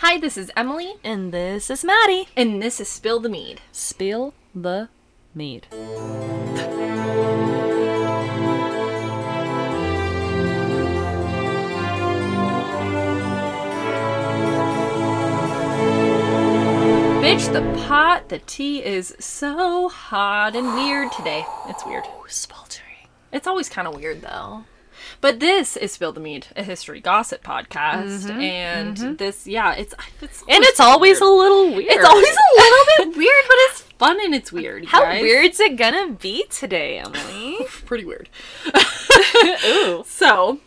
[0.00, 2.28] Hi, this is Emily, And this is Maddie.
[2.36, 3.60] and this is Spill the Mead.
[3.72, 4.88] Spill the
[5.34, 5.66] mead.
[17.22, 21.44] Bitch, the pot, the tea is so hot and weird today.
[21.68, 22.04] It's weird.
[22.26, 23.08] Sweltering.
[23.32, 24.64] It's always kind of weird though.
[25.20, 30.42] But this is Spill the Mead, a history gossip podcast, and this, yeah, it's it's
[30.48, 31.90] And it's always a little weird.
[31.90, 34.86] it's always a little bit weird, but it's fun and it's weird.
[34.86, 35.22] How guys.
[35.22, 37.58] weird's it gonna be today, Emily?
[37.86, 38.28] Pretty weird.
[39.66, 40.04] Ooh.
[40.06, 40.60] So,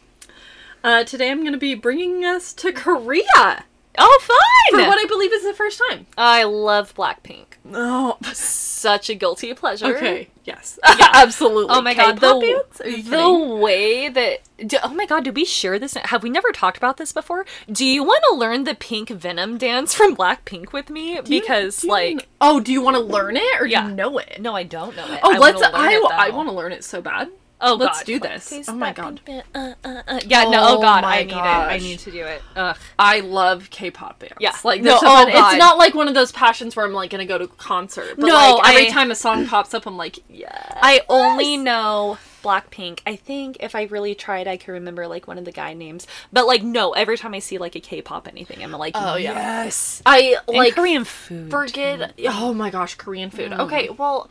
[0.83, 3.63] uh, today I'm to be bringing us to Korea
[3.97, 4.81] Oh, fine!
[4.83, 6.07] for what I believe is the first time.
[6.17, 7.45] I love Blackpink.
[7.73, 9.95] Oh, Such a guilty pleasure.
[9.95, 10.29] okay.
[10.43, 10.79] Yes.
[10.99, 11.09] Yeah.
[11.13, 11.73] absolutely.
[11.75, 13.09] Oh my god, K-pop the, bands?
[13.09, 14.39] The way that.
[14.65, 15.93] do- oh my god, did we share this?
[15.95, 17.45] Have we never talked about this before?
[17.71, 21.15] Do you want to learn the pink venom dance from Blackpink with me?
[21.15, 22.27] Do because, you like.
[22.41, 23.83] oh, do you want to learn it or Yeah.
[23.83, 24.37] do you know it?
[24.41, 25.19] No, I don't know it.
[25.23, 25.61] Oh, I let's.
[25.61, 27.29] I, I want to learn it so bad.
[27.63, 28.05] Oh, let's God.
[28.05, 28.49] do this.
[28.49, 29.21] Taste Oh my God.
[29.27, 29.73] uh, uh,
[30.07, 30.19] uh.
[30.25, 31.35] Yeah, no, oh Oh god, I need it.
[31.35, 32.41] I need to do it.
[32.55, 32.77] Ugh.
[32.99, 34.35] I love K-pop bands.
[34.39, 34.53] Yeah.
[34.63, 35.25] like No, so oh.
[35.25, 35.29] God.
[35.29, 38.15] It's not like one of those passions where I'm like gonna go to a concert.
[38.17, 40.49] But No, like, every I- time a song pops up, I'm like, yeah.
[40.81, 42.99] I only know Blackpink.
[43.07, 46.05] I think if I really tried, I could remember like one of the guy names.
[46.33, 49.33] But like, no, every time I see like a K-pop anything, I'm like, Oh, yeah.
[49.33, 50.01] yes.
[50.05, 51.49] I And like Korean food.
[51.49, 52.13] forget.
[52.27, 53.53] Oh my gosh, Korean food.
[53.53, 54.29] Okay, well.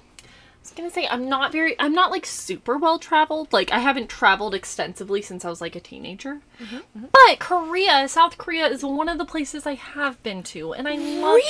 [0.62, 3.52] I was gonna say I'm not very I'm not like super well traveled.
[3.52, 6.40] Like I haven't traveled extensively since I was like a teenager.
[6.62, 7.06] Mm-hmm.
[7.12, 10.94] But Korea, South Korea is one of the places I have been to and I
[10.94, 11.48] love it.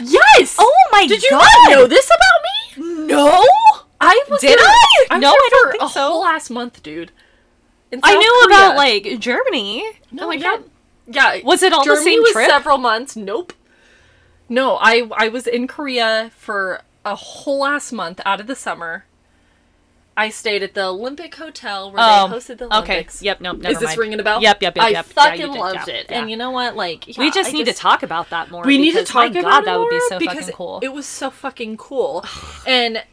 [0.00, 0.12] Really?
[0.38, 0.56] Yes.
[0.58, 1.08] Oh my god.
[1.08, 1.42] Did you god!
[1.66, 3.06] not know this about me?
[3.06, 3.44] No.
[4.00, 5.06] I was Did there- I?
[5.10, 6.00] I was No, there I don't for think a so.
[6.08, 7.12] whole last month, dude.
[8.02, 8.56] I knew Korea.
[8.56, 9.84] about like Germany.
[10.10, 10.42] No, oh my yeah.
[10.56, 10.64] god.
[11.06, 11.40] Yeah.
[11.44, 12.48] Was it all the same was trip?
[12.48, 13.14] several months.
[13.14, 13.52] Nope.
[14.48, 19.04] No, I I was in Korea for a whole last month out of the summer.
[20.16, 22.92] I stayed at the Olympic Hotel where Oh, they um, hosted the okay.
[22.94, 23.22] Olympics.
[23.22, 23.98] Yep, nope, never Is this mind.
[23.98, 24.42] ringing a bell?
[24.42, 25.04] Yep, yep, yep, I yep.
[25.06, 26.06] Fucking did, loved yeah, it.
[26.10, 26.20] yeah.
[26.20, 26.74] And you know what?
[26.74, 28.64] Like, we just I need to talk about that more.
[28.64, 30.80] we need to talk about God, it that would be so because fucking cool.
[30.82, 32.24] It was so fucking cool,
[32.66, 33.04] and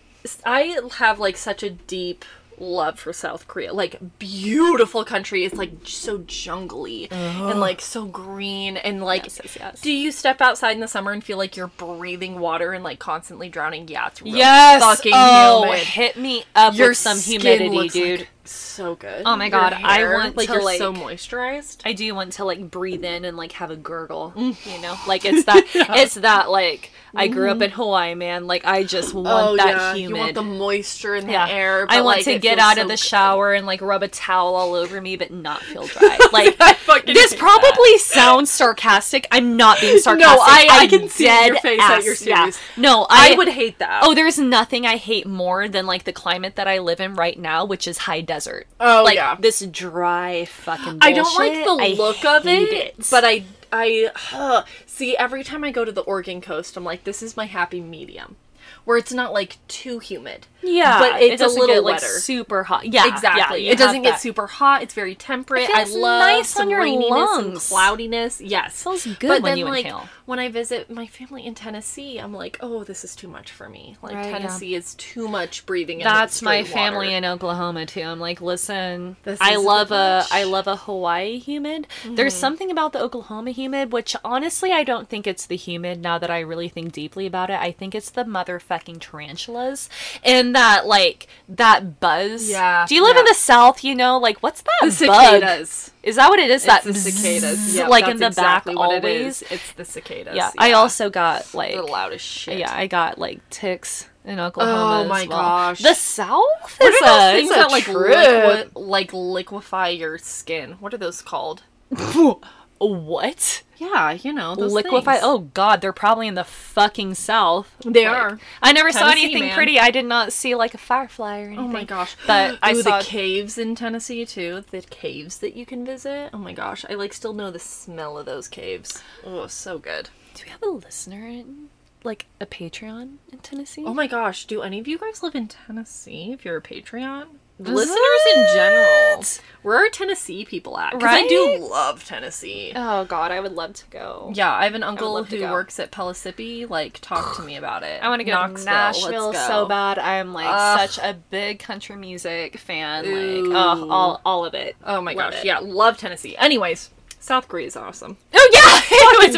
[0.43, 2.25] I have like such a deep
[2.59, 3.73] love for South Korea.
[3.73, 5.45] Like beautiful country.
[5.45, 7.55] It's like so jungly and uh-huh.
[7.55, 9.23] like so green and like.
[9.23, 9.81] Yes, yes, yes.
[9.81, 12.99] Do you step outside in the summer and feel like you're breathing water and like
[12.99, 13.87] constantly drowning?
[13.87, 14.81] Yeah, it's real yes.
[14.81, 15.79] fucking oh, humid.
[15.79, 18.19] hit me up Your with some humidity, dude.
[18.19, 19.23] like, so good.
[19.25, 21.81] Oh my Your God, I want like to, you're like- so moisturized.
[21.85, 24.73] I do want to like breathe in and like have a gurgle, mm.
[24.75, 24.95] you know?
[25.07, 28.47] Like it's that it's that like I grew up in Hawaii, man.
[28.47, 29.95] Like I just want that humid.
[29.95, 29.95] Mm-hmm.
[29.95, 31.47] Oh, You want the moisture in the yeah.
[31.49, 31.85] air.
[31.89, 34.55] I want like, to get out so of the shower and like rub a towel
[34.55, 36.17] all over me but not feel dry.
[36.31, 39.27] Like I this probably sounds sarcastic.
[39.31, 40.41] I'm not being sarcastic.
[40.41, 42.05] I- I I'm can see your face that ass.
[42.05, 42.49] you're Yeah.
[42.51, 42.59] serious.
[42.77, 44.01] No, I, I, would hate that.
[44.03, 47.37] Oh, there's nothing I hate more than like the climate that I live in right
[47.39, 48.67] now, which is high desert.
[48.79, 49.35] Oh, like yeah.
[49.39, 50.99] this dry fucking.
[51.01, 54.63] I don't like the I look of hate it, but I I uh,
[54.95, 57.81] see every time I go to the Oregon coast, I'm like, this is my happy
[57.81, 58.37] medium,
[58.85, 60.47] where it's not like too humid.
[60.67, 62.07] Yeah, but it it's a little get, like, wetter.
[62.19, 62.85] super hot.
[62.85, 63.65] Yeah, exactly.
[63.65, 64.21] yeah, it doesn't you get that.
[64.21, 64.81] super hot.
[64.83, 65.69] It's very temperate.
[65.69, 67.69] It I love nice on your raininess and lungs.
[67.69, 68.41] cloudiness.
[68.41, 70.09] Yes, it Feels good but when then, you like, inhale.
[70.25, 73.69] When I visit my family in Tennessee, I'm like, oh, this is too much for
[73.69, 73.95] me.
[74.01, 74.31] Like Right, yeah.
[74.39, 75.99] Tennessee is too much breathing.
[76.01, 77.17] in That's my family water.
[77.17, 78.01] in Oklahoma too.
[78.01, 80.31] I'm like, listen, This I love a much.
[80.31, 81.87] I love a Hawaii humid.
[82.05, 82.39] There's Mm-hmm.
[82.39, 86.01] something about the Oklahoma humid, which honestly I don't think it's the humid.
[86.01, 89.89] Now that I really think deeply about it, I think it's the motherfucking tarantulas
[90.23, 92.49] and that like that buzz.
[92.49, 93.83] Yeah, Do you live in the South?
[93.83, 94.93] You know, like what's that The bug?
[95.39, 95.91] cicadas.
[96.03, 96.63] Is that what it is?
[96.63, 97.59] It's that the cicadas.
[97.59, 99.41] bzzz, Yeah, like in the exactly back what always.
[99.43, 99.51] It is.
[99.51, 100.35] It's the cicadas.
[100.35, 100.51] Yeah.
[100.57, 102.57] I also got like They're loud as shit.
[102.59, 105.03] yeah, I got like ticks in oh Oklahoma.
[105.05, 105.29] Oh my well.
[105.39, 105.81] gosh.
[105.81, 110.73] The South What is are those things that like liqui- like liquefy your skin?
[110.79, 111.63] What are those called?
[112.77, 113.61] What?
[113.77, 115.05] Yeah, you know, Liquefy?
[115.05, 115.19] things.
[115.23, 117.75] Oh God, they're probably in the fucking South.
[117.85, 118.39] They Like, are.
[118.61, 119.55] I never saw anything man.
[119.55, 119.79] pretty.
[119.79, 121.59] I did not see like a firefly or anything.
[121.65, 122.15] Oh my gosh.
[122.25, 122.99] But I Ooh, saw.
[122.99, 124.63] the caves in Tennessee too.
[124.71, 126.29] The caves that you can visit.
[126.33, 129.01] Oh my gosh, I like still know the smell of those caves.
[129.25, 130.09] Oh, so good.
[130.35, 131.69] Do we have a listener in
[132.03, 133.83] like a Patreon in Tennessee?
[133.85, 136.31] Oh my gosh, do any of you guys live in Tennessee?
[136.31, 137.25] If you're a Patreon,
[137.57, 139.23] Is listeners in general,
[139.61, 140.91] where are Tennessee people at?
[140.91, 142.73] Because I do love Tennessee.
[142.75, 144.31] Oh God, I would love to go.
[144.35, 146.65] Yeah, I have an uncle who works at Pellissippi.
[146.65, 148.03] Like, talk to me about it.
[148.03, 149.97] I want to go Knoxville, to Nashville so bad.
[149.97, 150.89] I'm like Ugh.
[150.89, 153.05] such a big country music fan.
[153.05, 153.45] Ooh.
[153.45, 154.75] Like, oh, all all of it.
[154.83, 155.45] Oh my Love gosh, it.
[155.45, 156.35] yeah, love Tennessee.
[156.37, 158.17] Anyways, South Korea is awesome.
[158.35, 158.81] Oh yeah,
[159.15, 159.37] Anyways,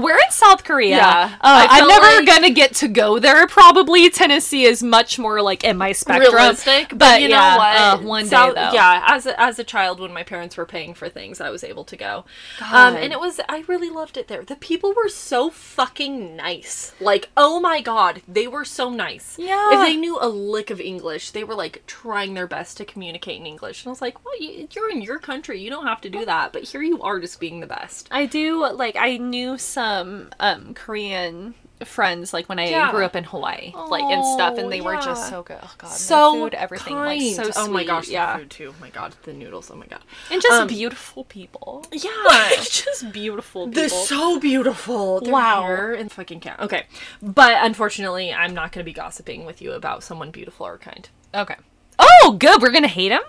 [0.00, 0.96] we're, in South Korea.
[0.96, 1.36] Yeah.
[1.40, 3.46] Uh, I'm never like- gonna get to go there.
[3.46, 6.34] Probably Tennessee is much more like in my spectrum.
[6.34, 7.76] realistic, but, but you yeah, know what?
[7.76, 8.72] uh, one South- day though.
[8.72, 11.64] Yeah, as a, as a child, when my parents were paying for things, I was
[11.64, 12.24] able to go,
[12.72, 14.44] um, and it was I really loved it there.
[14.44, 16.92] The people were so fucking nice.
[17.00, 19.36] Like, oh my god, they were so nice.
[19.38, 19.72] Yeah.
[19.72, 23.40] If they knew a lick of English, they were like trying their best to communicate
[23.40, 23.82] in English.
[23.82, 26.52] And I was like, well, you're in your country, you don't have to do that,
[26.52, 28.08] but here you are, just being the best.
[28.10, 31.54] I do like I knew some um Korean
[31.84, 32.92] friends like when I Yeah.
[32.92, 35.58] grew up in Hawaii, like and stuff, and Oh, they were just so good.
[35.60, 37.20] Oh god, So food, everything, kind.
[37.20, 37.54] like so sweet.
[37.56, 38.74] Oh my gosh, yeah, the food too.
[38.76, 39.68] Oh my god, the noodles.
[39.68, 39.98] Oh my god.
[40.30, 41.84] and just Um, beautiful people.
[41.90, 42.10] Yeah.
[42.28, 43.80] Like, just beautiful people.
[43.80, 45.20] They're so beautiful.
[45.20, 45.62] Their Wow.
[45.62, 46.60] hair and fucking cat.
[46.60, 46.84] Okay,
[47.20, 51.08] but unfortunately, I'm not going to be gossiping with you about someone beautiful or kind.
[51.34, 51.56] okay.
[51.98, 52.62] Oh, good.
[52.62, 53.20] We're gonna hate him.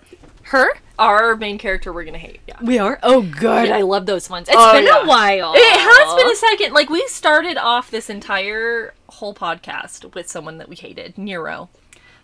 [0.43, 0.69] Her.
[0.99, 2.39] Our main character, we're gonna hate.
[2.47, 2.57] Yeah.
[2.61, 2.99] We are.
[3.01, 3.69] Oh, good.
[3.71, 4.47] I love those ones.
[4.47, 5.03] It's Oh, been yeah.
[5.03, 5.53] a while.
[5.55, 6.73] It has been a second.
[6.73, 11.69] Like we started off this entire whole podcast with someone that we hated, Nero.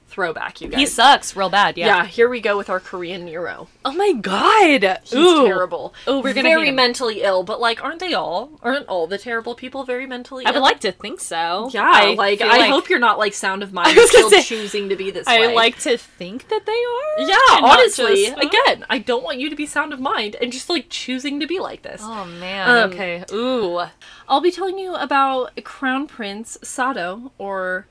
[0.10, 0.80] Throwback, you guys.
[0.80, 1.78] He sucks real bad.
[1.78, 1.86] Yeah.
[1.88, 2.06] yeah.
[2.06, 3.68] Here we go with our Korean Nero.
[3.86, 5.00] Oh my god.
[5.04, 5.46] He's Ooh.
[5.46, 5.94] terrible.
[6.08, 7.44] Ooh, we're gonna very mentally ill.
[7.44, 8.60] But like, aren't they all?
[8.64, 10.46] Aren't all the terrible people very mentally?
[10.46, 10.64] I would ill?
[10.64, 11.70] like to think so.
[11.72, 14.96] Yeah, I like I hope you're not like sound of mind still say, choosing to
[14.96, 15.56] be this I way.
[15.56, 17.28] like to think that they are.
[17.30, 20.70] Yeah, honestly, just- again, I don't want you to be sound of mind and just
[20.70, 22.02] like choosing to be like this.
[22.04, 22.70] Oh man.
[22.70, 23.24] Um, okay.
[23.32, 23.82] Ooh.
[24.28, 27.86] I'll be telling you about Crown Prince Sado or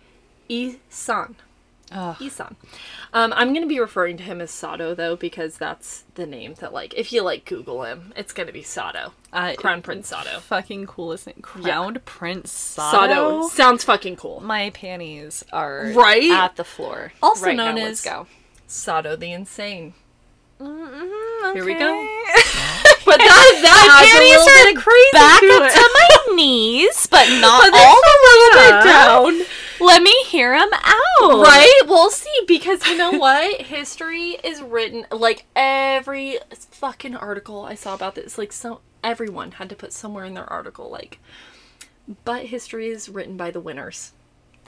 [0.49, 1.37] Isan.
[1.91, 2.17] Ugh.
[2.21, 2.57] Isan.
[3.15, 6.73] Um, I'm gonna be referring to him as Sado though because that's the name that
[6.73, 9.13] like if you like Google him, it's gonna be Sado.
[9.33, 10.41] Uh, Crown Prince Sado.
[10.41, 11.43] Fucking cool, isn't it?
[11.43, 12.91] Crowned Prince Sado
[13.43, 13.49] Sado.
[13.49, 14.41] sounds fucking cool.
[14.41, 16.31] My panties are Right?
[16.31, 17.13] at the floor.
[17.23, 17.87] Also right known now.
[17.87, 18.27] as- go.
[18.67, 19.95] Sado the Insane.
[20.61, 22.07] Mm-hmm, Here we go.
[23.09, 25.91] But that that adds a panties little are bit of crazy Back to up to
[25.97, 29.48] my knees, but not But all a little bit the way down.
[29.81, 31.43] Let me hear him out.
[31.43, 31.81] Right?
[31.87, 33.61] We'll see because you know what?
[33.67, 36.39] History is written like every
[36.71, 40.51] fucking article I saw about this like so everyone had to put somewhere in their
[40.53, 41.19] article like
[42.25, 44.13] but history is written by the winners.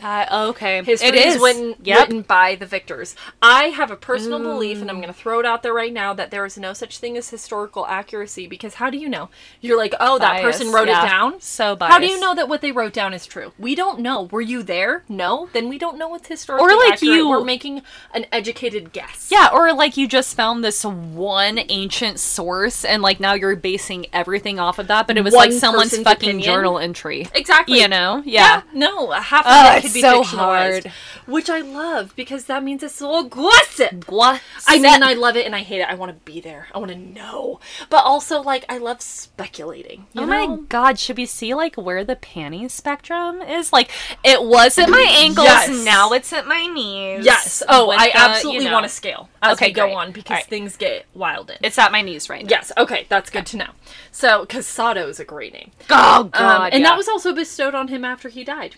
[0.00, 0.82] That, oh, okay.
[0.82, 1.98] History it is written, Yep.
[1.98, 3.14] written by the victors.
[3.42, 5.02] I have a personal belief, and I'm mm.
[5.02, 7.28] going to throw it out there right now, that there is no such thing as
[7.30, 9.28] historical accuracy because how do you know?
[9.60, 11.04] You're like, oh, that Bias, person wrote yeah.
[11.04, 11.40] it down?
[11.40, 13.52] So How do you know that what they wrote down is true?
[13.58, 14.22] We don't know.
[14.30, 15.04] Were you there?
[15.08, 15.48] No.
[15.52, 16.66] Then we don't know what's historical.
[16.66, 17.16] Or, like, accurate.
[17.16, 17.82] you- We're making
[18.14, 19.28] an educated guess.
[19.30, 24.06] Yeah, or like you just found this one ancient source and like now you're basing
[24.12, 26.42] everything off of that, but it was One like someone's fucking opinion.
[26.42, 27.28] journal entry.
[27.34, 27.80] Exactly.
[27.80, 28.22] You know?
[28.24, 28.62] Yeah.
[28.72, 30.92] No, half of Oh, it could be so hard.
[31.26, 34.08] which I love because that means it's so gossip.
[34.10, 34.40] What?
[34.66, 35.88] I mean, I love it and I hate it.
[35.88, 36.68] I want to be there.
[36.74, 40.06] I want to know, but also like I love speculating.
[40.12, 40.46] You Oh know?
[40.56, 43.72] my god, should we see like where the panty spectrum is?
[43.72, 43.90] Like
[44.24, 45.84] it was at my ankles, Yes.
[45.84, 47.24] now it's at my knees.
[47.24, 47.62] Yes.
[47.68, 48.74] Oh, I the, absolutely you know.
[48.74, 49.94] want to scale as Okay, we go great.
[49.94, 50.46] on because Alright.
[50.46, 51.56] things get wild in.
[51.62, 52.50] It's at my knees right now.
[52.50, 52.72] yes.
[52.76, 53.70] Okay, that's good to know.
[54.12, 56.72] So, Sado is a great name, Oh um, god.
[56.72, 56.90] and yeah.
[56.90, 58.76] that was also bestowed on him after he died.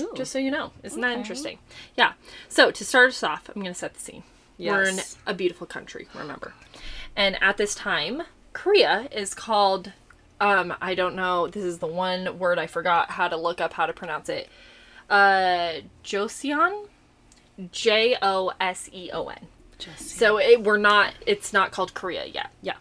[0.00, 0.12] Ooh.
[0.16, 1.58] Just so you know, isn't that interesting?
[1.96, 2.14] Yeah.
[2.48, 4.22] So to start us off, I'm going to set the scene.
[4.56, 4.72] Yes.
[4.72, 6.52] We're in a beautiful country, remember,
[7.16, 9.92] and at this time, Korea is called.
[10.40, 11.48] Um, I don't know.
[11.48, 14.48] This is the one word I forgot how to look up how to pronounce it.
[15.08, 16.88] Uh, Joseon,
[17.72, 19.46] J O S E O N.
[19.96, 21.14] So it, we're not.
[21.26, 22.50] It's not called Korea yet.
[22.62, 22.76] Yeah.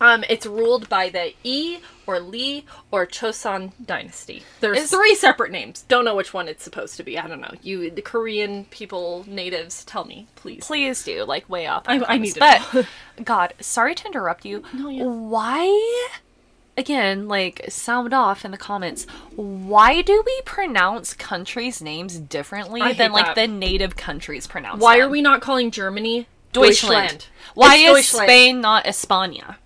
[0.00, 4.42] Um, it's ruled by the Yi or Lee or Choson dynasty.
[4.60, 5.82] There's Is- three separate names.
[5.88, 7.18] Don't know which one it's supposed to be.
[7.18, 7.52] I don't know.
[7.62, 10.64] You, the Korean people, natives, tell me, please.
[10.66, 11.84] please do like way up.
[11.88, 12.84] I- I need to But know.
[13.24, 14.62] God, sorry to interrupt you.
[14.72, 15.04] No, yeah.
[15.04, 16.08] Why?
[16.78, 19.06] Again, like sound off in the comments.
[19.36, 23.34] Why do we pronounce countries' names differently I than like that.
[23.34, 24.80] the native countries pronounce?
[24.80, 25.08] Why them?
[25.08, 27.26] are we not calling Germany Deutschland?
[27.54, 28.28] Why It's is Deutschland.
[28.30, 29.56] Spain not España?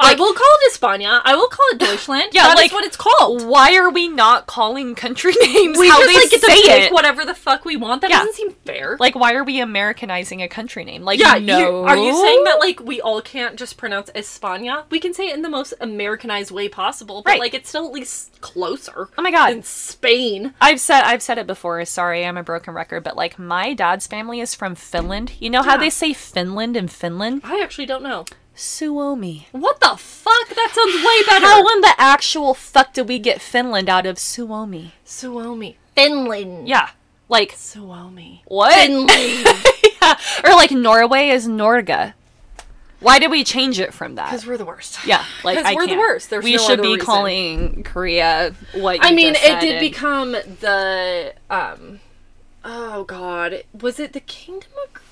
[0.00, 1.20] I will call it España.
[1.24, 2.28] I will call it Deutschland.
[2.32, 3.44] Yeah, That is like- what it's called.
[3.44, 6.62] Why are we not calling country names We how just they like get to say
[6.62, 6.92] pick it?
[6.92, 8.02] whatever the fuck we want.
[8.02, 8.18] That Yeah.
[8.20, 8.96] doesn't seem fair.
[9.00, 11.02] Like, why are we Americanizing a country name?
[11.02, 11.84] Like, Yeah, no.
[11.84, 14.84] are you saying that like we all can't just pronounce España?
[14.90, 17.40] We can say it in the most Americanized way possible, but Right.
[17.40, 19.08] like it's still at least closer.
[19.18, 19.50] Oh my God.
[19.50, 20.54] in Spain.
[20.60, 21.84] I've said I've said it before.
[21.84, 25.32] Sorry, I'm a broken record, but like my dad's family is from Finland.
[25.40, 25.78] You know how Yeah.
[25.78, 27.42] they say Finland in Finland?
[27.44, 28.24] I actually don't know.
[28.58, 29.46] Suomi.
[29.52, 30.48] What the fuck?
[30.48, 31.46] That sounds way better.
[31.46, 34.92] How in the actual fuck did we get Finland out of Suomi?
[35.04, 36.68] Suomi, Finland.
[36.68, 36.90] Yeah,
[37.28, 38.74] like Suomi, what?
[38.74, 39.46] Finland.
[40.02, 40.18] yeah.
[40.44, 42.14] Or like Norway is Norge.
[43.00, 44.30] Why did we change it from that?
[44.30, 45.06] Because we're the worst.
[45.06, 46.00] Yeah, like I we're the can't.
[46.00, 46.30] worst.
[46.30, 47.06] There's we no should be reason.
[47.06, 52.00] calling Korea what I mean, it did and- become the um
[52.64, 55.04] oh god, was it the Kingdom of Korea?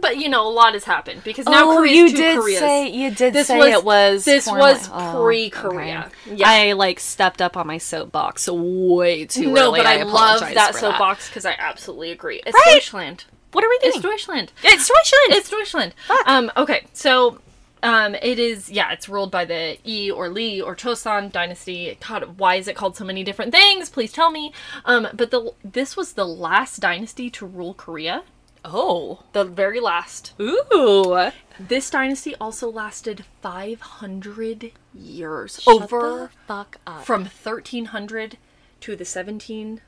[0.00, 2.60] But you know, a lot has happened because now oh, Korea's you two did Koreas.
[2.60, 6.10] say you did This say was- it was this was oh, pre-Korea.
[6.26, 6.36] okay.
[6.36, 6.48] Yeah.
[6.48, 9.80] I like stepped up on my soapbox way too no, early.
[9.80, 10.08] but I, love
[10.38, 12.40] apologize that soapbox because I absolutely agree.
[12.46, 12.74] It's Right?
[12.74, 13.24] Deutschland.
[13.52, 13.92] What are we doing?
[13.94, 14.52] It's Deutschland.
[14.64, 15.32] It's Deutschland.
[15.38, 15.94] It's Deutschland.
[16.26, 17.38] Um, okay, so
[17.82, 21.98] um, it is yeah, it's ruled by the Yi or Li or Choson dynasty.
[22.08, 23.90] God, why is it called so many different things?
[23.90, 24.52] Please tell me.
[24.86, 28.22] Um, but the this was the last dynasty to rule Korea.
[28.64, 30.32] Oh, The very last.
[30.40, 35.60] ooh, This dynasty also lasted 500 years.
[35.62, 37.04] Shut over the fuck up.
[37.04, 38.38] from 1300
[38.80, 39.80] to the 17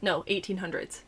[0.00, 1.00] no, 1800s.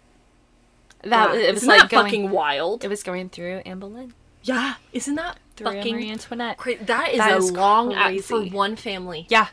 [1.02, 1.40] that Yeah.
[1.40, 2.04] it was Isn't like that going.
[2.06, 2.84] fucking wild.
[2.84, 4.12] It was going through Anne Boleyn,
[4.42, 6.56] yeah, isn't that through fucking Marie Antoinette.
[6.58, 9.26] cra- That is That a is long act for one family.
[9.30, 9.48] Yeah.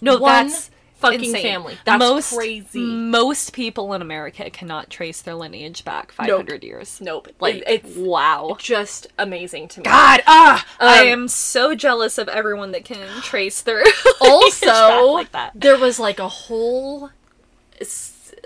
[0.00, 1.42] No, One that's fucking insane.
[1.42, 1.78] family.
[1.84, 2.80] That's most, crazy.
[2.80, 7.00] Most people in America cannot trace their lineage back 500 years.
[7.00, 7.28] Nope.
[7.40, 8.56] Like, it's wow.
[8.58, 9.84] just amazing to me.
[9.84, 13.82] God, ah, I Um, am so jealous of everyone that can trace their
[14.20, 17.10] also like there was like a whole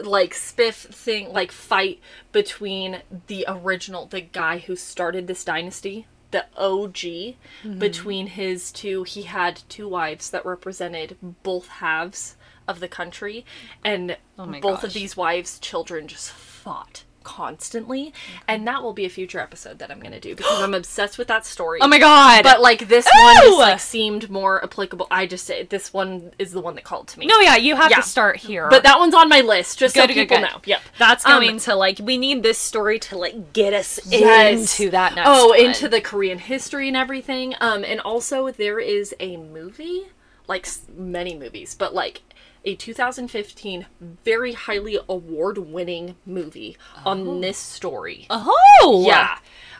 [0.02, 2.00] like spiff thing like fight
[2.32, 7.78] between the original the guy who started this dynasty the OG Mm-hmm.
[7.78, 12.37] between his two he had two wives that represented both halves
[12.69, 13.45] of the country
[13.85, 18.12] and Oh both of these wives children just fought constantly
[18.49, 21.19] and that will be a future episode that I'm going to do because I'm obsessed
[21.19, 22.42] with that story Oh my god!
[22.42, 25.07] but like this one just like seemed more applicable.
[25.11, 27.26] I just this one is the one that called to me.
[27.26, 27.99] no, yeah, you have Yeah.
[27.99, 28.69] to start here.
[28.69, 30.50] but that one's on my list just so Good, good, people good.
[30.52, 30.61] know.
[30.64, 30.81] Yep.
[30.99, 34.78] that's Um, going to like we need this story to like get us Yes.
[34.81, 35.28] into that next.
[35.31, 35.61] oh, one.
[35.61, 37.54] into the Korean history and everything.
[37.61, 40.09] Um, and also there is a movie,
[40.49, 40.66] like
[40.97, 42.23] many movies, but like
[42.64, 43.87] a 2015
[44.25, 48.26] very highly award-winning movie on this story.
[48.31, 49.38] oh Yeah.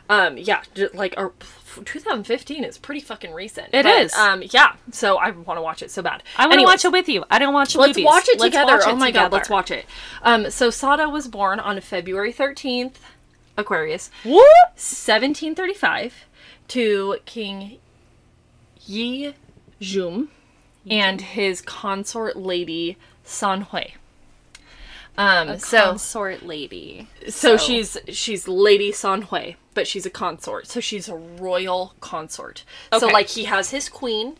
[0.09, 0.63] Um, yeah,
[0.93, 1.29] like uh,
[1.85, 3.67] 2015 is pretty fucking recent.
[3.73, 4.13] It It is.
[4.13, 4.73] Um, yeah.
[4.91, 6.23] So I want to watch it so bad.
[6.37, 7.23] I want to watch it with you.
[7.31, 8.05] I don't watch Let's movies.
[8.05, 8.73] watch it Let's together.
[8.73, 8.95] watch it together.
[8.97, 9.85] oh my god, let's watch it.
[10.21, 12.95] Um, so Sado was born on February 13th,
[13.57, 14.43] Aquarius, Whoop.
[14.75, 16.25] 1735,
[16.67, 17.79] to King
[18.85, 19.33] Yi
[19.79, 20.29] Jum
[20.89, 23.91] and his consort lady San Hui.
[25.17, 27.07] Um, so consort lady.
[27.25, 30.67] so So- she's she's Lady Sanhui, but she's a consort.
[30.67, 32.63] So she's a royal consort.
[32.97, 34.37] So like he has his queen,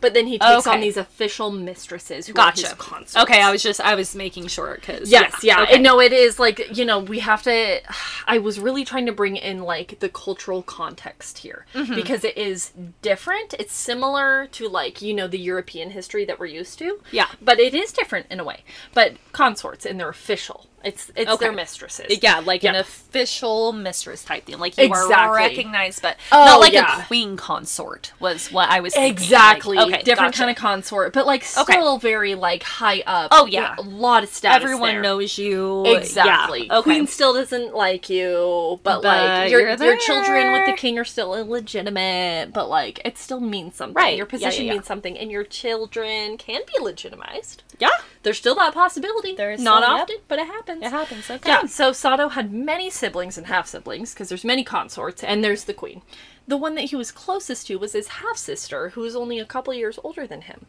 [0.00, 2.74] but then he takes on these official mistresses who Gotcha.
[2.78, 3.22] are.
[3.22, 5.62] Okay, I was just I was making sure because Yes, yeah.
[5.62, 5.74] okay.
[5.74, 7.80] And no, it is like, you know, we have to
[8.26, 11.94] I was really trying to bring in like the cultural context here Mm-hmm.
[11.94, 13.54] because it is different.
[13.58, 17.00] It's similar to like, you know, the European history that we're used to.
[17.10, 17.26] Yeah.
[17.40, 18.64] But it is different in a way.
[18.94, 20.66] But consorts and they're official.
[20.84, 21.46] It's it's Okay.
[21.46, 22.06] their mistresses.
[22.22, 24.58] Yeah, like an official mistress type thing.
[24.60, 25.14] Like you Exactly.
[25.14, 27.02] are recognized, but Oh, not like yeah.
[27.02, 29.10] a queen consort was what I was thinking.
[29.10, 29.76] Exactly.
[29.76, 30.38] Like, okay, Different gotcha.
[30.38, 31.72] kind of consort, but like Okay.
[31.72, 33.28] still very like high up.
[33.32, 33.74] Oh, yeah.
[33.76, 34.62] a lot of status.
[34.62, 35.02] Everyone there.
[35.02, 35.84] knows you.
[35.84, 36.66] Exactly.
[36.66, 36.78] Yeah.
[36.78, 36.82] Okay.
[36.90, 41.04] Queen still doesn't like you, but, But like your your children with the king are
[41.04, 43.94] still illegitimate, but like it still means something.
[43.94, 44.16] Right.
[44.16, 44.76] Your Yeah, position yeah, yeah.
[44.78, 47.62] means something, and your children can be legitimized.
[47.80, 47.88] yeah.
[48.28, 49.34] There's still that possibility.
[49.34, 50.02] There's not still- yep.
[50.02, 50.82] often, but it happens.
[50.82, 51.30] It happens.
[51.30, 51.48] Okay.
[51.48, 55.64] Yeah, so Sado had many siblings and half siblings because there's many consorts, and there's
[55.64, 56.02] the queen.
[56.46, 59.46] The one that he was closest to was his half sister, who was only a
[59.46, 60.66] couple years older than him.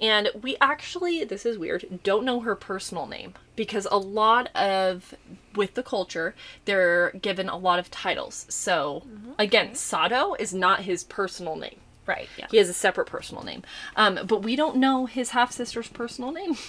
[0.00, 5.14] And we actually, this is weird, don't know her personal name because a lot of,
[5.54, 8.46] with the culture, they're given a lot of titles.
[8.48, 9.02] So,
[9.38, 11.76] again, Sado is not his personal name.
[12.06, 12.28] Right.
[12.38, 12.46] Yeah.
[12.50, 13.62] He has a separate personal name.
[13.96, 16.56] Um, but we don't know his half sister's personal name.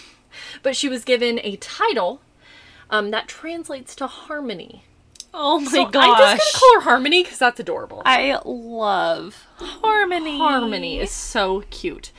[0.62, 2.22] but she was given a title
[2.90, 4.84] um, that translates to harmony.
[5.34, 6.04] Oh my So gosh.
[6.06, 8.04] I'm just gonna call her Harmony because that's adorable.
[8.06, 10.38] I love harmony.
[10.38, 12.12] Harmony is so cute.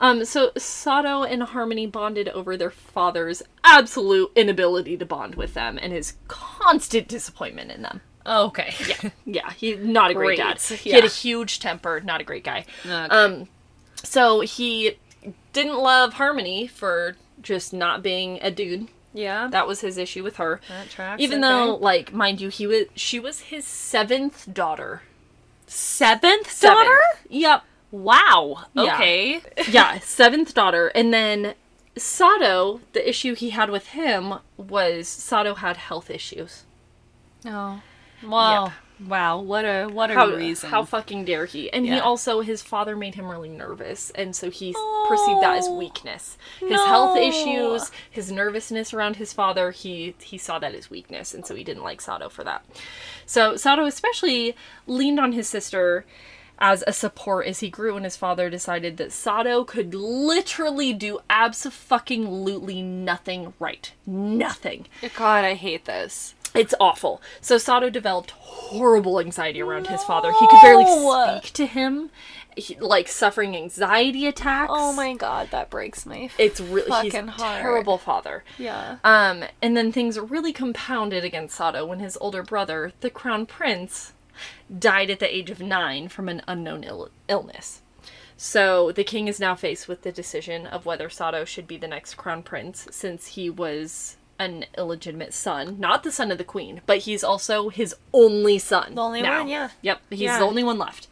[0.00, 5.78] Um, so Sado and Harmony bonded over their father's absolute inability to bond with them
[5.80, 8.00] and his constant disappointment in them.
[8.26, 8.74] Okay.
[8.86, 10.60] Yeah, yeah, he not a great, Great, dad.
[10.60, 12.64] He had a huge temper, not a great guy.
[12.84, 12.92] Okay.
[12.92, 13.48] Um,
[14.02, 14.98] so he
[15.52, 18.88] didn't love Harmony for just not being a dude.
[19.12, 19.48] yeah.
[19.50, 20.60] That was his issue with her.
[20.68, 21.48] That tracks, Even okay.
[21.52, 25.02] though, like, mind you, he was she was his seventh daughter.
[25.66, 26.78] seventh Seventh.
[26.86, 27.00] daughter.
[27.28, 27.62] Yep.
[27.90, 28.64] Wow.
[28.74, 28.94] Yeah.
[28.94, 29.40] Okay.
[29.70, 30.88] yeah, seventh daughter.
[30.88, 31.54] And then
[31.96, 36.64] Sado, the issue he had with him was Sado had health issues.
[37.46, 37.80] Oh.
[38.22, 38.72] Well.
[39.06, 40.70] Wow, what a what a How, reason.
[40.70, 41.70] how fucking dare he?
[41.72, 44.74] And he also, his father made him really nervous, and so he
[45.08, 46.36] perceived that as Oh, weakness.
[46.58, 51.46] His health issues, his nervousness around his father, he he saw that as weakness, and
[51.46, 52.64] so he didn't like Sado for that.
[53.24, 56.04] So Sado especially leaned on his sister
[56.60, 61.20] as a support as he grew, and his father decided that Sado could literally do
[61.30, 63.92] absolutely nothing right.
[64.06, 64.86] Nothing.
[65.14, 66.34] God, I hate this.
[66.54, 67.20] It's awful.
[67.40, 70.32] So Sado developed horrible anxiety around his father.
[70.32, 70.84] He could barely
[71.40, 72.10] speak to him,
[72.56, 74.72] he, like suffering anxiety attacks.
[74.74, 77.60] Oh my god, that breaks my It's really he's a fucking heart.
[77.60, 78.44] terrible father.
[78.58, 78.96] Yeah.
[79.04, 84.12] Um, and then things really compounded against Sado when his older brother, the crown prince,
[84.76, 87.82] died at the age of nine from an unknown Ill- illness.
[88.36, 91.88] So the king is now faced with the decision of whether Sado should be the
[91.88, 96.80] next crown prince, since he was an illegitimate son, not the son of the queen,
[96.86, 98.94] but he's also his only son.
[98.94, 99.38] The only now.
[99.40, 99.70] one, yeah.
[99.82, 100.38] Yep, he's Yeah.
[100.38, 101.08] the only one left.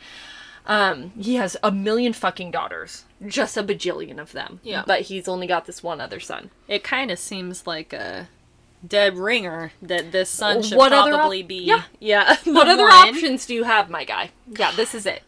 [0.66, 4.60] Um, he has a million fucking daughters, just a bajillion of them.
[4.64, 4.82] Yeah.
[4.86, 6.50] but he's only got this one other son.
[6.66, 8.28] It kind of seems like a
[8.86, 11.62] dead ringer that this son should What other op- probably be.
[11.62, 11.82] Yeah.
[12.00, 12.36] yeah.
[12.44, 14.30] What other options do you have, my guy?
[14.46, 15.22] Yeah, this is it.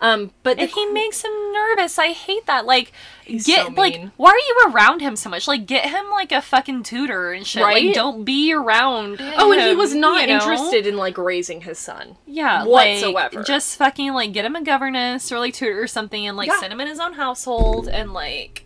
[0.00, 1.98] Um, but the he makes him nervous.
[1.98, 2.64] I hate that.
[2.64, 2.92] Like,
[3.24, 5.46] He's get so like, why are you around him so much?
[5.46, 7.62] Like, get him like a fucking tutor and shit.
[7.62, 7.84] Right?
[7.86, 9.18] Like, don't be around.
[9.20, 10.34] oh, and he was not you know?
[10.34, 12.16] interested in like raising his son.
[12.26, 13.36] Yeah, whatsoever.
[13.38, 16.48] Like, just fucking like get him a governess or like tutor or something, and like
[16.48, 16.60] Yeah.
[16.60, 18.64] send him in his own household and like.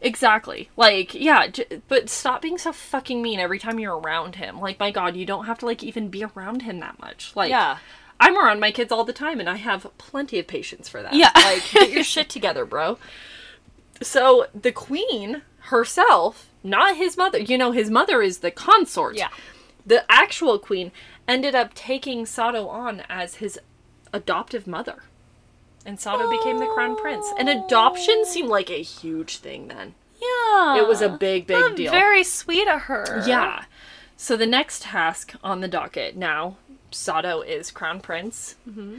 [0.00, 0.70] Exactly.
[0.76, 4.58] Like, yeah, j- but stop being so fucking mean every time you're around him.
[4.60, 7.32] Like, my god, you don't have to like even be around him that much.
[7.34, 7.78] Like, Yeah.
[8.20, 11.14] I'm around my kids all the time and I have plenty of patience for that.
[11.14, 11.30] Yeah.
[11.34, 12.98] Like, get your shit together, bro.
[14.02, 19.16] So, the queen herself, not his mother, you know, his mother is the consort.
[19.16, 19.28] Yeah.
[19.86, 20.90] The actual queen
[21.28, 23.58] ended up taking Sado on as his
[24.12, 25.02] adoptive mother.
[25.86, 27.26] And Sado became the crown prince.
[27.38, 29.94] And adoption seemed like a huge thing then.
[30.20, 30.78] Yeah.
[30.78, 31.92] It was a big, big Not deal.
[31.92, 33.22] Very sweet of her.
[33.26, 33.64] Yeah.
[34.16, 36.56] So the next task on the docket now,
[36.94, 38.56] Sado is crown prince.
[38.68, 38.98] Mm-hmm.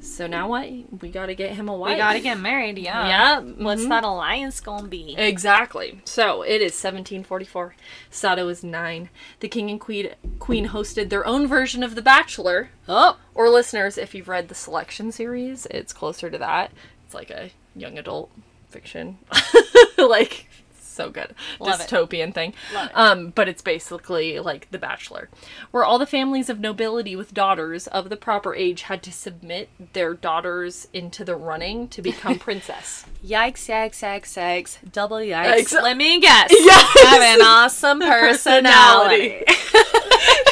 [0.00, 0.68] So now what?
[1.02, 1.90] We got to get him a wife.
[1.92, 3.08] We gotta get married, yeah.
[3.08, 3.40] Yeah.
[3.40, 3.88] What's mhm.
[3.88, 5.14] that alliance gonna be?
[5.16, 6.00] Exactly.
[6.04, 7.74] So it is 1744.
[8.10, 9.10] Sado is nine.
[9.40, 12.70] The king and queen queen hosted their own version of The Bachelor.
[12.88, 16.70] Oh, Or listeners, if you've read the selection series, it's closer to that.
[17.04, 18.30] It's like a young adult
[18.68, 19.18] fiction.
[19.98, 20.48] like
[20.94, 21.34] so good.
[21.60, 21.84] Love it.
[21.88, 22.54] Dystopian thing.
[22.72, 22.92] Love it.
[22.96, 25.28] Um, but it's basically like The Bachelor,
[25.70, 29.68] where all the families of nobility with daughters of the proper age had to submit
[29.92, 33.04] their daughters into the running to become princess.
[33.24, 35.62] yikes, yikes, yikes, yikes, double yikes.
[35.64, 36.50] Exa- Let me guess.
[36.64, 37.04] Yes.
[37.04, 38.00] Have an awesome
[38.58, 39.42] personality.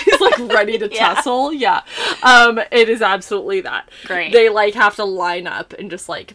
[0.03, 1.15] She's like ready to Yeah.
[1.15, 1.53] tussle.
[1.53, 1.83] Yeah.
[2.23, 3.89] Um, it is absolutely that.
[4.05, 4.33] Great.
[4.33, 6.35] They like have to line up and just like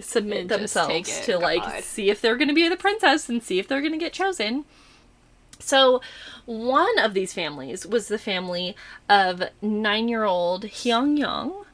[0.00, 1.82] submit themselves to like God.
[1.84, 4.64] see if they're gonna be the princess and see if they're gonna get chosen.
[5.58, 6.00] So,
[6.46, 8.74] one of these families was the family
[9.08, 11.64] of nine-year-old Hyung Young,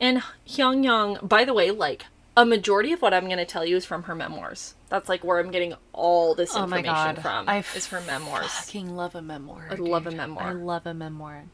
[0.00, 3.64] and Hyung Young, by the way, like a majority of what I'm going to tell
[3.64, 4.74] you is from her memoirs.
[4.88, 7.22] That's like where I'm getting all this Oh my information god.
[7.22, 7.48] from.
[7.48, 8.46] I is her memoirs.
[8.50, 9.68] fucking love a memoir.
[9.70, 10.48] I love a memoir.
[10.48, 11.44] I love a memoir.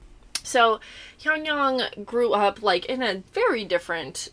[0.42, 0.80] So
[1.20, 4.30] Hyun Young grew up like in a very different.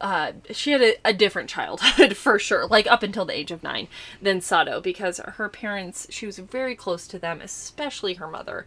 [0.00, 3.62] Uh, she had a, a different childhood for sure, like up until the age of
[3.62, 3.88] nine,
[4.22, 8.64] than Sado because her parents, she was very close to them, especially her mother.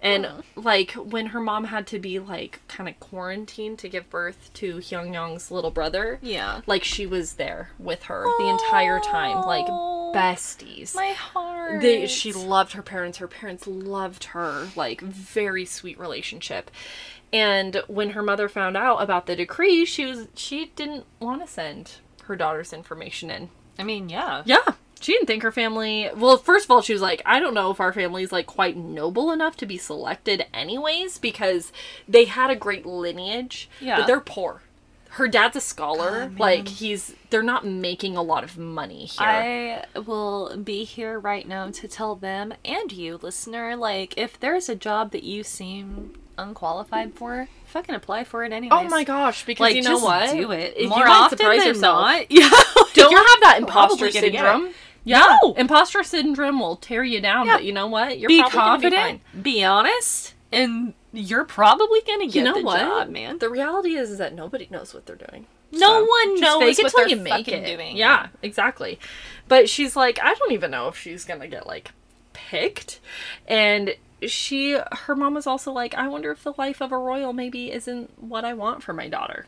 [0.00, 4.50] And like when her mom had to be like kind of quarantined to give birth
[4.54, 6.62] to Hyun Young's little brother, Yeah.
[6.66, 9.66] like she was there with her the entire time, like
[10.12, 10.94] besties.
[10.94, 11.80] My heart.
[11.80, 13.18] They, she loved her parents.
[13.18, 14.68] Her parents loved her.
[14.76, 16.70] Like, very sweet relationship.
[17.32, 21.50] And when her mother found out about the decree, she was she didn't want to
[21.50, 21.92] send
[22.24, 23.48] her daughter's information in.
[23.78, 24.42] I mean, yeah.
[24.44, 24.74] Yeah.
[25.00, 26.08] She didn't think her family.
[26.14, 28.76] Well, first of all, she was like, I don't know if our family's like quite
[28.76, 31.72] noble enough to be selected, anyways, because
[32.06, 33.96] they had a great lineage, Yeah.
[33.98, 34.62] but they're poor.
[35.16, 36.28] Her dad's a scholar.
[36.28, 39.26] God, like he's, they're not making a lot of money here.
[39.26, 44.68] I will be here right now to tell them and you, listener, like if there's
[44.68, 48.76] a job that you seem unqualified for, fucking apply for it anyway.
[48.76, 49.44] Oh my gosh!
[49.44, 50.30] Because Like you know just what?
[50.30, 52.00] do it If more often surprise than yourself.
[52.00, 52.26] not.
[52.30, 52.48] Yeah,
[52.94, 54.70] Don't have that imposter syndrome.
[55.04, 55.54] Yeah, No.
[55.54, 57.46] imposter syndrome will tear you down.
[57.46, 57.56] Yeah.
[57.56, 58.18] But you know what?
[58.18, 62.34] You're be confident, be, honest, and you're probably gonna get.
[62.36, 63.38] You know the what, job, man.
[63.38, 65.46] The reality is, is that nobody knows what they're doing.
[65.74, 67.76] No one just knows what they're you make fucking it.
[67.76, 67.96] doing.
[67.96, 68.98] Yeah, exactly.
[69.48, 71.92] But she's like, I don't even know if she's gonna get like
[72.34, 73.00] picked,
[73.48, 73.94] and
[74.26, 77.72] she her mom was also like, I wonder if the life of a royal maybe
[77.72, 79.46] isn't what I want for my daughter.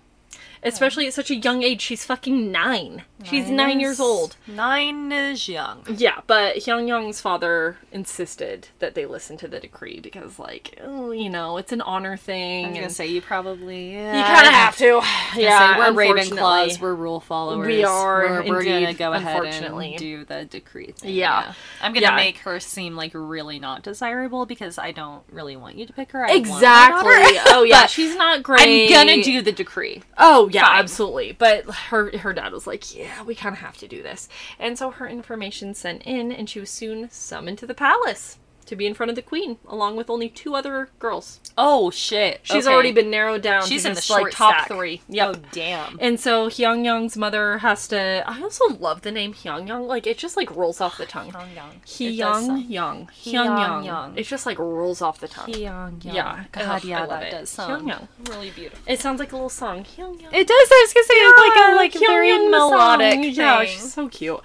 [0.64, 1.81] Especially at such a young age.
[1.83, 3.03] She's fucking nine.
[3.22, 4.37] She's nine years old.
[4.46, 5.83] Nine is young.
[5.88, 11.11] Yeah, but Hyung Young's father insisted that they listen to the decree because, like, oh,
[11.11, 12.66] you know, it's an honor thing.
[12.66, 15.00] I was gonna and say you probably yeah, you kind of have to.
[15.37, 16.14] Yeah, Yeah, we're.
[16.14, 16.81] Ravenclaws.
[16.81, 17.66] We're rule followers.
[17.66, 21.14] We are, We're, we're gonna go ahead and do the decree thing.
[21.14, 21.55] Yeah.
[21.81, 22.16] I'm gonna Yeah.
[22.16, 26.12] make her seem like really not desirable because I don't really want you to pick
[26.12, 26.24] her.
[26.27, 27.38] I Exactly.
[27.48, 28.92] oh yeah, she's not great.
[28.92, 30.03] I'm gonna do the decree.
[30.18, 30.78] Oh yeah, Fine.
[30.80, 31.32] absolutely.
[31.32, 34.78] But her her dad was like, "Yeah, we kind of have to do this." And
[34.78, 38.87] so her information sent in, and she was soon summoned to the palace to be
[38.87, 41.40] in front of the queen, along with only two other girls.
[41.59, 42.40] Oh shit.
[42.42, 42.74] She's Okay.
[42.74, 43.66] already been narrowed down.
[43.66, 44.68] She's to in the like top stack.
[44.68, 45.00] three.
[45.03, 45.37] Oh, yep.
[45.37, 45.98] Oh damn.
[46.00, 48.24] And so Hyung Young's mother has to.
[48.27, 49.87] I also love the name Hyung Young.
[49.87, 51.31] Like it just like rolls off the tongue.
[51.33, 51.81] Hyung Young.
[51.87, 53.85] He It Young Hyung Hyung Young.
[53.85, 54.18] Young.
[54.18, 55.46] It just like rolls off the tongue.
[55.48, 56.14] Hyung Young.
[56.14, 56.44] Yeah.
[56.53, 57.31] God, Ugh, yeah, that it.
[57.31, 58.09] does Hyung sound Young.
[58.27, 58.81] really beautiful.
[58.87, 59.85] It sounds like a little song.
[59.85, 60.33] Hyung Young.
[60.35, 60.68] It does.
[60.70, 62.70] I was gonna say it's like a like Hyung very Young the song.
[62.70, 63.37] melodic.
[63.37, 64.40] Yeah, she's so cute.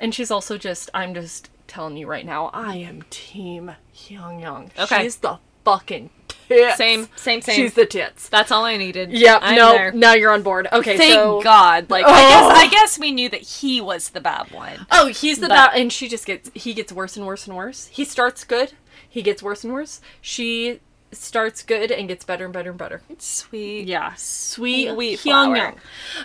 [0.00, 0.90] And she's also just.
[0.94, 2.50] I'm just telling you right now.
[2.52, 4.70] I am Team Hyung Young.
[4.78, 5.02] Okay.
[5.04, 6.76] She's the fucking tits.
[6.76, 7.56] Same, same, same.
[7.56, 8.28] She's the tits.
[8.28, 9.10] That's all I needed.
[9.10, 9.40] Yep.
[9.42, 9.72] I'm no.
[9.72, 9.92] there.
[9.92, 10.68] Now you're on board.
[10.70, 10.98] Okay.
[10.98, 11.40] Thank so.
[11.40, 11.88] God.
[11.88, 12.12] Like I Oh.
[12.12, 12.70] guess I oh.
[12.70, 14.86] guess we knew that he was the bad one.
[14.90, 17.56] Oh, he's the But- bad, and she just gets he gets worse and worse and
[17.56, 17.86] worse.
[17.86, 18.74] He starts good,
[19.08, 20.02] he gets worse and worse.
[20.20, 20.80] She
[21.12, 23.02] starts good and gets better and better and better.
[23.18, 23.86] Sweet.
[23.86, 25.74] Yeah, sweet Hyung flower.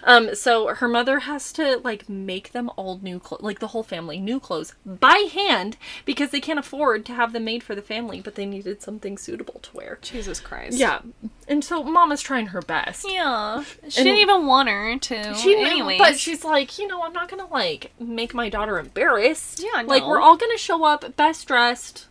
[0.04, 3.84] Um, so her mother has to like make them all new clothes, like the whole
[3.84, 7.82] family new clothes by hand because they can't afford to have them made for the
[7.82, 10.00] family, but they needed something suitable to wear.
[10.02, 10.78] Jesus Christ.
[10.78, 11.00] Yeah,
[11.48, 13.06] and so Mama's trying her best.
[13.10, 13.64] Yeah.
[13.90, 15.34] She And- didn't even want her to.
[15.36, 19.62] She anyway, but she's like, you know, I'm not gonna like make my daughter embarrassed.
[19.62, 22.06] Yeah, like we're all gonna show up best dressed.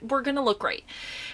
[0.00, 0.84] We're gonna look great.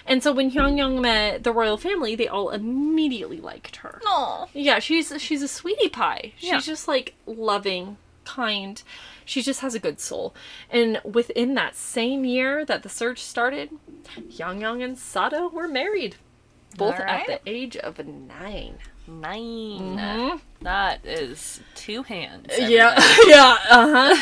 [0.05, 4.01] And so when Hyung Young met the royal family, they all immediately liked her.
[4.05, 4.47] Aw.
[4.53, 6.33] Yeah, she's she's a sweetie pie.
[6.37, 6.59] She's Yeah.
[6.59, 8.81] just like loving, kind.
[9.25, 10.35] She just has a good soul.
[10.69, 13.69] And within that same year that the search started,
[14.17, 16.17] Hyung Young and Sado were married.
[16.75, 18.79] Both at the age of nine.
[19.05, 20.41] 9 Mhm.
[20.61, 22.47] That is two hands.
[22.57, 22.95] Yeah,
[23.27, 24.21] yeah, uh huh.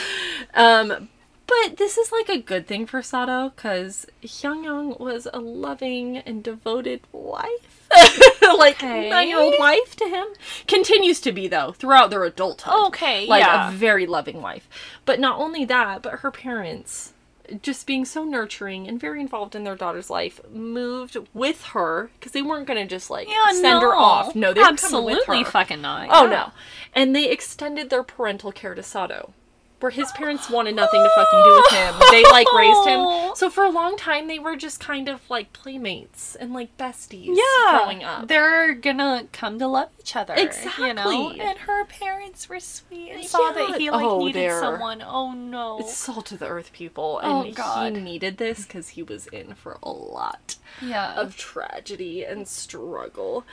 [0.53, 1.09] um,
[1.47, 6.43] but this is like a good thing for Sado because Hyungyang was a loving and
[6.43, 7.87] devoted wife,
[8.41, 9.09] like Okay.
[9.09, 10.27] nine-year-old wife to him.
[10.67, 12.73] Continues to be though throughout their adulthood.
[12.87, 13.69] Okay, like yeah.
[13.69, 14.67] a very loving wife.
[15.05, 17.13] But not only that, but her parents.
[17.61, 22.31] Just being so nurturing and very involved in their daughter's life, moved with her because
[22.31, 24.33] they weren't gonna just like Yeah, send her off.
[24.35, 25.51] No, they absolutely with her.
[25.51, 26.07] fucking not.
[26.11, 26.29] Oh yeah.
[26.29, 26.51] no.
[26.95, 29.33] And they extended their parental care to Sado.
[29.81, 31.95] Where his parents wanted nothing to fucking do with him.
[32.11, 33.35] They like raised him.
[33.35, 37.35] So for a long time they were just kind of like playmates and like besties
[37.35, 38.27] Yeah, growing up.
[38.27, 40.35] they're gonna come to love each other.
[40.35, 41.39] You know, Exactly.
[41.41, 45.01] and her parents were sweet and saw that he like Oh, needed they're- someone.
[45.01, 45.79] Oh no.
[45.79, 47.19] It's salt of the earth people.
[47.23, 47.95] Oh, And God.
[47.95, 51.13] he needed this because he was in for a lot yeah.
[51.19, 53.45] of tragedy and struggle.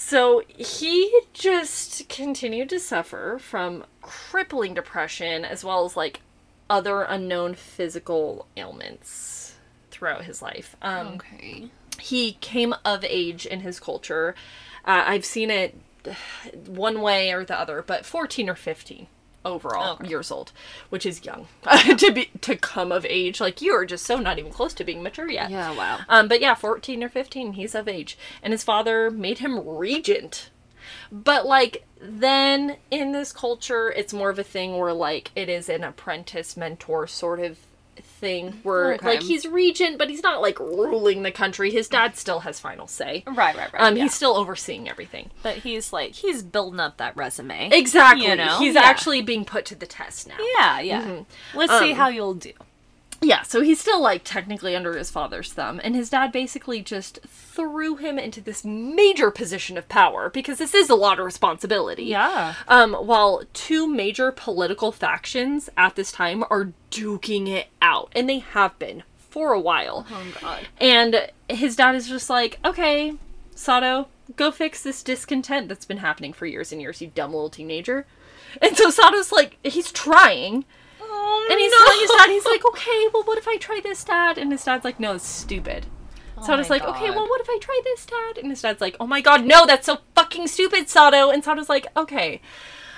[0.00, 6.20] So he just continued to suffer from crippling depression as well as like
[6.70, 9.56] other unknown physical ailments
[9.90, 10.76] throughout his life.
[10.80, 11.70] Um, okay.
[11.98, 14.36] He came of age in his culture.
[14.84, 15.76] Uh, I've seen it
[16.64, 19.08] one way or the other, but 14 or 15
[19.44, 20.08] overall Okay.
[20.08, 20.52] years old,
[20.90, 21.46] which is young
[21.96, 23.40] to be to come of age.
[23.40, 25.50] Like you are just so not even close to being mature yet.
[25.50, 25.74] Yeah.
[25.74, 26.00] Wow.
[26.08, 28.18] Um, but yeah, 14 or 15, he's of age.
[28.42, 30.50] And his father made him regent.
[31.12, 35.68] But like then in this culture, it's more of a thing where like it is
[35.68, 37.58] an apprentice mentor sort of
[38.18, 39.06] thing where Okay.
[39.06, 41.70] like he's regent, but he's not like ruling the country.
[41.70, 43.22] His dad still has final say.
[43.26, 43.56] Right.
[43.56, 43.72] Right.
[43.72, 43.82] Right.
[43.82, 44.02] Um, yeah.
[44.04, 45.30] he's still overseeing everything.
[45.42, 47.70] But he's like he's building up that resume.
[47.72, 48.26] Exactly.
[48.26, 48.58] You know?
[48.58, 48.82] He's Yeah.
[48.82, 50.36] actually being put to the test now.
[50.56, 50.80] Yeah.
[50.80, 51.22] Yeah.
[51.54, 52.52] Let's see Um, how you'll do.
[53.20, 57.18] Yeah, so he's still like technically under his father's thumb, and his dad basically just
[57.26, 62.04] threw him into this major position of power because this is a lot of responsibility.
[62.04, 62.54] Yeah.
[62.68, 68.38] Um, while two major political factions at this time are duking it out, and they
[68.38, 70.06] have been for a while.
[70.10, 70.68] Oh God.
[70.80, 73.14] And his dad is just like, okay,
[73.54, 77.50] Sado, go fix this discontent that's been happening for years and years, you dumb little
[77.50, 78.06] teenager.
[78.62, 80.64] And so Sado's like, he's trying.
[81.10, 84.04] Oh, And he's telling his dad, he's like, okay, well, what if I try this,
[84.04, 84.38] dad?
[84.38, 85.86] And his dad's like, no, it's stupid.
[86.36, 88.38] Oh Sado's my like, okay, well, what if I try this, dad?
[88.38, 91.30] And his dad's like, oh my god, no, that's so fucking stupid, Sado.
[91.30, 92.40] And Sado's like, okay,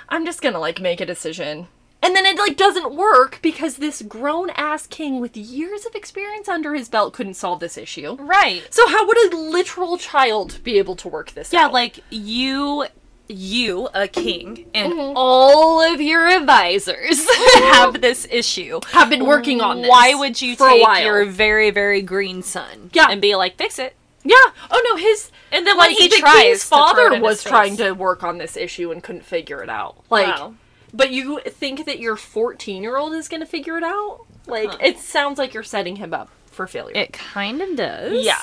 [0.09, 1.67] I'm just gonna, like, make a decision.
[2.03, 6.49] And then it like doesn't work because this grown ass king with years of experience
[6.49, 8.15] under his belt couldn't solve this issue.
[8.19, 8.63] Right.
[8.73, 11.73] So how would a literal child be able to work this Yeah, out?
[11.73, 12.87] like you
[13.31, 15.13] you, a king, and Mm-hmm.
[15.15, 18.79] all of your advisors have this issue.
[18.91, 19.89] have been working on this.
[19.89, 23.07] Why would you for take your very, very green son Yeah.
[23.09, 23.95] and be like, fix it?
[24.23, 24.35] Yeah.
[24.69, 27.91] Oh no, his And then when like he the tries king's father was trying to
[27.93, 29.95] work on this issue and couldn't figure it out.
[30.11, 30.53] Like Wow.
[30.93, 34.25] but you think that your 14-year-old is going to figure it out?
[34.45, 34.77] Like Huh.
[34.81, 36.95] it sounds like you're setting him up for failure.
[36.95, 38.23] It kind of does.
[38.23, 38.41] Yeah.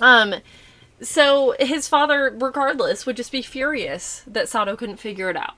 [0.00, 0.34] Um
[1.04, 5.54] so his father regardless would just be furious that Sado couldn't figure it out.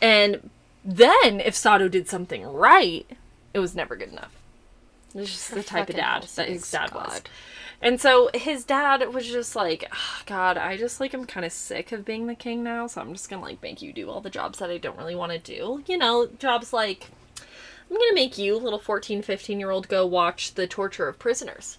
[0.00, 0.50] And
[0.84, 3.06] then if Sado did something right,
[3.54, 4.32] it was never good enough.
[5.14, 7.22] It was just the type of dad that his dad was.
[7.80, 11.52] And so his dad was just like, "Ah, God, I just like I'm kind of
[11.52, 14.20] sick of being the king now, so I'm just gonna like make you do all
[14.20, 15.82] the jobs that I don't really want to do.
[15.86, 17.10] You know, jobs like
[17.90, 21.78] I'm gonna make you, little 14, 15 year old, go watch the torture of prisoners.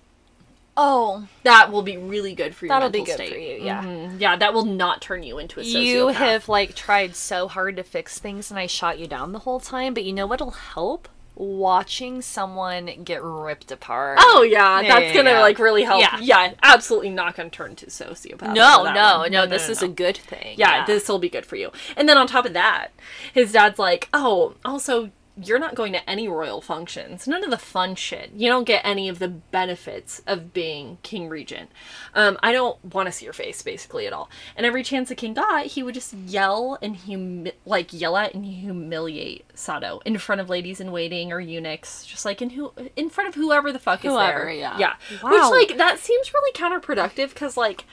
[0.76, 3.32] Oh, That will be really good for your That'll be good state.
[3.32, 3.84] for you, yeah.
[3.84, 4.20] Mhm.
[4.20, 5.84] Yeah, that will not turn you into a sociopath.
[5.86, 9.40] you have like tried so hard to fix things and I shot you down the
[9.40, 11.08] whole time, but you know what'll help?
[11.36, 14.18] Watching someone get ripped apart.
[14.22, 15.42] Oh yeah, Yeah, that's yeah, gonna yeah.
[15.42, 16.00] like really help.
[16.02, 16.18] Yeah.
[16.20, 18.54] Yeah, absolutely not gonna turn to sociopath.
[18.54, 19.32] no, no, one.
[19.32, 20.56] no, this is a good thing.
[20.58, 21.72] yeah, this will be good for you.
[21.98, 22.90] And then on top of that,
[23.34, 25.10] his dad's like, oh, also,
[25.42, 27.28] you're not going to any royal functions.
[27.28, 28.32] None of the fun shit.
[28.36, 31.72] You don't get any of the benefits of being king regent.
[32.14, 34.30] Um, I don't want to see your face, basically, at all.
[34.56, 38.36] And every chance the king got, he would just yell and humi- like yell at
[38.36, 42.72] and humiliate Sado in front of ladies in waiting or eunuchs, just like in who
[42.96, 44.52] in front of whoever the fuck is there.
[44.52, 44.78] yeah.
[44.78, 44.94] yeah.
[45.24, 45.32] Wow.
[45.52, 47.86] Which like that seems really counterproductive because like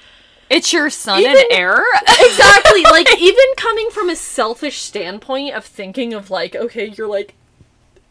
[0.50, 1.82] It's your son Even- and heir.
[2.20, 7.34] exactly like even coming from a selfish standpoint of thinking of like okay you're like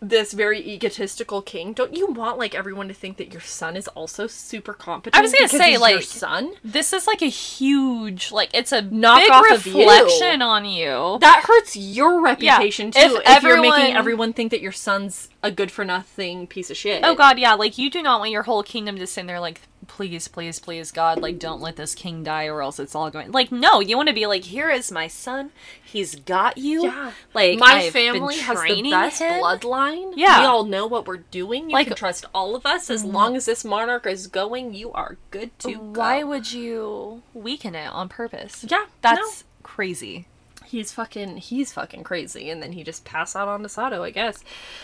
[0.02, 3.86] this very egotistical king don't you want like everyone to think that your son is
[3.89, 8.32] also super competent I was gonna say, like, your son this is like a huge,
[8.32, 9.80] like it's a Knock big off of you.
[9.80, 11.17] reflection on you.
[11.19, 15.28] that hurts your reputation too If if, you're making everyone- everyone think that your son's
[15.41, 18.32] a good for nothing piece of shit Oh god, yeah, like you do not want
[18.32, 21.93] your whole kingdom to sit there like please, please, please, God, like don't let this
[21.93, 24.69] king die or else it's all going like no, you want to be like, here
[24.69, 25.52] is my son.
[25.84, 26.84] He's got you.
[26.84, 27.12] Yeah.
[27.34, 29.41] Like my I've family has the best him.
[29.41, 30.13] bloodline.
[30.15, 30.39] Yeah.
[30.39, 31.69] We all know what we're doing.
[31.69, 32.89] You Like- can trust all of us.
[32.89, 33.12] As mm-hmm.
[33.13, 35.99] long as this monarch is going, you are good to go.
[35.99, 38.65] Why would you weaken it on purpose?
[38.69, 40.28] Yeah, That's crazy.
[40.69, 44.12] He's fucking he's fucking crazy and then he just pass out on to Sado, I
[44.12, 44.43] guess.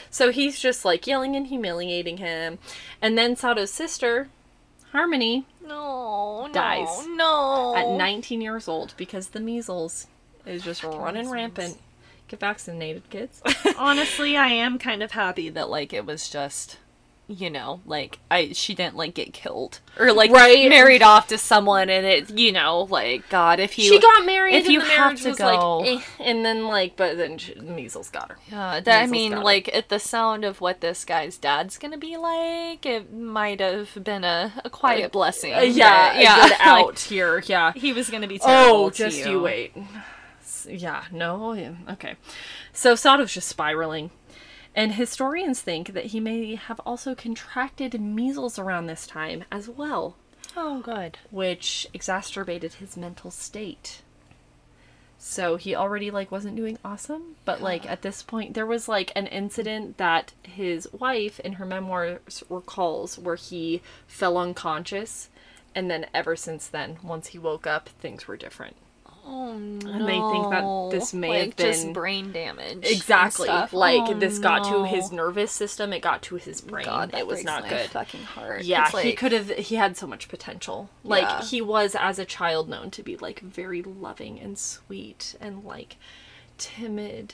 [0.10, 2.58] So he's just like yelling and humiliating him.
[3.02, 4.30] And then Sado's sister,
[4.91, 7.06] Harmony, No, Dies.
[7.08, 7.76] No, no.
[7.76, 10.08] at 19 years old because the measles
[10.45, 11.34] is just running measles.
[11.34, 11.78] rampant.
[12.28, 13.43] Get vaccinated, kids.
[13.78, 16.78] Honestly, I am kind of happy that like it was just
[17.28, 20.70] you know, like I she didn't like get killed or like Right.
[20.70, 24.54] married off to someone and it you know, like god if you she got married
[24.54, 27.38] if and you the have to was go- like eh, and then like but then
[27.40, 28.38] she, measles got her.
[28.52, 32.16] Yeah, that, I mean, like at the sound of what this guy's dad's gonna be
[32.16, 35.54] like, it might have been a, a quiet blessing.
[35.54, 37.44] Uh, yeah, yeah, good like, out here.
[37.48, 37.74] Yeah.
[37.76, 38.86] he was gonna be terrible.
[38.86, 39.32] Oh, just you.
[39.32, 39.74] you wait.
[40.68, 42.16] Yeah, no, yeah, okay.
[42.74, 44.12] So Sado's just spiraling.
[44.76, 50.16] And historians think that he may have also contracted measles around this time as well,
[50.56, 51.18] Oh, good.
[51.32, 54.02] which exacerbated his mental state.
[55.18, 59.14] So he already like wasn't doing awesome, but like at this point there was like
[59.16, 65.30] an incident that his wife in her memoirs recalls where he fell unconscious
[65.74, 68.76] and then ever since then once he woke up things were different.
[69.28, 69.90] Oh no.
[69.92, 72.86] And they think that this may like, have been- just brain damage.
[72.90, 73.48] Exactly.
[73.48, 73.72] Like
[74.10, 76.86] Oh, this got to his nervous system, it got to his brain.
[76.86, 77.90] God, that it was not good.
[77.90, 78.64] Fucking heart.
[78.64, 80.90] Yeah, It's he could have he had so much potential.
[81.04, 81.42] Like Yeah.
[81.44, 85.96] he was as a child known to be like very loving and sweet and like
[86.58, 87.34] timid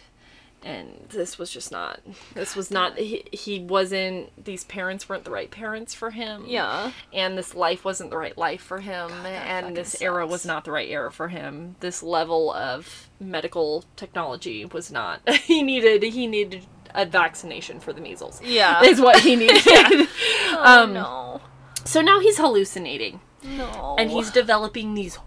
[0.63, 2.00] and this was just not
[2.36, 6.91] this was not he, he wasn't these parents weren't the right parents for him Yeah.
[7.12, 10.63] and this life wasn't the right life for him and fucking this era was not
[10.65, 16.28] the right era for him this level of medical technology was not he needed he
[16.28, 18.84] needed a vaccination for the measles Yeah.
[18.84, 21.41] is what he needed Oh um, no.
[21.86, 23.95] so now he's hallucinating No.
[23.97, 25.17] and he's developing these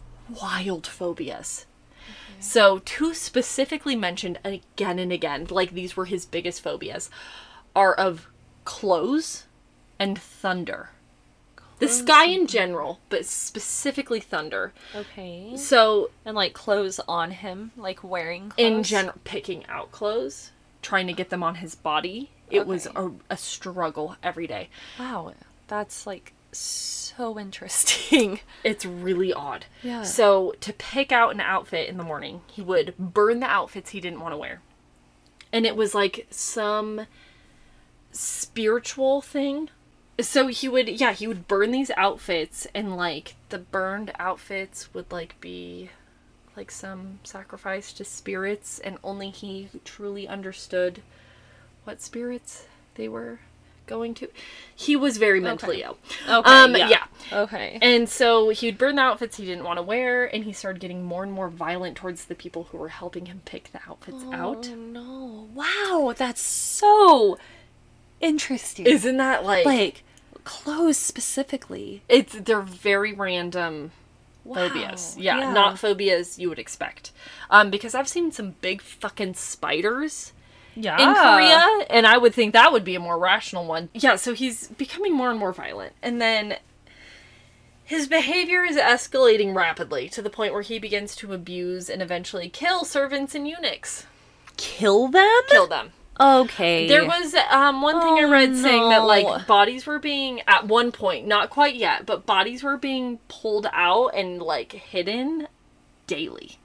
[0.40, 1.66] wild phobias.
[2.40, 7.10] So, two specifically mentioned again and again, like these were his biggest phobias,
[7.74, 8.28] are of
[8.64, 9.44] clothes
[9.98, 10.90] and thunder.
[11.80, 14.72] The sky in general, but specifically thunder.
[14.94, 15.56] okay.
[15.56, 18.66] So, And like clothes on him, like wearing clothes.
[18.66, 22.30] in general, picking out clothes, trying to get them on his body.
[22.50, 24.68] It was a, a struggle every day.
[24.98, 25.34] Wow,
[25.66, 28.40] that's like so interesting.
[28.64, 29.66] It's really odd.
[29.82, 30.02] Yeah.
[30.04, 34.00] So to pick out an outfit in the morning, he would burn the outfits he
[34.00, 34.62] didn't want to wear.
[35.52, 37.06] And it was like some
[38.10, 39.68] spiritual thing.
[40.18, 45.12] So he would yeah, he would burn these outfits and like the burned outfits would
[45.12, 45.90] like be
[46.56, 51.02] like some sacrifice to spirits and only he truly understood
[51.84, 53.40] what spirits they were
[53.86, 54.28] going to.
[54.74, 55.98] He was very mentally ill.
[56.28, 56.88] Okay, Um yeah.
[56.88, 57.04] yeah.
[57.32, 57.78] Okay.
[57.80, 61.02] And so he'd burn the outfits he didn't want to wear, and he started getting
[61.04, 64.68] more and more violent towards the people who were helping him pick the outfits out.
[64.72, 65.48] Oh no!
[65.54, 67.38] Wow, that's so
[68.20, 68.86] interesting.
[68.86, 70.02] Isn't that like, like
[70.44, 72.02] clothes specifically?
[72.08, 73.92] it's they're very random
[74.44, 74.68] Wow.
[74.68, 75.16] phobias.
[75.18, 77.12] Yeah, not phobias you would expect.
[77.48, 80.32] Um, because I've seen some big fucking spiders
[80.76, 83.88] yeah in Korea, and I would think that would be a more rational one.
[83.94, 86.56] Yeah, so he's becoming more and more violent, and then
[87.84, 92.48] his behavior is escalating rapidly to the point where he begins to abuse and eventually
[92.48, 94.06] kill servants and eunuchs.
[94.56, 95.42] Kill them.
[95.48, 95.92] Kill them.
[96.18, 96.86] Okay.
[96.86, 100.66] There was um, one thing I Oh, read saying that like bodies were being at
[100.66, 105.48] one point, not quite yet, but bodies were being pulled out and like hidden
[106.06, 106.58] daily.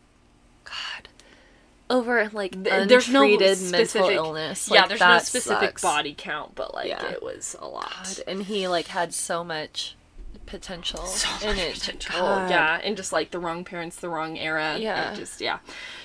[1.90, 4.70] Over like There's no specific mental illness.
[4.72, 5.82] yeah, Like, there's no specific sucks.
[5.82, 7.04] body count, but like Yeah.
[7.10, 7.92] it was a lot.
[8.04, 9.96] God, and he like had so much
[10.46, 11.74] potential so in it.
[11.76, 12.16] potential.
[12.50, 14.78] Yeah, and just like the wrong parents, the wrong era.
[14.78, 15.14] Yeah.
[15.16, 15.60] just yeah.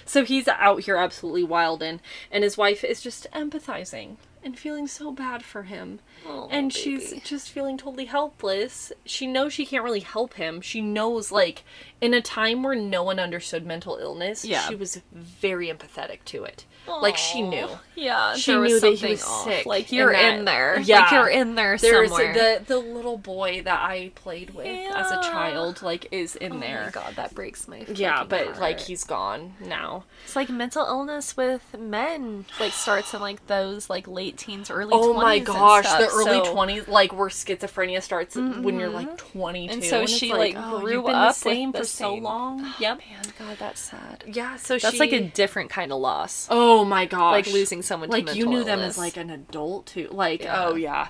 [0.07, 4.87] So he's out here absolutely wild and and his wife is just empathizing and feeling
[4.87, 6.01] so bad for him.
[6.27, 8.93] Oh, and she's just feeling totally helpless.
[9.05, 10.61] She knows she can't really help him.
[10.61, 11.65] She knows like
[12.01, 14.69] in a time where no one understood mental illness, Yeah.
[14.69, 16.65] she was very empathetic to it.
[16.87, 17.69] Like she knew.
[17.97, 19.45] Yeah, She there was knew that he something was off.
[19.45, 20.81] sick Like you're that- in there.
[20.81, 21.01] Yeah.
[21.03, 22.33] Like you're in there There's somewhere.
[22.35, 26.59] the the little boy that I played with as a child, like, is in oh
[26.59, 26.85] there.
[26.87, 27.85] my god, that breaks my.
[27.95, 30.05] Yeah, but like he's gone now.
[30.25, 34.91] It's like mental illness with men, like starts in like those like late teens, early.
[34.93, 38.89] Oh my 20s and gosh, the early So- twenties, like where schizophrenia starts when you're
[38.91, 39.39] like mm-hmm.
[39.39, 41.79] twenty two, And so she, like, oh, grew you've been up the same with the
[41.83, 42.61] for so long.
[42.65, 42.99] Oh, yep.
[42.99, 44.25] Man, God, that's sad.
[44.27, 44.57] Yeah.
[44.57, 46.49] So That's she, like a different kind of loss.
[46.51, 49.85] oh my gosh, like losing someone to like you knew them as like an adult
[49.85, 50.09] too.
[50.11, 50.65] Like Yeah.
[50.67, 51.09] oh yeah.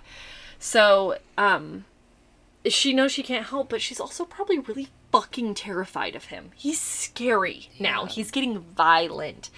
[0.58, 1.84] So um,
[2.66, 6.50] she knows she can't help, but she's also probably really fucking terrified of him.
[6.56, 8.06] He's scary now.
[8.06, 9.50] He's getting violent,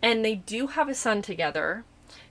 [0.00, 1.84] and they do have a son together,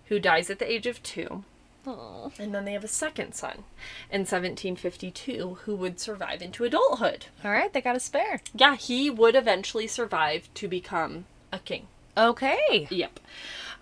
[0.06, 1.44] who dies at the age of two.
[1.86, 2.30] Aw.
[2.40, 3.64] And then they have a second son
[4.12, 7.28] in 1752 who would survive into adulthood.
[7.46, 8.42] All right, they got a spare.
[8.54, 11.88] Yeah, he would eventually survive to become a king.
[12.18, 12.88] Okay.
[12.90, 13.20] Yep.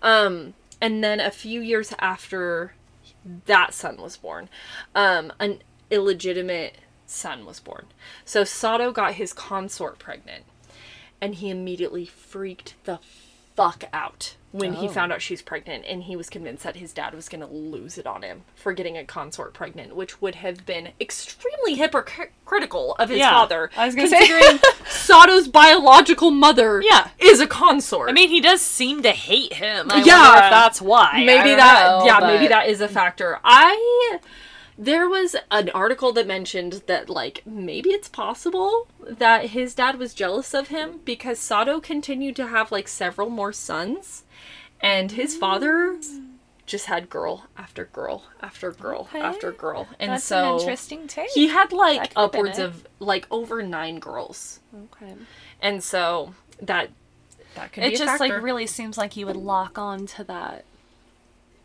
[0.02, 2.74] Um, and then a few years after
[3.46, 4.48] that son was born,
[4.94, 7.86] um, an illegitimate son was born.
[8.24, 10.44] So Sado got his consort pregnant,
[11.20, 12.98] and he immediately freaked the
[13.54, 14.90] fuck out when he Oh.
[14.92, 18.06] found out she's pregnant, and he was convinced that his dad was gonna lose it
[18.06, 23.18] on him for getting a consort pregnant, which would have been extremely hypocritical of his
[23.18, 23.70] Yeah, father.
[23.76, 24.18] I was gonna say.
[24.26, 27.08] considering Sado's biological mother Yeah.
[27.18, 28.08] is a consort.
[28.08, 29.90] I mean, he does seem to hate him.
[29.90, 30.48] I Yeah.
[30.50, 31.22] that's why.
[31.24, 34.18] Maybe that know, yeah but- maybe that is a factor i
[34.78, 40.12] there was an article that mentioned that like maybe it's possible that his dad was
[40.12, 44.22] jealous of him because sado continued to have like several more sons
[44.80, 45.98] and his father
[46.66, 49.20] just had girl after girl after girl Okay.
[49.20, 51.30] after girl and That's so an interesting take.
[51.30, 54.58] he had like could have been upwards of like over nine girls
[54.92, 55.14] okay.
[55.62, 56.90] and so that
[57.54, 58.34] that could It be just factor.
[58.34, 60.64] like really seems like you would lock on to that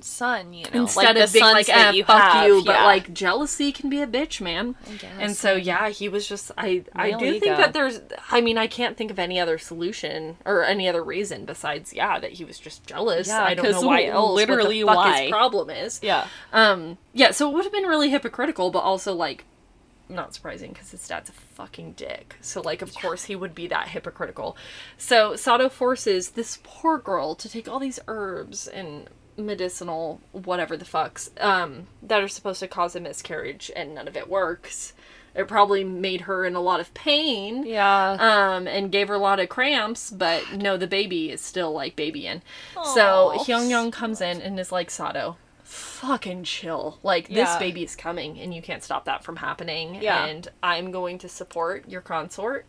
[0.04, 2.74] son, you know, instead like of the being like, eh, you fuck have, you, but
[2.76, 2.86] yeah.
[2.86, 4.76] like jealousy can be a bitch, man.
[4.90, 5.12] I guess.
[5.20, 8.58] And so yeah, he was just I I Male do think that there's I mean
[8.58, 12.46] I can't think of any other solution or any other reason besides yeah that he
[12.46, 13.28] was just jealous.
[13.28, 14.36] Yeah, I don't know why else.
[14.36, 15.22] literally what why.
[15.24, 16.00] his problem is.
[16.04, 19.46] yeah, Um yeah, so it would have been really hypocritical, but also like
[20.12, 22.36] not surprising because his dad's a fucking dick.
[22.42, 24.58] So like of course he would be that hypocritical.
[24.98, 30.86] So Sado forces this poor girl to take all these herbs and medicinal whatever the
[30.86, 34.94] fucks um that are supposed to cause a miscarriage and none of it works.
[35.34, 37.66] It probably made her in a lot of pain.
[37.66, 38.18] yeah.
[38.20, 41.96] Um, and gave her a lot of cramps, but no, the baby is still like
[41.96, 42.42] babying.
[42.94, 47.00] So Hyung Young comes in and is like, Sado, fucking chill.
[47.02, 47.60] Like, this Yeah.
[47.60, 49.96] baby is coming and you can't stop that from happening.
[50.02, 50.26] Yeah.
[50.26, 52.66] And I'm going to support your consort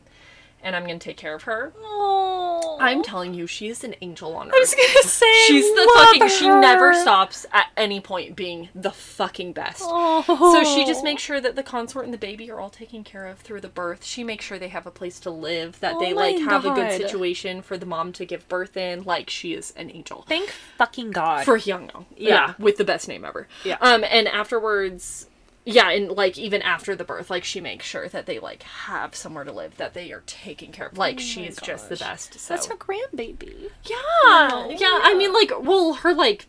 [0.62, 1.72] and I'm gonna take care of her.
[1.78, 2.78] Oh.
[2.80, 4.54] I'm telling you, she is an angel on earth.
[4.56, 6.28] I was gonna say She's the fucking.
[6.28, 9.82] She never stops at any point being the fucking best.
[9.84, 10.22] Oh.
[10.26, 13.26] So she just makes sure that the consort and the baby are all taken care
[13.26, 14.04] of through the birth.
[14.04, 16.74] She makes sure they have a place to live, that Oh they like have a
[16.74, 19.04] good situation for the mom to give birth in.
[19.04, 20.24] Like she is an angel.
[20.28, 21.44] Thank fucking God.
[21.44, 22.06] For Hyungno.
[22.16, 22.28] Yeah.
[22.28, 22.54] Yeah.
[22.58, 23.48] with the best name ever.
[23.64, 23.76] Yeah.
[23.80, 25.26] Um and afterwards
[25.64, 29.14] yeah, and like even after the birth, like she makes sure that they like have
[29.14, 30.98] somewhere to live, that they are taken care of.
[30.98, 32.38] Like she's just the Oh best.
[32.38, 33.70] So That's her grandbaby.
[33.84, 35.00] yeah, yeah.
[35.02, 36.46] I mean, like, well, her like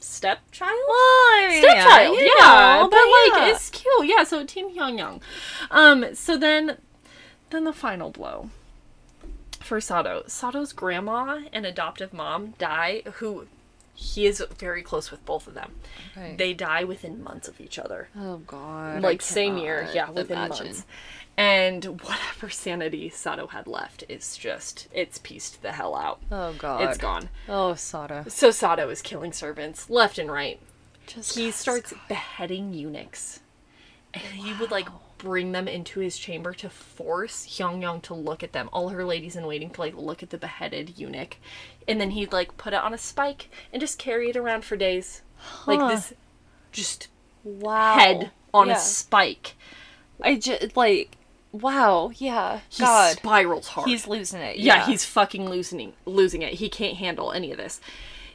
[0.00, 2.28] stepchild, Well, stepchild, yeah.
[2.38, 4.24] yeah, but, like, it's cute, yeah.
[4.24, 5.20] So Team Hyung Young.
[5.70, 6.78] Um, so then,
[7.50, 8.50] then the final blow
[9.60, 10.22] for Sado.
[10.26, 13.02] Sado's grandma and adoptive mom die.
[13.14, 13.46] Who
[13.94, 15.72] he is very close with both of them.
[16.16, 16.34] Okay.
[16.36, 19.02] They die within months of each other Oh God.
[19.02, 20.66] like same year, yeah, within imagine.
[20.66, 20.86] months.
[21.36, 26.20] And whatever sanity Sado had left is just it's pieced the hell out.
[26.30, 26.82] Oh God.
[26.88, 27.28] It's gone.
[27.48, 28.24] Oh Sado.
[28.28, 30.60] So Sado is killing servants left and right.
[31.06, 33.40] Just He starts beheading eunuchs.
[34.12, 34.88] And he would like
[35.18, 38.68] bring them into his chamber to force Hyungyong to look at them.
[38.72, 41.36] All her ladies in waiting to like look at the beheaded eunuch.
[41.86, 44.76] And then he'd like put it on a spike and just carry it around for
[44.76, 45.22] days.
[45.66, 46.14] Like this
[46.72, 47.08] just
[47.42, 47.94] wow.
[47.98, 48.76] head on Yeah.
[48.76, 49.54] a spike.
[50.20, 51.16] I just like.
[51.52, 52.10] Wow.
[52.16, 52.60] Yeah.
[52.68, 53.16] He God.
[53.16, 53.88] spirals hard.
[53.88, 54.58] He's losing it.
[54.58, 56.54] yeah, he's fucking losing losing it.
[56.54, 57.80] He can't handle any of this.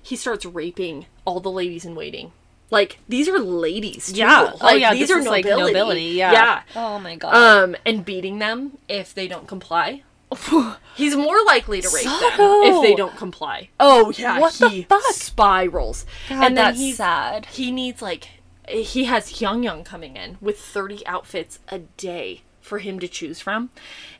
[0.01, 2.32] He starts raping all the ladies in waiting.
[2.72, 4.20] Like these are ladies, too.
[4.20, 4.41] Yeah.
[4.41, 4.93] Like, oh yeah.
[4.93, 5.49] these this are is nobility.
[5.49, 6.01] like nobility.
[6.03, 6.32] Yeah.
[6.32, 6.61] Yeah.
[6.76, 7.34] Oh my God.
[7.36, 10.03] Um, and beating them if they don't comply.
[10.95, 13.70] He's more likely to rape them if they don't comply.
[13.80, 15.01] Oh yeah, What the fuck?
[15.13, 16.05] spirals.
[16.28, 17.47] God, and then that's he's sad.
[17.47, 18.28] he needs like
[18.67, 23.39] he has Hyung Young coming in with 30 outfits a day for him to choose
[23.39, 23.72] from.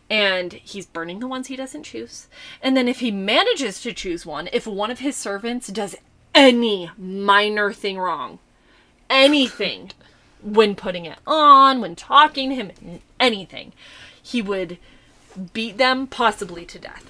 [0.10, 2.28] And he's burning the ones he doesn't choose.
[2.64, 5.96] And then if he manages to choose one, if one of his servants does
[6.36, 8.40] any minor thing wrong,
[9.10, 9.92] anything
[10.42, 13.74] when putting it on, when talking to him, anything,
[14.22, 14.78] he would
[15.54, 17.06] beat them possibly to death.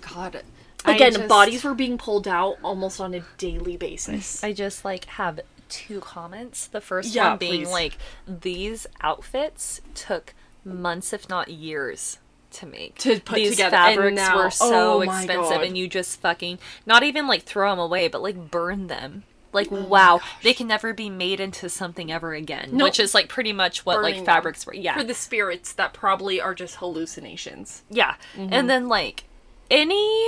[0.00, 0.42] God.
[0.84, 4.42] Again, just- bodies were being pulled out almost on a daily basis.
[4.42, 6.66] I just like have two comments.
[6.66, 7.70] The first Yeah, one being please.
[7.70, 12.18] like these outfits took months, if not years,
[12.52, 12.96] to make.
[12.98, 15.64] To put these together, fabrics now- were so oh expensive, God.
[15.64, 19.24] and you just fucking not even like throw them away, but like burn them.
[19.52, 22.70] Like Oh wow, they can never be made into something ever again.
[22.72, 22.86] Nope.
[22.86, 24.74] Which is like pretty much what like fabrics were.
[24.74, 27.82] Yeah, For the spirits that probably are just hallucinations.
[27.90, 28.14] yeah.
[28.34, 28.52] Mm-hmm.
[28.52, 29.24] And then like
[29.70, 30.24] any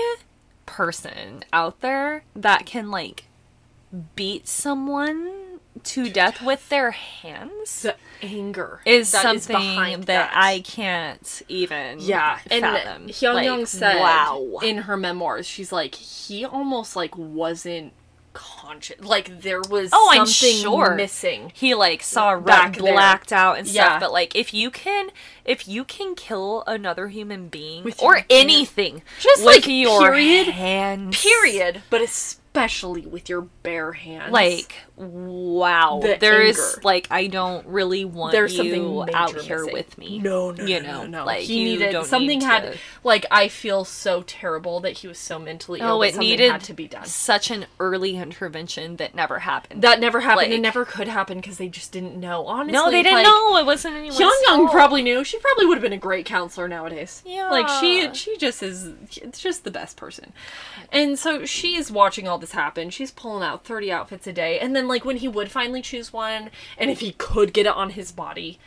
[0.67, 3.25] person out there that can like
[4.17, 5.31] beat someone
[5.85, 11.99] to death with their hands The anger is that something behind that, I can't even
[12.01, 13.07] Yeah, and fathom.
[13.09, 14.59] Hyun Like, Young said wow.
[14.63, 17.93] in her memoirs, she's like, he almost like wasn't
[18.33, 18.99] conscious.
[19.01, 20.95] Like there was Oh, I'm something sure.
[20.97, 21.53] missing.
[21.55, 22.93] he like saw red there.
[22.93, 23.99] blacked out and stuff Yeah.
[24.01, 25.11] but like if you can
[25.45, 28.27] if you can kill another human being With or your hand.
[28.31, 31.83] anything Just, like, your period, hands Period.
[31.91, 32.01] But
[32.55, 34.33] especially with your bare hands.
[34.33, 36.81] like wow The there is anger.
[36.85, 39.73] like i don't really want there's you something out here missing.
[39.73, 41.25] with me No, no, you no, know no, no.
[41.25, 45.19] like he needed something need had to- like I feel so terrible that he was
[45.19, 45.93] so mentally oh, ill.
[45.97, 47.05] oh it needed had to be done.
[47.07, 50.49] such an early intervention that never happened That never happened.
[50.51, 52.47] Like- it never could happen because they just didn't know.
[52.47, 55.25] Honestly, no they didn't like, know it wasn't anyone's Young Young probably knew.
[55.25, 57.23] She probably would have been a great counselor nowadays.
[57.27, 57.51] Yeah.
[57.51, 60.33] Like she she just is it's just the best person.
[60.93, 62.91] And so she is watching all this happen.
[62.91, 64.59] She's pulling out 30 outfits a day.
[64.59, 67.75] And then like when he would finally choose one and if he could get it
[67.75, 68.59] on his body,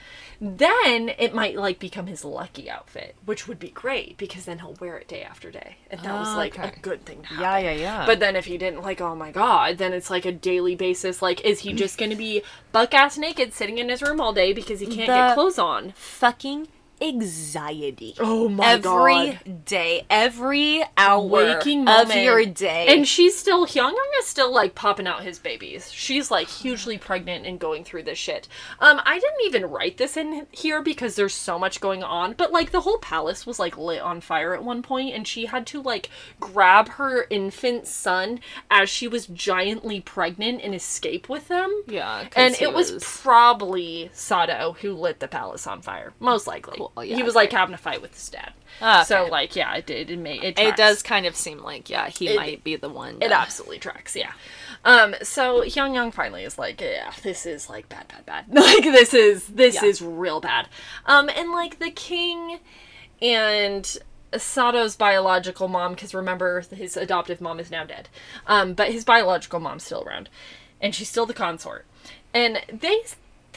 [0.42, 4.76] then it might like become his lucky outfit, which would be great because then he'll
[4.80, 5.78] wear it day after day.
[5.92, 7.44] And that was like a good thing to happen.
[7.44, 10.26] yeah yeah yeah But then if he didn't like, oh my god, then it's like
[10.26, 11.22] a daily basis.
[11.22, 11.78] Like, is he mm.
[11.78, 15.08] just gonna be buck ass naked sitting in his room all day because he can't
[15.08, 15.94] The- get clothes on?
[15.96, 16.68] fucking
[17.02, 19.08] anxiety Oh my every god.
[19.08, 22.22] Every day, every hour Waking of moment.
[22.24, 22.88] your day.
[22.90, 25.92] And she's still Hyung Young is still like popping out his babies.
[25.92, 28.48] She's like hugely pregnant and going through this shit.
[28.80, 32.52] Um, I didn't even write this in here because there's so much going on, but
[32.52, 35.66] like the whole palace was like lit on fire at one point and she had
[35.68, 38.40] to like grab her infant son
[38.70, 41.84] as she was giantly pregnant and escape with them.
[41.88, 42.28] Yeah.
[42.36, 46.78] And it was, probably Sado who lit the palace on fire, most likely.
[46.78, 48.54] Cool, yeah, he was like having a fight with his dad.
[48.82, 50.10] Ah, So like, yeah, it did.
[50.12, 50.60] It made it.
[50.60, 53.18] it does kind of seem like yeah, he It- might be the one.
[53.22, 54.32] It absolutely tracks, yeah.
[54.86, 58.46] Um, so Hyung Young finally is like, yeah, this is like bad, bad, bad.
[58.54, 59.86] like this is this Yeah.
[59.86, 60.70] is real bad.
[61.06, 62.60] Um, and like the king
[63.22, 63.98] and
[64.36, 68.10] Sado's biological mom, because remember his adoptive mom is now dead,
[68.46, 70.30] um, but his biological mom's still around,
[70.82, 71.86] and she's still the consort,
[72.34, 73.02] and they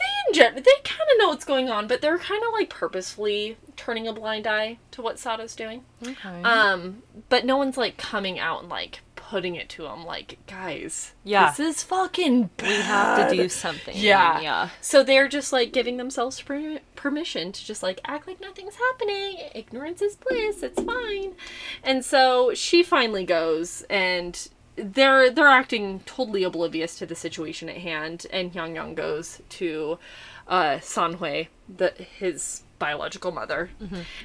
[0.01, 2.69] they in gen- they kind of know what's going on, but they're kind of like
[2.69, 5.83] purposefully turning a blind eye to what Sado's doing.
[6.05, 6.41] Okay.
[6.43, 11.13] Um, but no one's like coming out and like putting it to him, like guys,
[11.23, 11.49] Yeah.
[11.51, 12.49] this is fucking.
[12.61, 13.95] we have to do something.
[13.97, 14.41] Yeah.
[14.41, 14.69] Yeah.
[14.81, 19.37] So they're just like giving themselves per- permission to just like act like nothing's happening.
[19.55, 20.63] Ignorance is bliss.
[20.63, 21.33] It's fine.
[21.81, 27.77] And so she finally goes and they're they're acting totally oblivious to the situation at
[27.77, 29.99] hand and Hyung Young goes to
[30.47, 33.69] uh Sanhui, the his biological mother,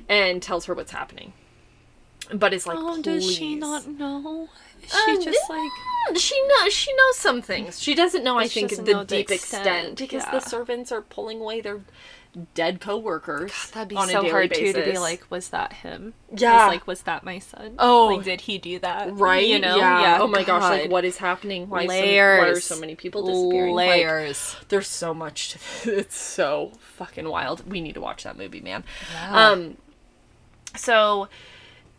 [0.08, 1.32] and tells her what's happening.
[2.32, 4.48] But it's like Oh, does she not know?
[4.82, 5.70] She Um, just like
[6.16, 7.80] she knows she knows some things.
[7.80, 10.30] She doesn't know, I think, the deep extent, extent, because yeah.
[10.30, 11.80] the servants are pulling away their
[12.54, 13.50] dead coworkers.
[13.50, 16.14] God, that'd be on a so hard too to be like, was that him?
[16.34, 16.66] Yeah.
[16.66, 17.76] Like, was that my son?
[17.78, 18.14] Oh.
[18.16, 19.12] like, did he do that?
[19.14, 19.46] right?
[19.46, 19.76] You know?
[19.76, 20.18] Yeah.
[20.20, 20.62] Oh my gosh!
[20.62, 21.68] Like, what is happening?
[21.68, 21.86] Why?
[21.86, 22.38] Layers.
[22.38, 23.74] So, why are so many people disappearing?
[23.74, 24.56] Like, Layers.
[24.68, 25.52] there's so much.
[25.52, 25.58] To,
[25.98, 27.68] it's so fucking wild.
[27.70, 28.84] We need to watch that movie, man.
[29.12, 29.50] Yeah.
[29.50, 29.76] Um.
[30.76, 31.28] So,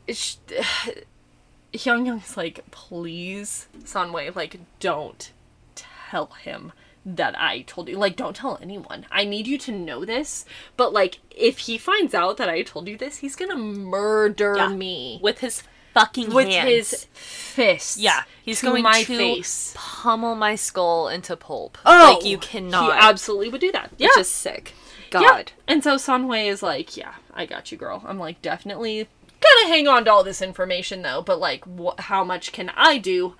[0.09, 0.35] sh-
[1.73, 5.31] Hyung Young's like, please, Sunway, like, don't
[5.75, 6.71] tell him
[7.15, 7.97] that I told you.
[7.97, 9.05] Like, don't tell anyone.
[9.09, 10.43] I need you to know this.
[10.75, 14.67] But like, if he finds out that I told you this, he's gonna murder Yeah.
[14.69, 16.67] me with his fucking with hands.
[16.91, 17.97] his fists.
[17.97, 19.73] yeah, he's going my to face.
[19.75, 21.77] pummel my skull into pulp.
[21.85, 22.93] Oh, like you cannot.
[22.93, 23.91] He absolutely would do that.
[23.97, 24.07] Yeah.
[24.07, 24.73] It's just sick.
[25.13, 25.21] Yeah.
[25.21, 25.51] God.
[25.67, 28.03] And so Sunway is like, yeah, I got you, girl.
[28.05, 29.07] I'm like, definitely
[29.39, 32.97] gonna hang on to all this information though, but like, wh- how much can I
[32.97, 33.35] do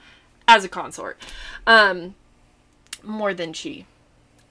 [0.47, 1.20] as a consort?
[1.68, 2.15] Um,
[3.03, 3.85] more than she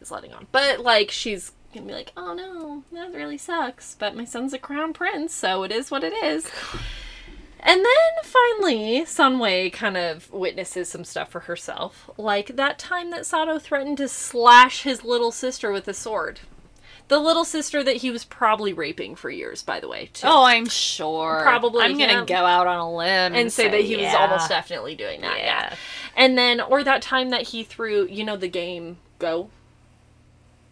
[0.01, 0.47] is letting on.
[0.53, 3.94] But like, she's gonna be like, oh no, that really sucks.
[3.99, 6.51] But my son's a crown prince, so it is what it is.
[7.59, 12.09] And then finally, Sunway kind of witnesses some stuff for herself.
[12.16, 16.40] Like that time that Sado threatened to slash his little sister with a sword.
[17.09, 20.27] The little sister that he was probably raping for years, by the way, too.
[20.29, 21.41] Oh, I'm sure.
[21.43, 24.97] Probably, I'm gonna go out on a limb and say that he was almost definitely
[24.97, 25.39] doing that.
[25.39, 25.45] Yeah.
[25.45, 25.75] Yeah.
[26.17, 29.51] And then, or that time that he threw, you know, the game Go.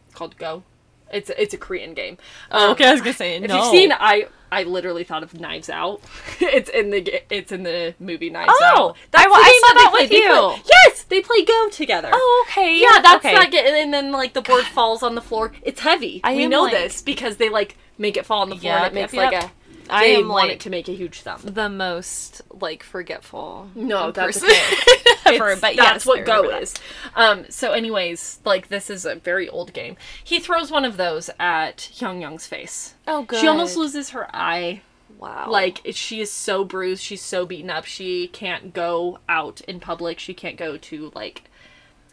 [0.07, 0.65] It's called Go.
[1.13, 2.19] It's it's a Korean game.
[2.51, 3.57] Um, okay, I was gonna say If no.
[3.57, 6.01] you've seen, I I literally thought of Knives Out.
[6.41, 8.97] it's in the it's in the movie Knives Oh, Out.
[9.13, 10.01] I- the I saw they that play.
[10.03, 10.63] with They play- you.
[10.87, 12.11] yes, they play Go together.
[12.13, 12.79] Oh, okay.
[12.81, 13.35] yeah, that's okay.
[13.35, 13.67] not get.
[13.67, 15.53] And then like the board falls on the floor.
[15.63, 16.21] It's heavy.
[16.25, 18.87] I we know like- this because they like make it fall on the floor and
[18.87, 19.45] it makes yep, like yep.
[19.45, 19.51] a.
[19.91, 21.41] I am, want like- it to make a huge thumb.
[21.45, 23.69] the most like forgetful.
[23.75, 24.57] No, that's person
[25.27, 25.55] ever.
[25.57, 26.63] But that's yes, what Go that.
[26.63, 26.75] is.
[27.15, 29.97] Um, so, anyways, like this is a very old game.
[30.23, 32.95] He throws one of those at Hyung Young's face.
[33.07, 33.41] Oh, good.
[33.41, 34.83] She almost loses her eye.
[35.19, 35.47] Wow.
[35.49, 37.85] Like she is so bruised, she's so beaten up.
[37.85, 40.19] She can't go out in public.
[40.19, 41.45] She can't go to like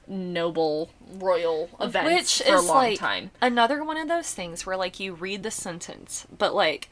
[0.08, 3.32] noble royal events which for is a long like time.
[3.42, 6.90] another one of those things where like you read the sentence, but like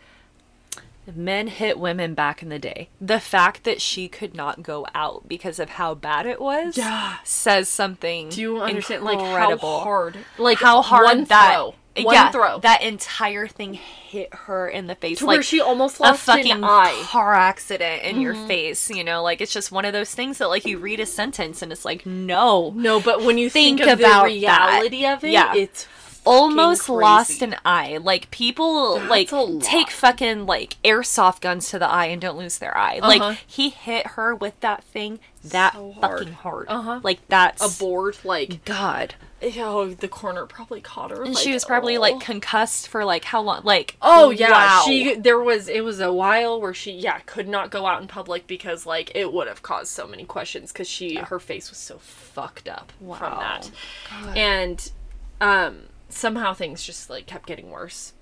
[1.18, 2.90] men hit women back in the day.
[3.02, 7.18] The fact that she could not go out because of how bad it was Yeah.
[7.24, 8.30] says something.
[8.30, 9.80] Do you understand like incredible.
[9.80, 14.34] how hard like how hard one that throw, one yeah, throw that entire thing hit
[14.34, 16.92] her in the face to like where she almost a lost fucking an eye.
[16.96, 17.04] Mm-hmm.
[17.08, 20.48] car accident in your face you know like it's just one of those things that
[20.48, 23.90] like you read a sentence and it's like no No, but when you think, Think
[23.92, 25.18] of about the reality that.
[25.18, 25.54] of it, Yeah.
[25.56, 25.88] it's
[26.30, 31.80] almost fucking lost an eye like people That's like take fucking like airsoft guns to
[31.80, 33.08] the eye and don't lose their eye Uh-huh.
[33.28, 36.20] like he hit her with that thing that So hard.
[36.20, 37.00] fucking hard Uh-huh.
[37.04, 39.16] like that's a board like god
[39.58, 42.02] oh the corner probably caught her and like, she was probably oh.
[42.02, 44.84] like concussed for like how long like Oh yeah, wow.
[44.86, 48.08] she there was it was a while where she yeah could not go out in
[48.10, 51.78] public because like it would have caused so many questions because she her face was
[51.80, 53.72] so fucked up from that,
[54.10, 54.38] God.
[54.38, 54.92] and
[55.40, 58.14] um somehow things just like kept getting worse.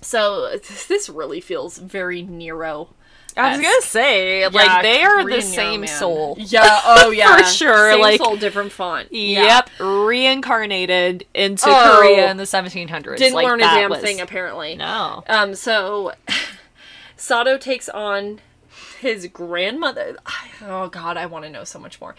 [0.00, 0.56] So
[0.88, 2.90] this really feels very Nero.
[3.38, 5.88] I was gonna say, like Yeah, they are the same man.
[5.88, 6.36] soul.
[6.40, 6.62] Yeah.
[6.84, 7.36] Oh yeah.
[7.36, 9.12] For sure, Same like- soul, different font.
[9.12, 9.42] Yeah.
[9.42, 11.96] Yep, reincarnated into Oh.
[11.98, 13.18] Korea in the 1700s.
[13.18, 14.74] Didn't like, learn a damn was- thing apparently.
[14.74, 15.22] No.
[15.28, 16.12] Um, so
[17.16, 18.40] Sado takes on
[19.00, 20.16] his grandmother.
[20.62, 22.14] Oh God, I want to know so much more.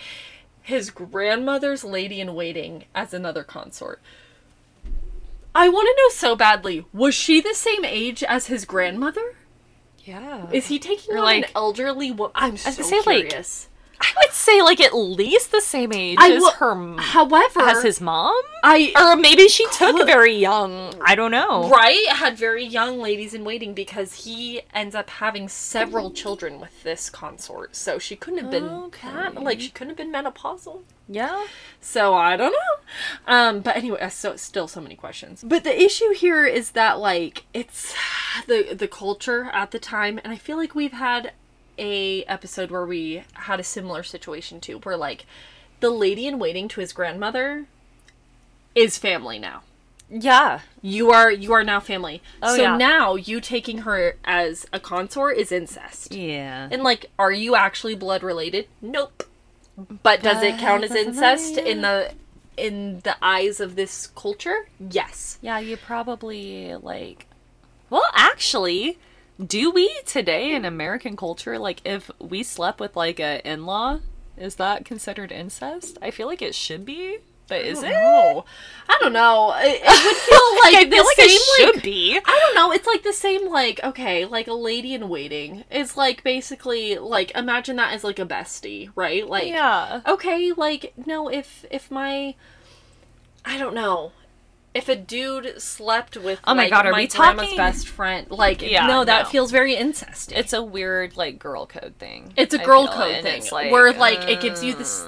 [0.61, 4.01] His grandmother's lady in waiting as another consort.
[5.59, 6.85] I want to know so badly.
[6.93, 9.35] Was she the same age as his grandmother?
[10.05, 10.49] Yeah.
[10.51, 12.31] Is he taking Or, on like- an elderly woman?
[12.35, 13.67] I'm so was gonna like, curious.
[13.99, 17.99] I would say like at least the same age I as her However, as his
[17.99, 20.93] mom, I or maybe she took very young.
[21.03, 21.67] I don't know.
[21.69, 26.83] right had very young ladies in waiting because he ends up having several children with
[26.83, 27.75] this consort.
[27.75, 29.07] So she couldn't have been Okay.
[29.09, 30.83] that- like she couldn't have been menopausal.
[31.07, 31.45] Yeah.
[31.79, 33.33] So I don't know.
[33.33, 35.43] Um, but anyway, uh, so still so many questions.
[35.45, 37.93] But the issue here is that like it's
[38.47, 41.33] the the culture at the time, and I feel like we've had
[41.77, 45.25] a episode where we had a similar situation too, where like
[45.79, 47.65] the lady in waiting to his grandmother
[48.75, 49.63] is family now.
[50.09, 50.61] Yeah.
[50.81, 52.21] You are you are now family.
[52.41, 52.77] Oh, so yeah.
[52.77, 56.13] now you taking her as a consort is incest.
[56.13, 56.69] Yeah.
[56.71, 58.67] And like, are you actually blood related?
[58.81, 59.23] Nope.
[59.77, 62.13] But does it count as incest in the
[62.57, 64.67] in the eyes of this culture?
[64.79, 65.37] Yes.
[65.41, 67.27] Yeah, you probably like.
[67.89, 68.97] Well, actually,
[69.43, 73.99] do we today in American culture like if we slept with like a in-law,
[74.35, 75.97] is that considered incest?
[76.01, 77.89] I feel like it should be, but is it?
[77.89, 78.45] No,
[78.89, 79.53] I don't know.
[79.57, 81.27] It, it would feel like I the feel like same.
[81.29, 82.19] it should like, be.
[82.23, 82.71] I don't know.
[82.71, 83.49] It's like the same.
[83.49, 88.19] Like okay, like a lady in waiting is like basically like imagine that as like
[88.19, 89.27] a bestie, right?
[89.27, 90.01] Like Yeah.
[90.07, 92.35] okay, like no, if if my,
[93.45, 94.11] I don't know.
[94.73, 97.87] If a dude slept with Oh my like, God, are my we grandma's talking- best
[97.87, 99.29] friend, like Yeah, no, that no.
[99.29, 100.31] feels very incest.
[100.31, 102.31] It's a weird like girl code thing.
[102.37, 105.03] It's a girl feel, code thing like, where like it gives you uh, this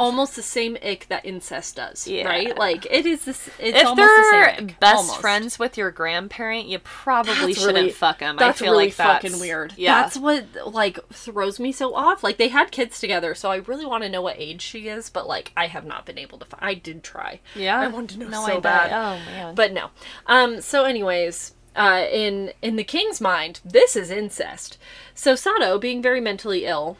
[0.00, 2.26] almost the same ick that incest does, Yeah.
[2.26, 2.56] right?
[2.56, 3.48] Like it is this.
[3.58, 5.20] It's If almost the they're same ick, best almost.
[5.20, 8.36] friends with your grandparent, you probably That's shouldn't really- fuck them.
[8.36, 9.74] That's I feel really like that's fucking weird.
[9.76, 10.02] Yeah.
[10.02, 12.24] That's what like throws me so off.
[12.24, 15.10] Like they had kids together, so I really want to know what age she is,
[15.10, 16.46] but like I have not been able to.
[16.46, 17.40] Find, I did try.
[17.54, 17.78] yeah.
[17.78, 18.90] I wanted to know no, so I bad.
[18.92, 19.54] Oh man.
[19.54, 19.90] but no.
[20.26, 20.60] Um.
[20.62, 24.78] So, anyways, uh, in in the king's mind, this is incest.
[25.14, 26.96] So Sado, being very mentally ill,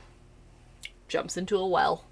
[1.09, 2.05] jumps into a well,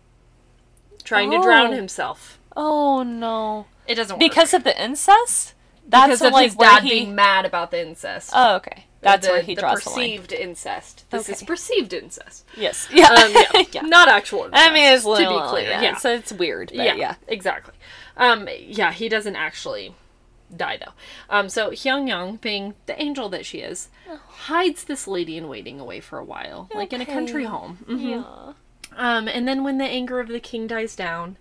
[1.08, 1.76] trying to drown Oh.
[1.76, 2.38] himself.
[2.56, 3.66] oh no.
[3.86, 4.20] It doesn't work.
[4.20, 5.54] Because of the incest?
[5.86, 6.90] That's because of like his where dad he...
[6.90, 8.30] being mad about the incest.
[8.34, 8.84] Oh, okay.
[9.00, 9.96] That's the, where he the draws the line.
[9.98, 11.04] perceived incest.
[11.10, 12.44] This is perceived incest.
[12.56, 12.88] Yes.
[12.92, 13.06] Yeah.
[13.06, 13.62] Um, yeah.
[13.72, 13.80] yeah.
[13.82, 14.44] not actual.
[14.44, 15.70] Incest, I mean, it's a to little, be clear.
[15.70, 15.80] yeah.
[15.82, 17.14] Yeah, So it's weird, but yeah, yeah.
[17.28, 17.74] exactly.
[18.18, 19.94] Um, yeah, he doesn't actually
[20.54, 20.92] die though.
[21.30, 23.88] Um, so Hyung Young, being the angel that she is,
[24.48, 27.50] hides this lady in waiting away for a while, like in a country Okay.
[27.50, 27.78] home.
[27.88, 28.10] Mhm.
[28.10, 28.52] Yeah.
[28.98, 31.38] Um, and then when the anger of the king dies down,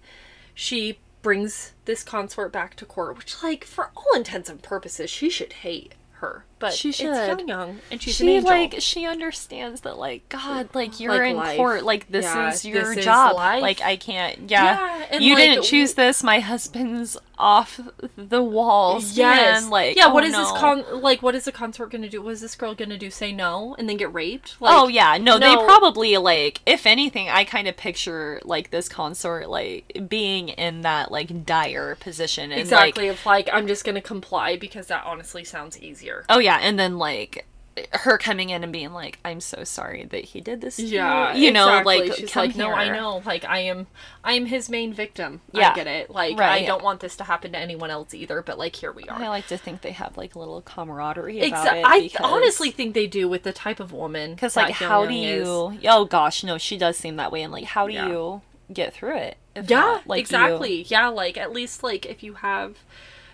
[0.53, 5.30] she brings this consort back to court, which, like, for all intents and purposes, she
[5.30, 6.45] should hate her.
[6.60, 7.08] But She it's should.
[7.14, 8.49] Hyung Young, and she's an she angel.
[8.49, 11.58] like she understands that like God like you're Like in life.
[11.58, 13.62] court like this Yeah, is your this is job life.
[13.62, 17.80] like I can't yeah, Yeah, you like, didn't choose this my husband's off
[18.16, 19.62] the walls Yes.
[19.62, 19.70] man.
[19.70, 20.05] like yeah.
[20.08, 20.39] oh, What is no.
[20.39, 20.84] this con?
[21.03, 22.20] Like, what is the consort gonna do?
[22.24, 23.12] What is this girl gonna do?
[23.12, 24.60] Say no and then get raped?
[24.60, 28.89] Like, oh yeah no, they probably like if anything I kind of picture like this
[28.89, 33.08] consort like being in that like dire position and like exactly.
[33.10, 36.26] of like, I'm just gonna comply because that honestly sounds easier.
[36.30, 37.45] Oh yeah, and then like
[37.93, 41.36] her coming in and being like, "I'm so sorry that he did this." To Yeah,
[41.36, 43.22] you, you know, like she's like, no, I know.
[43.24, 43.86] Like, I am,
[44.24, 45.41] I am his main victim.
[45.52, 45.72] Yeah.
[45.72, 46.10] I get it.
[46.10, 46.68] Like, Right, I yeah.
[46.68, 48.41] don't want this to happen to anyone else either.
[48.41, 49.22] But like, here we are.
[49.22, 51.86] I like to think they have like a little camaraderie about Exa- it.
[51.86, 54.34] I because- honestly think they do with the type of woman.
[54.34, 55.70] because like, how do you?
[55.74, 55.86] is.
[55.88, 58.08] Oh gosh, no, she does seem that way, and like, how do Yeah.
[58.08, 58.41] you
[58.74, 59.38] get through it?
[59.56, 60.82] Yeah, not, like, you- exactly.
[60.88, 62.78] Yeah, like at least like if you have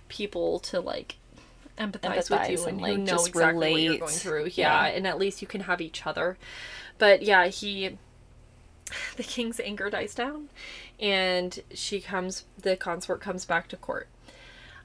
[0.10, 1.16] people to like
[1.78, 4.46] empathize, with you and, and, who like, know exactly what you're going through.
[4.54, 4.96] Yeah, Yeah.
[4.96, 6.38] and at least you can have each other.
[6.98, 7.98] But yeah, he
[9.16, 10.50] the king's anger dies down
[11.00, 14.08] and she comes the consort comes back to court.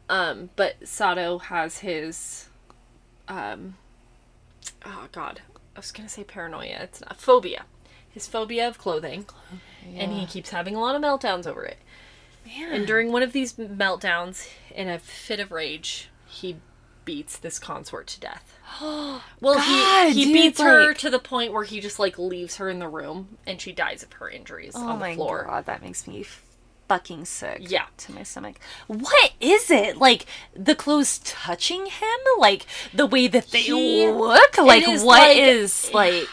[0.09, 2.49] Um, but Sado has his
[3.29, 3.77] um
[4.85, 5.43] oh god.
[5.77, 6.79] I was gonna say paranoia.
[6.81, 7.65] It's not phobia.
[8.11, 9.27] His phobia of clothing.
[9.95, 11.79] And he keeps having a lot of meltdowns over it.
[12.59, 16.57] And during one of these meltdowns, in a fit of rage, he
[17.09, 18.53] beats this consort to death.
[19.41, 22.57] Well, God, he, he dude, beats her to the point where he just like leaves
[22.57, 25.45] her in the room and she dies of her injuries Oh on the floor.
[25.49, 26.25] god, that makes me
[26.89, 27.59] fucking sick.
[27.61, 27.87] Yeah.
[27.99, 28.59] To my stomach.
[28.87, 29.97] What is it?
[29.97, 32.19] Like the clothes touching him?
[32.39, 34.59] Like the way that they He- look?
[34.59, 36.29] Like is what like- is like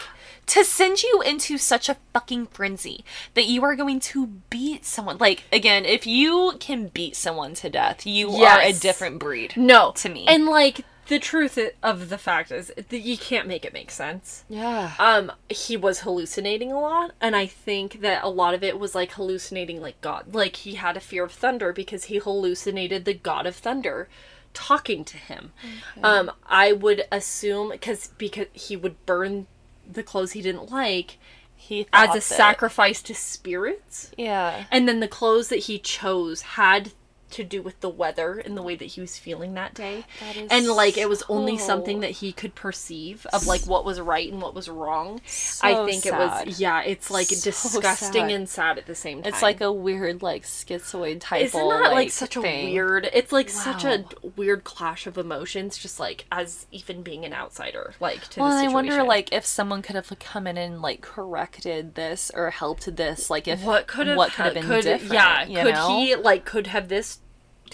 [0.48, 5.18] to send you into such a fucking frenzy that you are going to beat someone.
[5.18, 9.54] Like again, if you can beat someone to death, you are a different breed.
[9.58, 10.26] No, To me.
[10.28, 14.43] and like the truth of the fact is that you can't make it make sense.
[14.50, 14.93] Yeah.
[14.98, 18.96] Um, he was hallucinating a lot, and I think that a lot of it was
[18.96, 20.34] like hallucinating like God.
[20.34, 24.10] Like he had a fear of thunder because he hallucinated the God of thunder
[24.56, 25.52] talking to him.
[26.02, 29.46] Um, I would assume because because he would burn
[29.92, 31.18] the clothes he didn't like
[31.56, 34.12] He as a that- sacrifice to spirits.
[34.18, 34.66] Yeah.
[34.72, 36.92] And then the clothes that he chose had
[37.32, 40.06] to do with the weather and the way that he was feeling that day.
[40.20, 43.84] That is and like it was only something that he could perceive of like what
[43.86, 45.22] was right and what was wrong.
[45.62, 48.32] I So think it was yeah, it's like So disgusting sad.
[48.32, 49.34] and sad at the same time.
[49.34, 51.44] It's like a weird, like schizoid type.
[51.46, 54.06] isn't that like, such a weird it's like such a
[54.36, 58.68] weird clash of emotions just like as even being an outsider like to Well, I
[58.68, 62.96] wonder, like, if someone could have like, come in and like corrected this or helped
[62.96, 65.14] this, like, if what could have what could have been could, different.
[65.14, 65.98] yeah could know?
[66.00, 67.20] he like could have this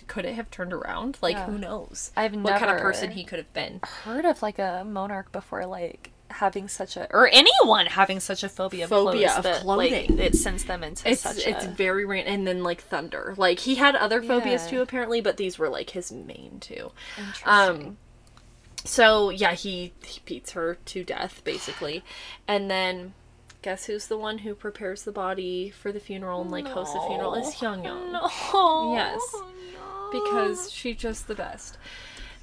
[0.08, 1.46] could it have turned around like Yeah.
[1.46, 4.58] who knows I've what kind of never- person he could have been heard of like
[4.60, 9.28] a monarch before, like having such a or anyone having such a phobia of Phobia
[9.28, 10.16] clothes of that, clothing.
[10.16, 13.34] Like, it sends them into it's such it's a very ran and then like thunder
[13.38, 14.70] like he had other phobias Yeah.
[14.70, 17.44] too apparently but these were like his main two interesting.
[17.48, 17.98] um
[18.86, 22.02] so yeah he he beats her to death basically
[22.48, 23.14] and then
[23.62, 27.02] guess who's the one who prepares the body for the funeral and like hosts the
[27.02, 28.94] funeral is Hyung Young no.
[28.96, 29.22] Yes.
[30.12, 31.78] Because she's just the best.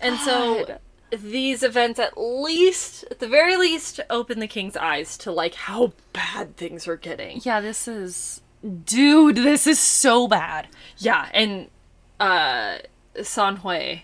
[0.01, 0.79] And so
[1.11, 5.93] these events at least at the very least open the king's eyes to like how
[6.13, 7.41] bad things are getting.
[7.43, 8.43] Yeah, this is
[8.85, 9.37] dude.
[9.37, 10.69] This is so bad.
[10.99, 11.69] Yeah, and
[12.21, 12.79] uh
[13.23, 14.01] San Hui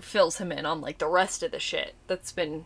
[0.00, 2.64] fills him in on like the rest of the shit that's been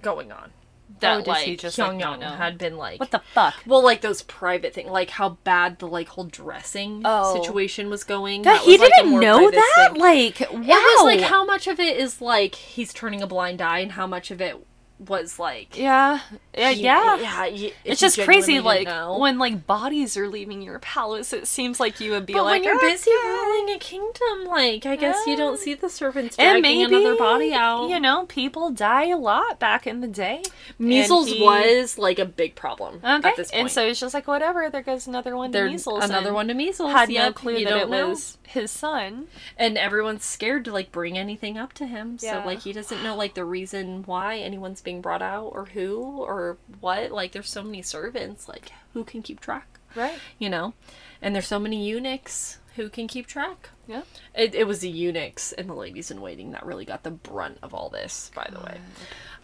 [0.00, 0.52] going on.
[1.00, 2.30] That Oh, like he just, Hyung like, Young know?
[2.30, 3.54] had been like What the fuck?
[3.66, 7.40] well, like those private things, like how bad the like whole dressing Oh.
[7.40, 8.42] situation was going.
[8.42, 9.90] God, That he was, didn't more know that.
[9.92, 10.00] thing.
[10.00, 10.60] Like, wow.
[10.62, 13.92] It was like how much of it is like he's turning a blind eye, and
[13.92, 14.64] how much of it
[14.98, 16.20] was like Yeah,
[16.56, 17.16] yeah, he- yeah.
[17.18, 17.46] yeah.
[17.46, 19.18] he- It's just crazy, like know.
[19.18, 21.32] when like bodies are leaving your palace.
[21.32, 23.78] It seems like you would be But like, when you're "Ah, busy yeah." ruling a
[23.78, 27.88] kingdom, like I guess you don't see the servants and dragging maybe another body out.
[27.90, 30.42] You know, people die a lot back in the day.
[30.78, 33.60] measles he- was like a big problem Okay, at this point.
[33.60, 34.70] and so it's just like whatever.
[34.70, 36.04] There goes another one to There's measles.
[36.04, 36.90] another one to measles.
[36.92, 38.08] Had no clue that it know.
[38.10, 39.28] was his son.
[39.56, 42.18] and everyone's scared to like bring anything up to him.
[42.20, 42.42] Yeah.
[42.42, 45.96] So like he doesn't know like the reason why anyone's being brought out or who
[46.00, 47.10] or what.
[47.12, 48.48] Like there's so many servants.
[48.48, 49.66] Like who can keep track?
[49.96, 50.18] Right.
[50.38, 50.74] you know
[51.22, 54.02] and there's so many eunuchs who can keep track Yeah.
[54.34, 57.56] it, it was the eunuchs and the ladies in waiting that really got the brunt
[57.62, 58.78] of all this by the way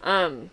[0.03, 0.51] um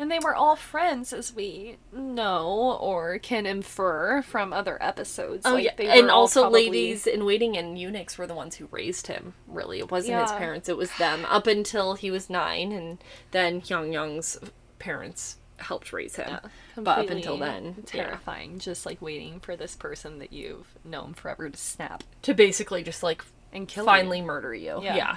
[0.00, 5.44] And they were all friends, as we know or can infer from other episodes.
[5.44, 8.68] oh Like, yeah and also probably- ladies in waiting and eunuchs were the ones who
[8.70, 12.70] raised him really it wasn't his parents it was them up until he was nine
[12.72, 12.98] and
[13.32, 14.38] then hyung young's
[14.78, 16.40] parents helped raise him Yeah,
[16.76, 17.82] but up until then yeah.
[17.84, 18.60] terrifying.
[18.60, 23.02] Just like waiting for this person that you've known forever to snap to basically just
[23.02, 23.84] like and kill.
[23.84, 24.24] finally you.
[24.24, 24.78] murder you.
[24.80, 24.94] Yeah.
[24.96, 25.16] Yeah.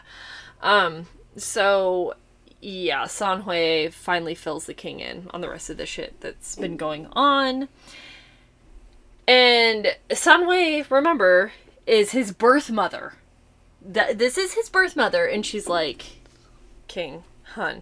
[0.64, 1.06] Um.
[1.38, 2.16] So,
[2.62, 6.56] yeah, San Hui finally fills the king in on the rest of the shit that's
[6.56, 7.68] been going on.
[9.28, 11.54] And San Hui, remember,
[11.88, 13.14] is his birth mother.
[13.84, 16.06] That this is his birth mother, and she's like,
[16.88, 17.24] King,
[17.56, 17.82] hun,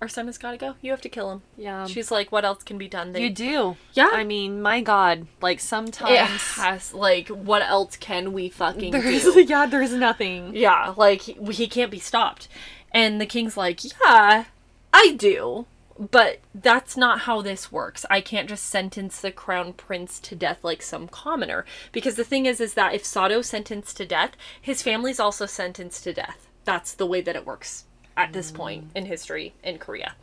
[0.00, 0.74] our son has got to go.
[0.80, 1.42] You have to kill him.
[1.56, 1.86] Yeah.
[1.86, 3.12] She's like, what else can be done?
[3.12, 3.76] They, You do.
[3.94, 4.10] Yeah.
[4.12, 5.26] I mean, my God.
[5.40, 9.40] Like it sometimes has like, what else can we fucking there's do?
[9.48, 10.54] yeah, there's nothing.
[10.54, 12.48] Yeah, like he, he can't be stopped.
[12.92, 14.44] And the king's like, "Yeah,
[14.92, 15.66] I do,
[15.98, 18.06] but that's not how this works.
[18.10, 22.46] I can't just sentence the crown prince to death like some commoner because the thing
[22.46, 26.46] is is that if Sado sentenced to death, his family's also sentenced to death.
[26.64, 27.84] That's the way that it works
[28.16, 30.14] at this point in history in Korea.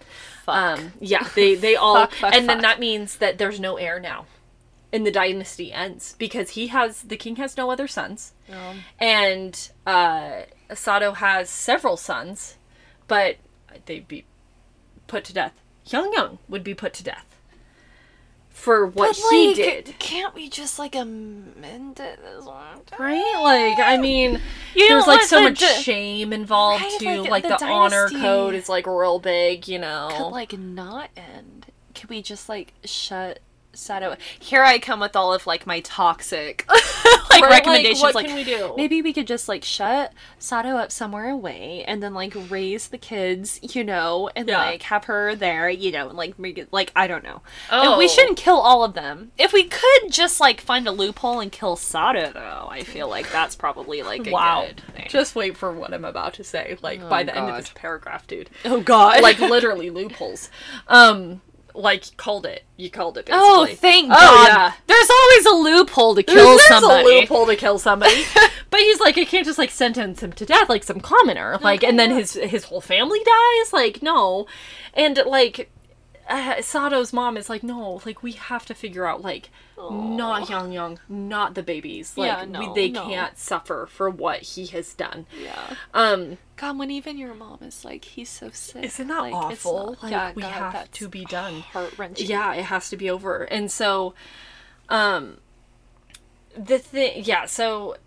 [0.45, 0.55] Fuck.
[0.55, 2.63] Um, yeah, they they all Fuck, fuck, and then fuck.
[2.63, 4.26] that means that there's no heir now.
[4.93, 8.32] And the dynasty ends because he has the king has no other sons.
[8.49, 10.43] Um, And uh,
[10.74, 12.57] Sado has several sons,
[13.07, 13.38] but
[13.86, 14.26] they'd be
[15.07, 15.53] put to death.
[15.86, 17.36] Young Young would be put to death
[18.49, 19.99] for what but, he like, did.
[19.99, 22.80] Can't we just like amend it this one?
[22.97, 23.34] Right?
[23.41, 24.39] Like, I mean,
[24.74, 27.22] You there's like so the much di- shame involved Right, too.
[27.24, 30.09] like, Like, the the, honor code is like real big, you know.
[30.11, 31.68] Could like not end.
[31.93, 33.39] Could we just like shut
[33.76, 34.15] Sado?
[34.39, 36.82] Here I come with all of like my toxic like
[37.32, 38.01] Right, like, recommendations.
[38.01, 38.73] what like can we do?
[38.78, 42.97] maybe we could just like shut Sado up somewhere away and then like raise the
[42.97, 44.57] kids, you know, and Yeah.
[44.59, 47.41] like have her there, you know, and like make it like I don't know.
[47.71, 47.89] Oh.
[47.91, 49.32] And we shouldn't kill all of them.
[49.38, 53.32] If we could just like find a loophole and kill Sado, though, I feel like
[53.32, 54.65] that's probably like a wow.
[54.67, 55.07] good thing.
[55.09, 56.78] Just wait for what I'm about to say.
[56.82, 58.49] Like by the end of this paragraph, dude.
[58.63, 60.49] oh God, like literally loopholes.
[60.88, 61.41] Um,
[61.76, 62.63] like called it.
[62.78, 63.30] You called it.
[63.32, 63.78] Oh, basically.
[63.89, 64.47] Oh, thank Oh, God!
[64.47, 64.73] yeah.
[64.88, 67.17] There's always a loophole to There's, kill there's somebody.
[67.17, 68.23] a loophole to kill somebody,
[68.69, 71.84] but he's like, I can't just like sentence him to death like some commoner, like,
[71.84, 73.73] and then his his whole family dies.
[73.73, 74.47] Like, no,
[74.93, 75.71] and like,
[76.28, 80.71] uh, Sado's mom is like, no, like we have to figure out like not Young
[80.71, 82.17] Young, not the babies.
[82.17, 83.07] Like Yeah, we, they no.
[83.07, 85.26] can't suffer for what he has done.
[85.41, 85.76] Yeah.
[85.93, 88.84] Um, God, when even your mom is like, he's so sick.
[88.86, 89.91] isn't that like, it's awful?
[89.91, 91.61] not- Like yeah, we God, have to be done.
[91.61, 92.28] Heart wrenching.
[92.28, 93.43] Yeah, it has to be over.
[93.43, 94.13] And so,
[94.89, 95.38] um,
[96.57, 97.97] the thing, yeah, so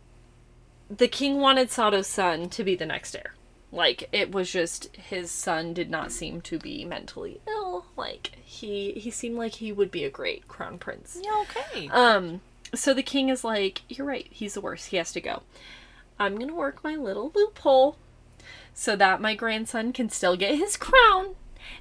[0.90, 3.34] the king wanted Sado's son to be the next heir.
[3.70, 7.84] Like it was just his son did not seem to be mentally ill.
[7.96, 11.18] Like he he seemed like he would be a great crown prince.
[11.22, 11.88] Yeah, okay.
[11.88, 12.40] Um,
[12.74, 14.26] so the king is like, "You're right.
[14.30, 14.88] He's the worst.
[14.88, 15.42] He has to go.
[16.18, 17.96] I'm gonna work my little loophole
[18.72, 21.34] so that my grandson can still get his crown."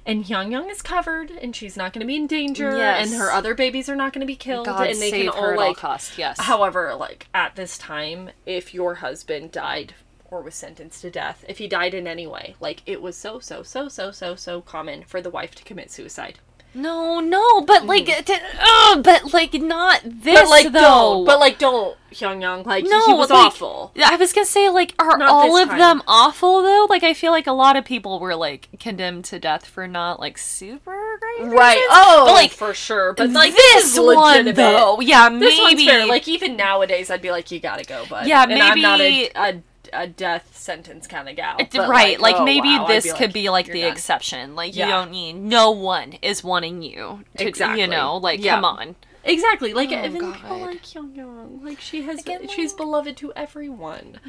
[0.04, 3.06] And Young Young is covered, and she's not going to be in danger, Yes.
[3.10, 5.32] and her other babies are not going to be killed, God and they can her
[5.32, 5.76] all at all like.
[5.78, 6.18] costs.
[6.18, 6.38] Yes.
[6.40, 9.94] However, like at this time, if your husband died
[10.30, 13.38] or was sentenced to death, if he died in any way, like it was so
[13.38, 16.38] so so so so so common for the wife to commit suicide.
[16.74, 20.42] No, no, but like, t- uh, but like not this Mm.
[20.42, 20.80] But like though.
[20.80, 23.92] don't, but like don't, Hyung Young, like no, he was like, awful.
[24.04, 25.78] I was gonna say, like, are Not all of time.
[25.78, 26.86] them awful though?
[26.90, 30.20] Like, I feel like a lot of people were like condemned to death for not
[30.20, 31.74] like super great Right.
[31.76, 31.88] reasons.
[31.90, 33.14] Oh, but like for sure.
[33.14, 35.86] But like this is one though, yeah, This maybe.
[36.06, 39.04] Like even nowadays, I'd be like, you gotta go, but Yeah, And I'm not a,
[39.10, 39.62] maybe- a,
[39.92, 41.56] a death sentence kind of gal.
[41.74, 43.92] Right, like, oh, maybe wow, this be could be like the done.
[43.92, 44.54] exception.
[44.54, 44.86] Like Yeah.
[44.86, 47.80] you don't need no one is wanting you to Exactly.
[47.80, 48.56] you know, like Yeah.
[48.56, 48.96] come on.
[49.24, 49.74] Exactly.
[49.74, 53.32] Like Oh, even people oh, like Young Young, like she has, Again, she's beloved to
[53.34, 54.20] everyone.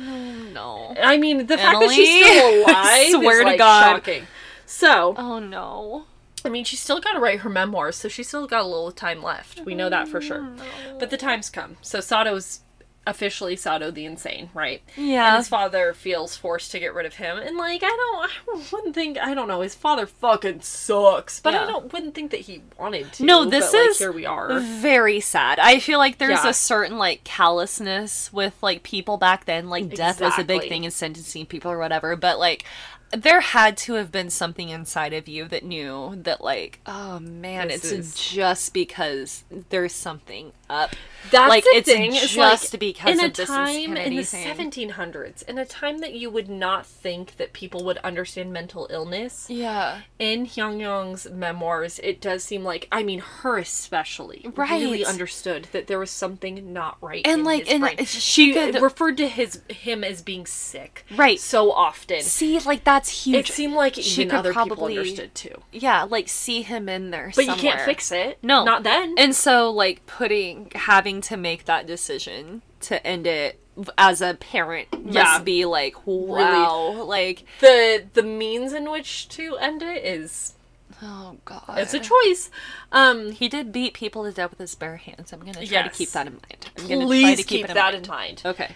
[0.53, 0.95] No.
[1.01, 3.95] I mean, the fact that she's Emily, still alive I swear is to like God.
[3.95, 4.27] shocking.
[4.65, 6.05] So, Oh no.
[6.45, 8.91] I mean, she's still got to write her memoirs, so she's still got a little
[8.93, 9.59] time left.
[9.65, 10.39] We know that for sure.
[10.39, 10.61] Mm,
[10.97, 11.75] but the time's come.
[11.81, 12.61] So Sado's
[13.09, 14.81] officially Sado the Insane, right?
[14.95, 15.29] Yeah.
[15.29, 18.29] And his father feels forced to get rid of him, and like I don't,
[18.59, 22.31] I wouldn't think, I don't know, his father fucking sucks, but I don't, wouldn't think
[22.31, 23.25] that he wanted to.
[23.25, 24.59] No, this but, like, is here we are.
[24.59, 25.59] very sad.
[25.59, 26.49] I feel like there's Yeah.
[26.49, 29.69] a certain like callousness with like people back then.
[29.69, 32.15] Like death was a big thing in sentencing people or whatever.
[32.15, 32.65] But like
[33.11, 37.67] there had to have been something inside of you that knew that like oh man,
[37.69, 40.95] This it's is- just because there's something up.
[41.31, 42.11] That's like the it's thing.
[42.13, 44.45] just like, because in a time in the thing.
[44.55, 49.47] 1700s, in a time that you would not think that people would understand mental illness.
[49.49, 50.01] Yeah.
[50.19, 55.87] In Hyung Young's memoirs, it does seem like I mean her especially really understood that
[55.87, 57.25] there was something not right.
[57.25, 58.05] And, in like, and uh, brain.
[58.05, 61.39] she she could- referred to his him as being sick Right.
[61.39, 62.21] so often.
[62.21, 63.49] See, like that's huge.
[63.49, 65.61] It seemed like She even could other probably- people understood too.
[65.71, 67.31] yeah, like see him in there.
[67.35, 68.37] But you can't fix it.
[68.43, 68.63] No.
[68.63, 69.15] not then.
[69.17, 73.59] And so, like, putting, having to make that decision to end it
[73.97, 75.39] as a parent must Yeah.
[75.39, 77.03] be like, wow.
[77.03, 80.55] Like, the the means in which to end it is
[81.01, 81.63] oh, God.
[81.77, 82.49] it's a choice.
[82.91, 85.31] Um, He did beat people to death with his bare hands.
[85.31, 86.69] I'm going to try to keep that in mind.
[86.77, 88.05] I'm gonna try please to keep, it in that mind.
[88.05, 88.41] in mind.
[88.45, 88.71] Okay.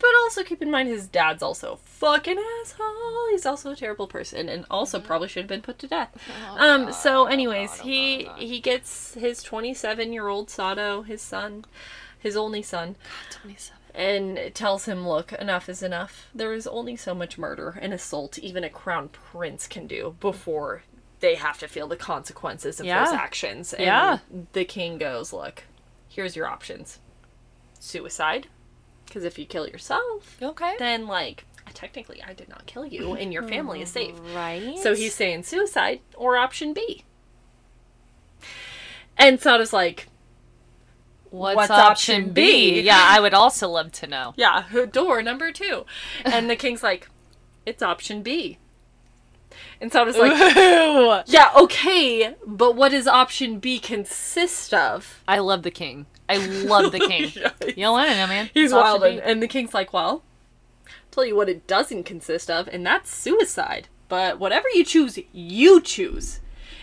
[0.00, 3.28] But also keep in mind his dad's also a fucking asshole.
[3.30, 6.16] He's also a terrible person and also probably should have been put to death.
[6.58, 11.64] um so anyways, he he gets his 27-year-old Sado, his son,
[12.18, 12.96] his only son,
[13.30, 13.78] 27.
[13.94, 16.28] and tells him, "Look, enough is enough.
[16.34, 20.82] There is only so much murder and assault even a crown prince can do before
[21.20, 23.04] they have to feel the consequences of Yeah.
[23.04, 24.18] those actions." And Yeah.
[24.54, 25.64] the king goes, "Look,
[26.08, 26.98] here's your options.
[27.78, 28.48] Suicide,
[29.10, 30.76] because if you kill yourself, Okay.
[30.78, 31.44] then like
[31.74, 34.14] technically I did not kill you and your family is safe.
[34.34, 34.78] Right.
[34.78, 37.04] So he's saying suicide or option B.
[39.18, 40.06] And Sado's like,
[41.30, 42.74] What's, what's option, option B?
[42.74, 42.80] B?
[42.86, 44.32] Yeah, I would also love to know.
[44.36, 45.84] yeah, door number two.
[46.24, 47.08] And the king's like,
[47.66, 48.58] it's option B.
[49.80, 51.20] And Sado's like, Ooh.
[51.32, 55.22] yeah, okay, but what does option B consist of?
[55.28, 56.06] I love the king.
[56.30, 57.32] I love the oh, king.
[57.76, 58.50] You don't want to know, man.
[58.54, 59.02] He's wild.
[59.04, 60.22] And, and the king's like, well,
[61.10, 63.88] tell you what it doesn't consist of, and that's suicide.
[64.08, 66.40] But whatever you choose, you choose.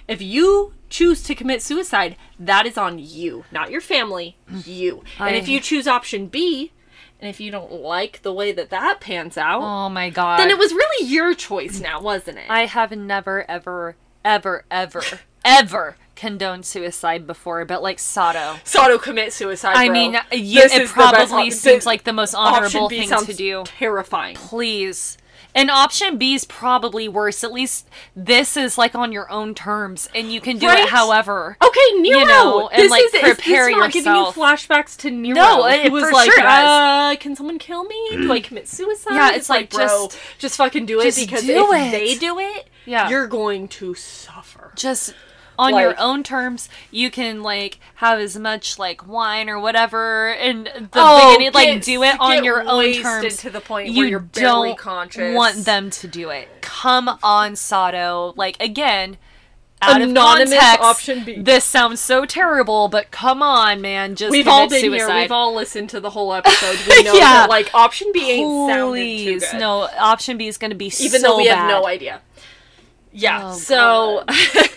[0.07, 5.03] If you choose to commit suicide, that is on you, not your family, you.
[5.19, 6.71] And if you choose option B,
[7.19, 10.39] and if you don't like the way that that pans out, Oh my god.
[10.39, 12.49] then it was really your choice now, wasn't it?
[12.49, 15.03] I have never, ever, ever, ever,
[15.45, 18.57] ever condoned suicide before, but like Sado.
[18.65, 19.75] Sado commit suicide.
[19.77, 23.63] I mean, yeah, it is probably seems like the most honorable thing to do.
[23.65, 24.35] Terrifying.
[24.35, 25.17] Please.
[25.55, 27.43] And option B is probably worse.
[27.43, 30.83] At least this is like on your own terms, and you can do Right?
[30.83, 31.57] it however.
[31.63, 32.25] Okay, Nero.
[32.25, 35.35] know, and, this like, is, is prepare this not giving you flashbacks to Nero.
[35.35, 38.09] No, it was like, sure uh, can someone kill me?
[38.11, 39.15] Do I commit suicide?
[39.15, 41.91] Yeah, it's like, bro, just- just fucking do it because do if it.
[41.91, 43.09] they do it, Yeah.
[43.09, 44.73] you're going to suffer.
[44.75, 45.15] Just
[45.59, 46.69] on your own terms.
[46.91, 51.53] You can like have as much like wine or whatever and the Oh, beginning.
[51.53, 53.37] Like get- do it on your own terms.
[53.37, 55.35] to the point you where you're barely don't conscious.
[55.35, 56.47] want them to do it.
[56.61, 58.33] Come on, Sado.
[58.35, 59.17] Like again.
[59.79, 61.39] Out Anonymous of context, option B.
[61.39, 64.15] This sounds so terrible, but come on, man.
[64.15, 65.11] Just We've all been suicide.
[65.13, 65.21] here.
[65.21, 66.79] We've all listened to the whole episode.
[66.89, 67.19] We know Yeah.
[67.19, 69.59] that like option B ain't sounded too Please, good.
[69.59, 69.87] no.
[69.99, 71.57] Option B is going to be even so though we bad.
[71.59, 72.21] have no idea.
[73.11, 73.51] Yeah.
[73.51, 74.23] Oh, so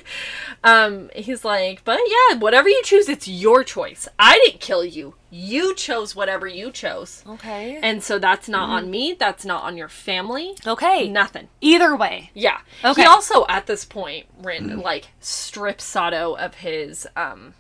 [0.63, 4.07] um he's like, "But yeah, whatever you choose, it's your choice.
[4.19, 5.15] I didn't kill you.
[5.31, 7.79] You chose whatever you chose." Okay.
[7.83, 8.73] And so that's not Mm-hmm.
[8.87, 9.17] on me.
[9.19, 10.55] That's not on your family.
[10.67, 11.09] okay.
[11.09, 11.49] Nothing.
[11.63, 12.31] Either way.
[12.35, 12.59] Yeah.
[12.85, 13.03] Okay.
[13.03, 17.55] He also at this point Rin like strips Sado of his um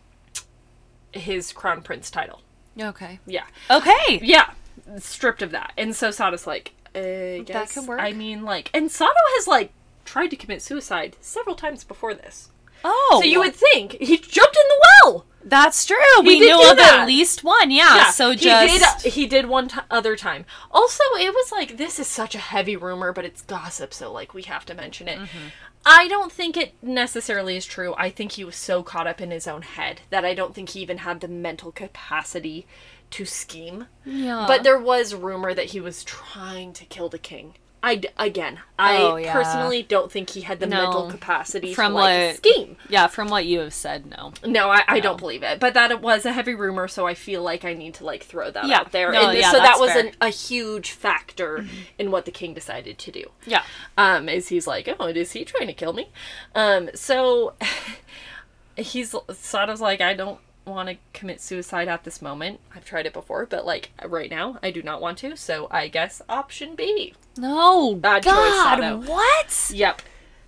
[1.13, 2.43] his crown prince title.
[2.79, 3.19] Okay.
[3.27, 3.45] Yeah.
[3.71, 4.21] Okay.
[4.23, 4.51] Yeah.
[4.99, 5.73] Stripped of that.
[5.77, 8.01] And so Sado's like, uh, guess, could work.
[8.01, 9.73] I mean like and Sado has like
[10.05, 12.51] tried to commit suicide several times before this.
[12.85, 13.19] Oh.
[13.21, 15.27] So you would think he jumped in the well.
[15.43, 15.97] That's true.
[16.23, 17.01] we did knew of that.
[17.01, 17.71] at least one.
[17.71, 18.11] Yeah.
[18.11, 19.15] so just he did.
[19.15, 20.45] He did one t- other time.
[20.71, 24.35] Also, it was like this is such a heavy rumor, but it's gossip, so like
[24.35, 25.19] we have to mention it.
[25.19, 25.49] Mm-hmm.
[25.87, 27.95] I don't think it necessarily is true.
[27.97, 30.71] I think he was so caught up in his own head that I don't think
[30.71, 32.67] he even had the mental capacity
[33.13, 33.87] to scheme.
[34.05, 34.45] Yeah.
[34.47, 37.55] But there was rumor that he was trying to kill the king.
[37.83, 39.33] I again, I Oh, yeah.
[39.33, 40.83] personally don't think he had the No.
[40.83, 42.77] mental capacity From to like what- scheme.
[42.91, 44.33] yeah, from what you have said, no.
[44.45, 45.59] No, I, I don't believe it.
[45.61, 48.23] But that it was a heavy rumor, so I feel like I need to like
[48.25, 48.81] throw that Yeah.
[48.81, 49.13] out there.
[49.13, 51.65] No, and yeah, so that was an, a huge factor
[51.99, 53.25] in what the king decided to do.
[53.47, 53.63] Yeah.
[53.97, 56.11] Um, is he's like, oh, is he trying to kill me?
[56.55, 57.55] Um, so
[58.77, 60.39] he's Sado's like, I don't
[60.71, 62.61] want to commit suicide at this moment.
[62.75, 65.37] I've tried it before, but like right now, I do not want to.
[65.37, 67.15] So I guess option B.
[67.37, 67.95] No.
[67.95, 69.71] Bad choice, God, what?
[69.73, 70.03] Yep.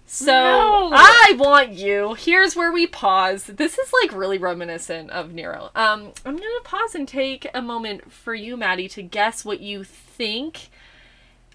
[0.06, 0.90] So No.
[0.92, 2.14] I want you.
[2.14, 3.44] Here's where we pause.
[3.44, 5.70] This is like really reminiscent of Nero.
[5.74, 9.84] Um, I'm gonna pause and take a moment for you, Maddie, to guess what you
[9.84, 10.68] think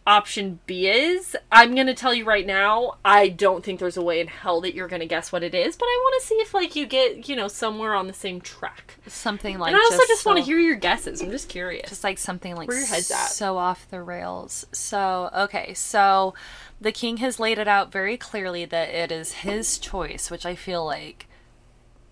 [0.08, 1.36] option B is.
[1.51, 2.93] I'm gonna tell you right now.
[3.03, 5.76] I don't think there's a way in hell that you're gonna guess what it is,
[5.76, 8.41] but I want to see if like you get you know somewhere on the same
[8.41, 8.95] track.
[9.05, 11.22] Something like And I also just, want to hear your guesses.
[11.22, 11.89] I'm just curious.
[11.89, 13.28] just like something like Where your head's at.
[13.28, 14.66] so off the rails.
[14.72, 16.34] So, okay, so
[16.80, 20.55] the king has laid it out very clearly that it is his choice, which I
[20.55, 21.27] feel like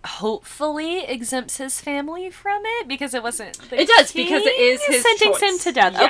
[0.06, 5.02] hopefully exempts his family from it because it wasn't It does, because it is his
[5.02, 5.92] sentenced him to death.
[5.94, 6.04] Yes.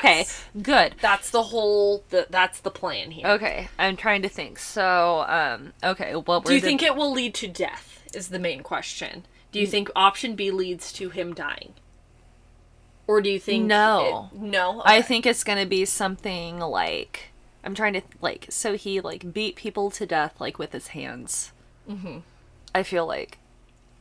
[0.54, 0.94] Okay, good.
[1.00, 2.04] that's the whole.
[2.10, 3.26] The, that's the plan here.
[3.26, 4.58] Okay, I'm trying to think.
[4.58, 8.02] So, um, okay, what were Do you the- think it will lead to death?
[8.14, 9.24] Is the main question.
[9.52, 11.74] Do you think option B leads to him dying?
[13.06, 14.30] Or do you think No.
[14.32, 14.82] it- no?
[14.84, 17.30] I think it's gonna be something like
[17.64, 21.52] I'm trying to like so he like beat people to death like with his hands.
[21.88, 22.18] Mm-hmm.
[22.74, 23.38] I feel like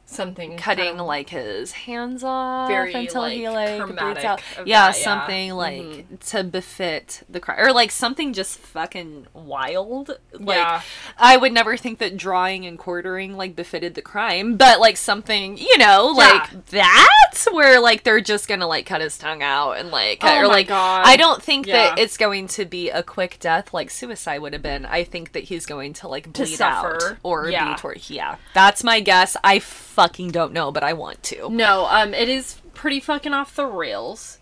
[0.06, 4.42] something cutting kind of- like his hands off Very, until he like, like bleeds out.
[4.58, 4.92] Yeah, that, yeah.
[4.92, 5.58] something mm-hmm.
[5.58, 10.18] like to befit the crime, or like something just fucking wild.
[10.34, 10.82] Like Yeah.
[11.18, 15.58] I would never think that drawing and quartering like befitted the crime, but like something
[15.58, 16.24] you know Yeah.
[16.24, 20.38] like that where like they're just gonna like cut his tongue out and like Oh
[20.38, 21.04] or my like God.
[21.06, 24.62] I don't think that it's going to be a quick death like suicide would have
[24.62, 24.86] been.
[24.86, 26.96] I think that he's going to like bleed suffer.
[27.12, 27.74] out or Yeah.
[27.74, 28.36] be toward yeah.
[28.54, 29.36] That's my guess.
[29.44, 29.60] I
[29.96, 31.50] fucking don't know, but I want to.
[31.50, 34.40] No, um, it is pretty fucking off the rails.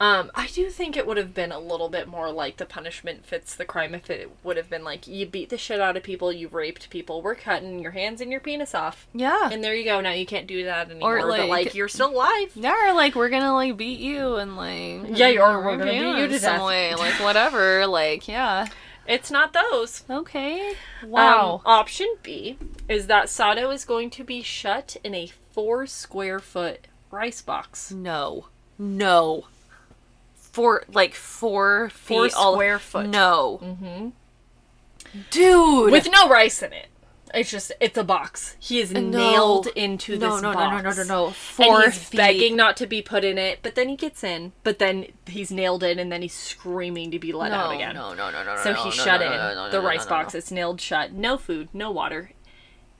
[0.00, 3.24] Um, I do think it would have been a little bit more like the punishment
[3.24, 6.02] fits the crime if it would have been like you beat the shit out of
[6.02, 9.50] people, you raped people, we're cutting your hands and your penis off, Yeah.
[9.52, 10.00] and there you go.
[10.00, 11.20] Now you can't do that anymore.
[11.20, 12.50] but like- like you're still alive.
[12.56, 16.18] Yeah, or like we're gonna like beat you and like Yeah, or we're gonna beat
[16.18, 16.66] you to some death.
[16.66, 18.66] way, like whatever, like yeah.
[19.06, 20.04] It's not those.
[20.08, 20.70] Okay.
[21.02, 21.62] Um, Wow.
[21.64, 26.86] option B is that Sado is going to be shut in a four square foot
[27.10, 27.90] rice box.
[27.90, 28.46] no.
[28.78, 29.46] No.
[30.36, 33.08] Four like four feet Four all square foot.
[33.08, 33.60] No.
[33.62, 34.08] Mm-hmm.
[35.30, 35.92] Dude.
[35.92, 36.86] With no rice in it.
[37.34, 38.56] It's just it's a box.
[38.60, 39.00] He is No.
[39.00, 40.82] nailed into no, this no, no, box.
[40.84, 41.30] no, no, no, no.
[41.32, 42.16] Four and he's feet.
[42.16, 44.52] begging not to be put in it, but then he gets in.
[44.62, 47.94] But then he's nailed in, and then he's screaming to be let no, out again.
[47.94, 48.62] No, no, no, no, no.
[48.62, 49.32] So no, he's no, shut no, in.
[49.32, 50.34] no, no, no, the no, rice no, box.
[50.34, 50.38] no.
[50.38, 51.12] It's nailed shut.
[51.12, 52.32] No food, no water.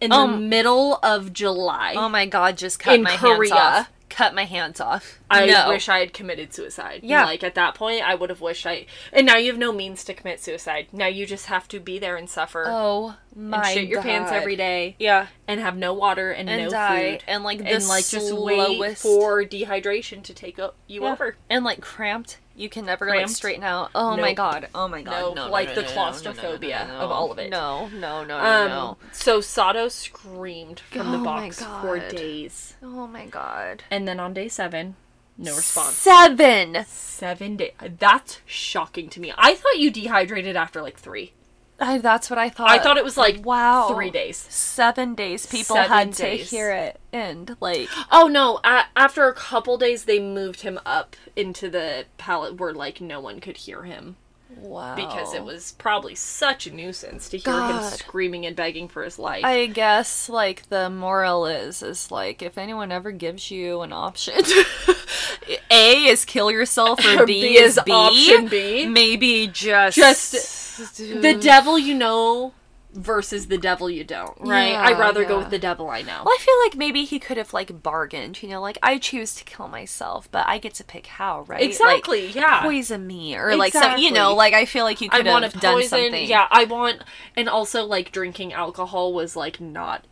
[0.01, 1.95] In Um, the middle of July.
[1.97, 3.55] Oh my god, just cut In my Korea.
[3.55, 3.91] hands off.
[4.15, 5.19] Cut my hands off.
[5.29, 5.69] I no.
[5.71, 7.01] wish I had committed suicide.
[7.03, 7.25] Yeah.
[7.25, 8.87] Like at that point, I would have wished I.
[9.13, 10.87] And now you have no means to commit suicide.
[10.93, 14.31] Now you just have to be there and suffer Oh my and shit your pants
[14.31, 15.27] every day Yeah.
[15.49, 17.11] and have no water and, And no die.
[17.15, 21.11] food And like and like just wait for dehydration to take o- you Yeah.
[21.11, 21.35] over.
[21.51, 23.35] and like cramped You can never like Cramped?
[23.35, 23.91] straighten out.
[23.95, 24.69] Oh my god.
[24.75, 25.11] Oh my god.
[25.11, 27.51] No, No, no, like the claustrophobia of all of it.
[27.51, 28.97] No, no, no, no, Um, no.
[29.13, 32.75] so Sado screamed from the Oh my box for days.
[32.83, 33.83] Oh my god.
[33.91, 34.95] And then on day seven,
[35.37, 35.95] no response.
[35.97, 36.85] Seven.
[36.87, 37.73] Seven days.
[37.99, 39.33] That's shocking to me.
[39.37, 41.33] I thought you dehydrated after like three.
[41.81, 42.71] I, that's what I thought.
[42.71, 44.37] I thought it was like wow three days.
[44.37, 45.47] Seven days.
[45.47, 46.49] People Seven had days.
[46.51, 47.57] to hear it end.
[47.61, 48.61] Like Oh no!
[48.65, 53.21] A- after a couple days, they moved him up into the pallet where like no
[53.21, 54.17] one could hear him
[54.57, 54.95] wow.
[54.95, 59.19] because it was probably such a nuisance to hear him screaming and begging for his
[59.19, 59.45] life.
[59.45, 64.35] I guess like the moral is is like if anyone ever gives you an option,
[65.71, 67.93] A is kill yourself or Or B, B is is B.
[67.93, 68.87] option B.
[68.87, 72.53] Maybe just Just the devil you know
[72.95, 74.71] versus the devil you don't, right?
[74.71, 76.23] Yeah, I'd rather go with the devil I know.
[76.25, 79.35] Well, I feel like maybe he could have like bargained, you know, like I choose
[79.37, 81.63] to kill myself, but I get to pick how, right?
[81.63, 82.63] Exactly, like, yeah.
[82.63, 85.61] Poison me or like some, you know, like I feel like you could want have
[85.61, 85.89] done poison.
[85.89, 86.29] something.
[86.29, 87.03] Yeah, I want,
[87.37, 90.05] and also like drinking alcohol was like not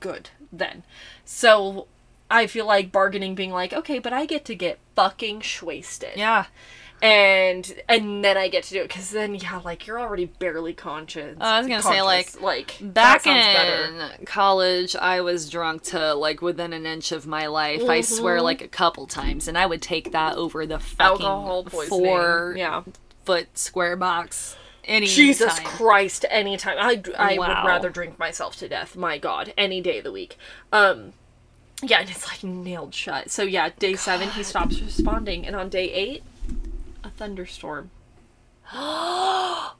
[0.00, 0.82] good then.
[1.24, 1.86] So
[2.30, 6.46] I feel like bargaining, being like, okay, but I get to get fucking wasted, Yeah.
[7.04, 10.72] And and then I get to do it because then yeah, like you're already barely
[10.72, 11.36] conscious.
[11.38, 14.14] I was gonna say, like like Back sounds better.
[14.18, 17.82] in college, I was drunk to like within an inch of my life.
[17.82, 18.44] I swear, Mm-hmm.
[18.44, 21.88] like a couple times, and I would take that over the fucking alcohol poisoning.
[21.90, 22.82] four yeah.
[23.26, 24.56] foot square box.
[24.86, 25.64] Any Jesus time.
[25.66, 26.76] Christ, anytime.
[26.78, 27.48] I, I Wow.
[27.62, 28.96] would rather drink myself to death.
[28.96, 30.36] My God, any day of the week.
[30.72, 31.12] Um,
[31.82, 33.30] yeah, and it's like nailed shut.
[33.30, 36.22] So yeah, day seven he stops responding, and on day eight,
[37.16, 37.90] thunderstorm.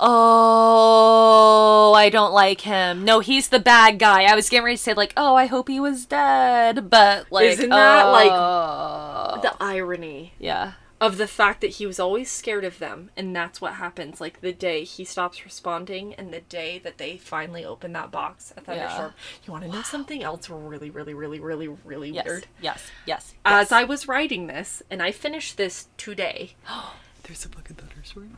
[0.00, 3.04] Oh, I don't like him.
[3.04, 4.22] No, he's the bad guy.
[4.24, 7.46] I was getting ready to say like, oh, I hope he was dead, but like,
[7.46, 9.40] Isn't that, like, oh.
[9.42, 10.74] The irony yeah?
[11.00, 14.20] Of the fact that he was always scared of them, and that's what happens.
[14.20, 18.52] Like the day he stops responding, and the day that they finally open that box,
[18.56, 19.12] a thunderstorm.
[19.44, 22.46] You want to know something else really, really, really, really, really Yes, weird?
[22.60, 23.34] yes, yes.
[23.44, 26.54] As I was writing this, and I finished this today.
[27.24, 28.36] There's a fucking thunderstorm.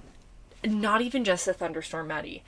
[0.64, 2.42] not even just a thunderstorm, Maddie.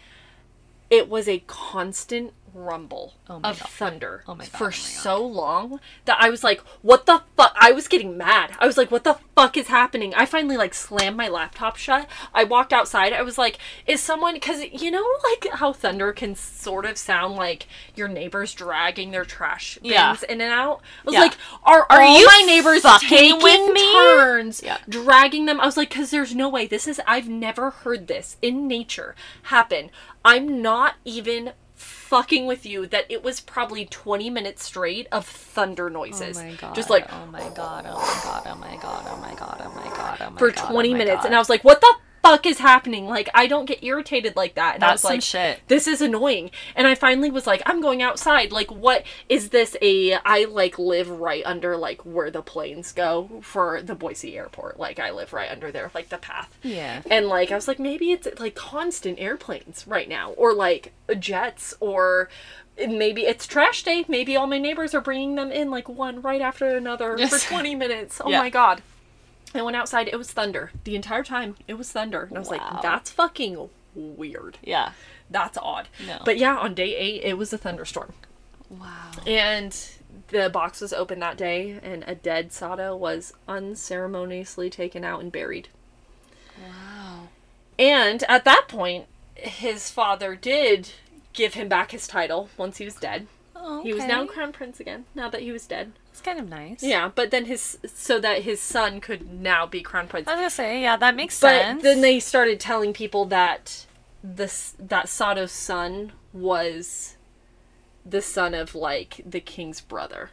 [0.93, 3.68] It was a constant rumble Oh of God.
[3.70, 7.72] thunder Oh God, for oh so long that I was like, "What the fuck?" I
[7.72, 8.55] was getting mad.
[8.59, 12.07] I was like, "What the fuck is happening?" I finally like slammed my laptop shut.
[12.34, 13.14] I walked outside.
[13.14, 17.36] I was like, "Is someone?" Because you know, like how thunder can sort of sound
[17.36, 20.14] like your neighbors dragging their trash bins Yeah.
[20.28, 20.82] in and out.
[20.82, 21.20] I was Yeah.
[21.20, 24.76] like, "Are Are all you my neighbors taking with me?" turns Yeah.
[24.86, 25.59] dragging them.
[25.59, 26.66] I was like, because there's no way.
[26.66, 29.14] This is, I've never heard this in nature
[29.45, 29.90] happen.
[30.24, 35.90] I'm not even fucking with you that it was probably 20 minutes straight of thunder
[35.90, 36.38] noises.
[36.38, 36.74] Oh my god.
[36.74, 39.72] Just like oh my god, oh my god, oh my god, oh my god, oh
[39.74, 40.38] my god, oh my god.
[40.38, 41.16] for god, 20 oh my minutes.
[41.16, 41.26] God.
[41.26, 43.06] And I was like, what the fuck is happening?
[43.06, 44.76] Like, I don't get irritated like that.
[44.76, 45.60] And I That's was some like, shit.
[45.68, 46.50] this is annoying.
[46.76, 48.52] And I finally was like, I'm going outside.
[48.52, 49.76] Like, what is this?
[49.82, 54.78] A, I like live right under like where the planes go for the Boise airport.
[54.78, 56.56] Like, I live right under there, like the path.
[56.62, 57.02] Yeah.
[57.10, 61.74] And like I was like, maybe it's like constant airplanes right now, or like jets,
[61.80, 62.28] or
[62.78, 64.04] maybe it's trash day.
[64.08, 67.42] Maybe all my neighbors are bringing them in like one right after another Yes.
[67.44, 68.20] for 20 minutes.
[68.24, 68.38] Oh Yeah.
[68.38, 68.80] my god.
[69.61, 70.70] I went outside, it was thunder.
[70.84, 72.22] The entire time, it was thunder.
[72.24, 72.57] And I was Wow.
[72.72, 74.59] like, that's fucking weird.
[74.62, 74.92] Yeah.
[75.30, 75.88] That's odd.
[76.07, 76.18] No.
[76.24, 78.12] But yeah, on day eight, it was a thunderstorm.
[78.70, 79.11] Wow.
[79.26, 79.76] And
[80.28, 85.30] the box was open that day, and a dead Sado was unceremoniously taken out and
[85.32, 85.68] buried.
[86.61, 87.28] Wow.
[87.78, 90.90] And at that point, his father did
[91.32, 93.26] give him back his title once he was dead.
[93.57, 95.92] Oh, He was now crown prince again, now that he was dead.
[96.22, 96.82] Kind of nice.
[96.82, 100.28] Yeah, but then his so that his son could now be crown prince.
[100.28, 101.82] I was gonna say, yeah, that makes But sense.
[101.82, 103.86] then they started telling people that
[104.22, 107.16] this that Sado's son was
[108.06, 110.30] the son of like the king's brother.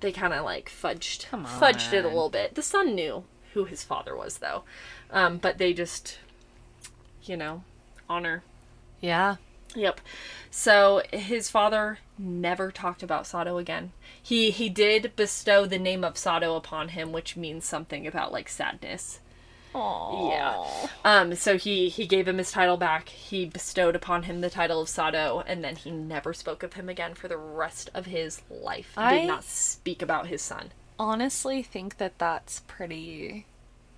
[0.00, 2.54] They kind of like fudged fudged it a little bit.
[2.54, 3.24] The son knew
[3.54, 4.62] who his father was though,
[5.10, 6.18] um, but they just,
[7.24, 7.64] you know,
[8.08, 8.42] honor.
[9.00, 9.36] yeah.
[9.74, 10.00] Yep.
[10.50, 13.92] So his father never talked about Sado again.
[14.22, 18.48] He he did bestow the name of Sado upon him, which means something about like
[18.48, 19.18] sadness.
[19.74, 20.30] Aww.
[20.30, 20.88] Yeah.
[21.04, 23.08] Um, so he he gave him his title back.
[23.08, 26.88] He bestowed upon him the title of Sado, and then he never spoke of him
[26.88, 28.92] again for the rest of his life.
[28.94, 30.72] He I- did not speak about his son.
[30.98, 33.46] Honestly, think that that's pretty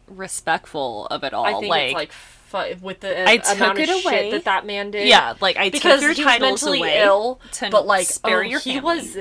[0.07, 1.45] respectful of it all.
[1.45, 4.01] I think like, it's like fu- with the I amount took of it away.
[4.03, 5.09] shit that that man did.
[5.09, 8.43] yeah, like I because took your titles mentally away ill, to but like spare oh,
[8.43, 8.97] your he family.
[9.01, 9.17] was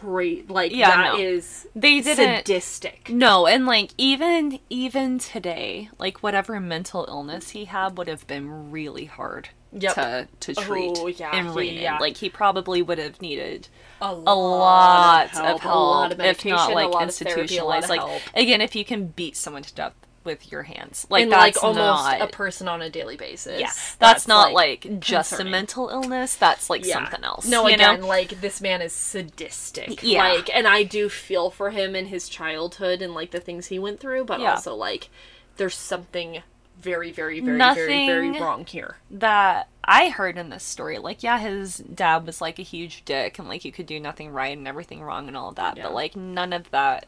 [0.00, 0.50] great.
[0.50, 1.18] Like Yeah, that no.
[1.18, 3.08] is They didn't- sadistic.
[3.10, 8.70] No, and like even even today, like whatever mental illness he had would have been
[8.70, 9.94] really hard Yep.
[9.94, 11.98] to to oh, treat Oh, yeah, and he- yeah.
[11.98, 13.68] Like he probably would have needed
[14.00, 15.30] A a lot of
[15.60, 17.84] help, a lot of if not like lot of therapy, lot institutionalized.
[17.84, 18.22] of Like help.
[18.34, 19.92] again, if you can beat someone to death
[20.28, 23.60] with your hands, like and that's like almost not a person on a daily basis.
[23.60, 25.52] yeah, that's, not like, just concerning.
[25.52, 26.36] a mental illness.
[26.36, 26.94] That's like Yeah.
[26.94, 27.46] something else.
[27.48, 28.06] No, you again, know?
[28.06, 30.02] like this man is sadistic.
[30.02, 30.28] Yeah.
[30.28, 33.78] Like, and I do feel for him in his childhood and like the things he
[33.78, 34.52] went through, but Yeah.
[34.52, 35.08] also like
[35.56, 36.42] there's something
[36.80, 38.98] very, very, very, very, very wrong here.
[39.10, 43.38] that I heard in this story, like, yeah, his dad was like a huge dick
[43.40, 45.84] and like you could do nothing right and everything wrong and all of that, Yeah.
[45.84, 47.06] but like none of that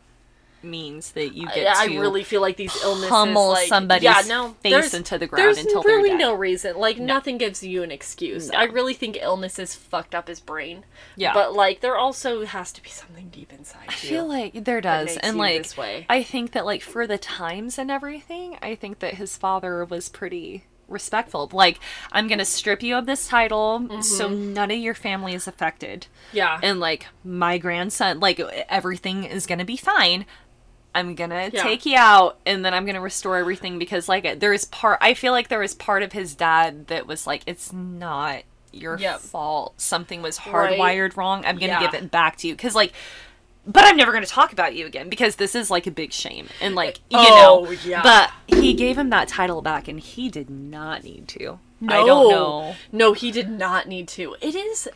[0.63, 4.23] means that you get I, I really feel like these illnesses pummel like, somebody's yeah,
[4.27, 6.77] no, face into the ground There's until they're really no reason.
[6.77, 8.51] Like nothing gives you an excuse.
[8.51, 8.59] No.
[8.59, 10.85] I really think illnesses fucked up his brain.
[11.17, 11.33] Yeah.
[11.33, 15.17] But like there also has to be something deep inside I feel like there does,
[15.19, 16.07] and like this way.
[16.09, 20.09] I think that like for the times and everything, I think that his father was
[20.09, 21.49] pretty respectful.
[21.53, 21.79] Like,
[22.11, 24.53] I'm gonna strip you of this title, so Mm-hmm.
[24.55, 26.59] none of your family is affected, yeah.
[26.63, 30.27] and like my grandson, like everything is gonna be fine.
[30.95, 31.63] I'm gonna Yeah.
[31.63, 34.99] take you out, and then I'm gonna restore everything because like there is part.
[35.01, 38.43] I feel like there was part of his dad that was like, it's not
[38.73, 39.21] your Yep.
[39.21, 39.75] fault.
[39.81, 40.79] Something was Right.
[40.79, 41.45] hardwired wrong.
[41.45, 41.81] I'm gonna Yeah.
[41.81, 42.93] give it back to you because like
[43.67, 46.15] but I'm never going to talk about you again because this is like a big
[46.15, 46.49] shame.
[46.63, 48.03] And like, you Oh, know, yeah.
[48.03, 51.59] but he gave him that title back and he did not need to.
[51.79, 52.75] No, I don't know.
[52.91, 54.35] No, he did not need to.
[54.41, 54.89] It is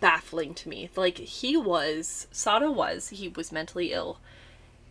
[0.00, 0.90] baffling to me.
[0.96, 4.18] Like he was, Sado was, he was mentally ill.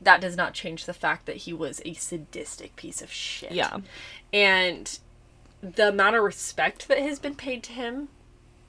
[0.02, 3.52] That does not change the fact that he was a sadistic piece of shit.
[3.52, 3.78] Yeah.
[4.32, 4.98] And
[5.62, 8.10] the amount of respect that has been paid to him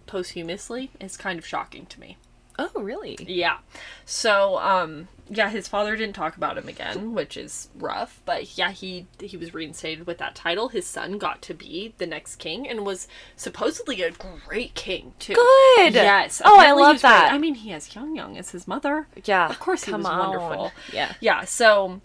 [0.07, 2.16] posthumously is kind of shocking to me.
[2.59, 3.16] Oh, really?
[3.27, 3.59] Yeah.
[4.05, 8.20] So, um, yeah, his father didn't talk about him again, which is rough.
[8.24, 10.70] But yeah, he he was reinstated with that title.
[10.70, 15.35] His son got to be the next king and was supposedly a great king too.
[15.35, 15.94] Good.
[15.94, 16.43] Yes.
[16.44, 17.11] Oh, I love was great.
[17.11, 17.32] that.
[17.32, 19.07] I mean, he has Young Young as his mother.
[19.24, 19.48] Yeah.
[19.48, 20.19] Of course, he was on.
[20.19, 20.73] wonderful.
[20.93, 21.15] Yeah.
[21.20, 21.44] Yeah.
[21.44, 22.01] So,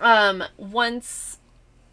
[0.00, 1.38] um, once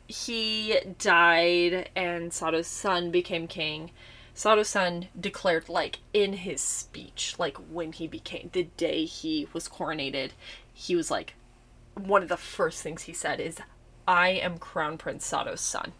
[0.07, 3.91] he died and Sado's son became king,
[4.39, 9.67] Sado's son declared, like, in his speech, like, when he became, the day he was
[9.67, 10.29] coronated,
[10.73, 11.33] he was like,
[11.95, 13.57] one of the first things he said is,
[14.07, 15.91] I am Crown Prince Sado's son.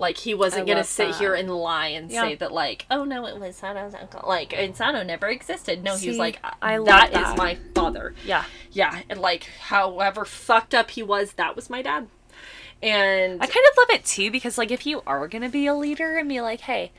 [0.00, 1.20] Like, he wasn't gonna sit that.
[1.20, 2.22] here and lie and Yeah.
[2.22, 4.24] say that, like, oh no, it was Sado's uncle.
[4.26, 5.84] Like, and Sado never existed.
[5.84, 8.14] No, he was like, I love that is my father.
[8.24, 8.46] Yeah.
[8.72, 12.08] Yeah, and like however fucked up he was, that was my dad.
[12.82, 15.66] And I kind of love it too because, like, if you are going to be
[15.66, 16.90] a leader and be like, hey,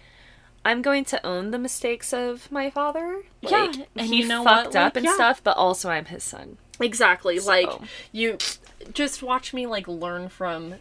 [0.69, 3.23] I'm going to own the mistakes of my father.
[3.41, 4.65] Yeah, and he you know what?
[4.65, 5.15] fucked up Like, and yeah.
[5.15, 6.57] stuff, but also I'm his son.
[6.79, 7.69] exactly, like
[8.11, 8.37] you
[8.93, 10.75] just watch me like learn from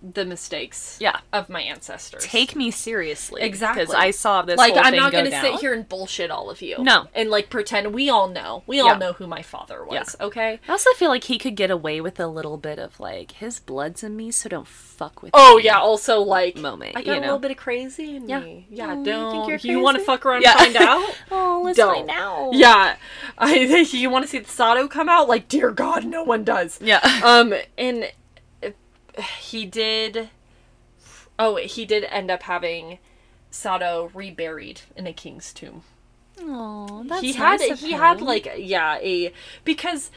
[0.00, 1.18] the mistakes Yeah.
[1.32, 2.24] of my ancestors.
[2.24, 3.42] Take me seriously.
[3.42, 3.82] Exactly.
[3.82, 6.76] Because I saw this like I'm not gonna sit here and bullshit all of you.
[6.78, 7.06] No.
[7.14, 8.62] And like pretend we all know.
[8.66, 8.82] We Yeah.
[8.84, 10.60] all know who my father was, okay?
[10.68, 13.58] I also feel like he could get away with a little bit of like his
[13.58, 15.30] blood's in me, so don't fuck with.
[15.34, 15.64] Oh me.
[15.64, 18.40] yeah, also like Moment, I got you a little bit of crazy in Yeah.
[18.40, 18.66] me.
[18.70, 20.50] Yeah, Oh, don't you want to fuck around Yeah.
[20.62, 21.14] and find out?
[21.30, 21.94] Oh, let's Don't.
[22.06, 22.50] find out.
[22.54, 22.96] Yeah,
[23.36, 25.28] I think you want to see the Sado come out.
[25.28, 26.78] Like, dear God, no one does.
[26.80, 27.00] Yeah.
[27.24, 28.10] Um, and
[29.40, 30.30] he did.
[31.38, 32.98] Oh, he did end up having
[33.50, 35.82] Sado reburied in a king's tomb.
[36.40, 39.32] Oh, that's he had nice of he had like yeah a
[39.64, 40.10] because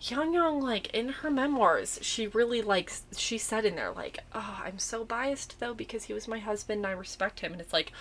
[0.00, 4.60] Young Young like in her memoirs she really likes she said in there like oh
[4.64, 7.50] I'm so biased though because he was my husband and I respect him.
[7.52, 7.92] And it's like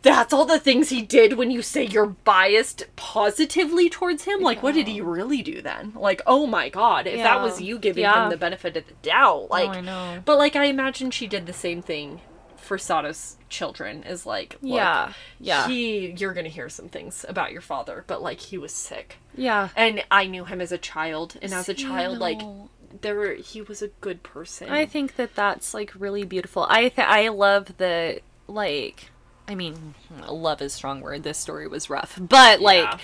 [0.00, 4.40] that's all the things he did when you say you're biased positively towards him?
[4.40, 5.92] Like what did he really do then?
[5.94, 8.24] Like oh my god if that was you giving Yeah.
[8.24, 10.22] him the benefit of the doubt oh, like I know.
[10.24, 12.22] but like I imagine she did the same thing
[12.62, 15.66] for Sado's children is like look, Yeah, yeah.
[15.68, 19.68] he you're gonna hear some things about your father but like he was sick yeah.
[19.76, 22.40] and i knew him as a child and as a child like
[23.00, 26.66] there were he was a good person I think that that's like really beautiful.
[26.68, 29.10] I th- I love the like.
[29.48, 29.94] I mean,
[30.28, 31.22] love is a strong word.
[31.22, 32.98] This story was rough, but like, Yeah.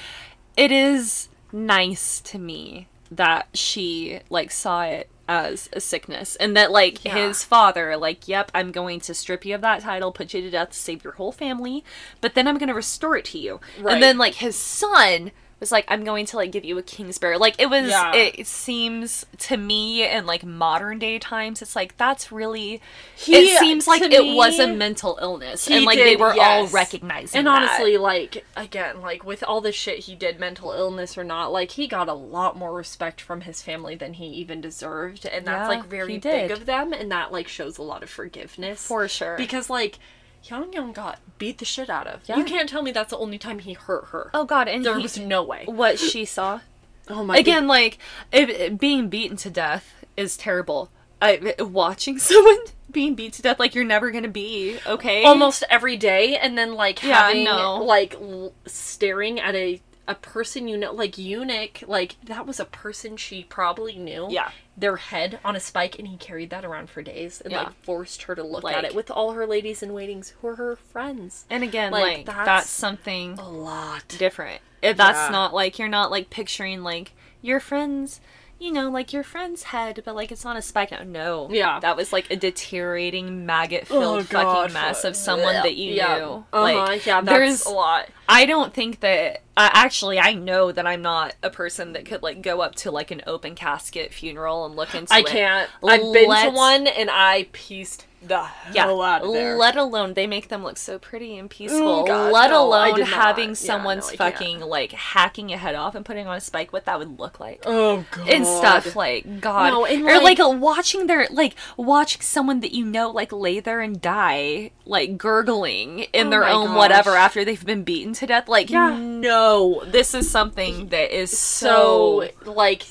[0.59, 6.72] it is nice to me that she like saw it as a sickness and that
[6.72, 7.26] like Yeah.
[7.28, 10.50] his father like yep i'm going to strip you of that title put you to
[10.50, 11.84] death save your whole family
[12.22, 13.94] but then i'm going to restore it to you Right.
[13.94, 15.30] and then like his son
[15.60, 17.36] was like, I'm going to like give you a Kingsbury.
[17.39, 18.14] Like it was Yeah.
[18.14, 22.80] it seems to me in like modern day times, it's like that's really
[23.16, 25.68] He- it seems like to it was a mental illness.
[25.68, 27.62] And like they did, were all recognizing And that.
[27.62, 31.72] honestly, like again, like with all the shit he did, mental illness or not, like
[31.72, 35.68] he got a lot more respect from his family than he even deserved, and that's
[35.70, 39.09] Yeah, like very big of them, and that like shows a lot of forgiveness For
[39.09, 39.36] sure.
[39.36, 39.98] Because like
[40.44, 42.20] Yang Yang got beat the shit out of.
[42.27, 42.36] Yeah.
[42.36, 44.31] You can't tell me that's the only time he hurt her.
[44.35, 45.65] Oh god, and there he- was no way.
[45.66, 46.60] what she saw.
[47.10, 47.40] Oh my god.
[47.40, 47.97] Again, like
[48.31, 50.90] it, it- being beaten to death is terrible.
[51.23, 52.59] I, watching someone
[52.90, 55.24] being beat to death, like you're never gonna be okay.
[55.24, 57.82] almost every day and then like Yeah, having no.
[57.82, 62.65] like l- staring at a a person you know like eunuch like that was a
[62.65, 64.51] person she probably knew Yeah.
[64.78, 67.64] Their head on a spike and he carried that around for days and Yeah.
[67.64, 70.48] like forced her to look Like- at it with all her ladies in waitings who
[70.48, 74.60] are her friends And again, Like, like, that's- that's, something a lot different.
[74.80, 75.30] If that's Yeah.
[75.30, 77.10] not like you're not like picturing like
[77.42, 78.20] your friends,
[78.60, 80.90] you know, like your friend's head, but like it's on a spike.
[80.92, 81.48] No, no.
[81.50, 81.80] Yeah.
[81.80, 85.94] that was like a deteriorating maggot Oh, filled God, fucking mess of someone that you
[85.94, 86.18] yeah.
[86.18, 86.24] knew.
[86.52, 86.62] uh-huh.
[86.62, 89.42] Like yeah that's there's a lot I don't think that.
[89.56, 92.92] Uh, actually, I know that I'm not a person that could like go up to
[92.92, 95.26] like an open casket funeral and look into i it.
[95.26, 99.74] can't i've been to Let's- one and i pieced the hell out of there let
[99.76, 102.05] alone they make them look so pretty and peaceful.
[102.05, 103.09] God, let no, I alone did not.
[103.10, 104.34] having Yeah, someone's no, I can't.
[104.34, 106.72] fucking like hacking a head off and putting on a spike.
[106.72, 107.62] What that would look like.
[107.66, 112.20] oh god and stuff like God, No, and, or like- like watching their like watching
[112.20, 116.50] someone that you know like lay there and die, like gurgling in Oh their my
[116.52, 116.76] own gosh.
[116.76, 118.48] whatever after they've been beaten to death.
[118.48, 118.96] Like, Yeah.
[118.98, 122.84] no, this is something that is so, so like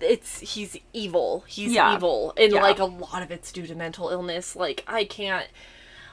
[0.00, 1.94] it's he's evil he's Yeah.
[1.94, 2.60] evil and Yeah.
[2.62, 5.46] like a lot of it's due to mental illness like i can't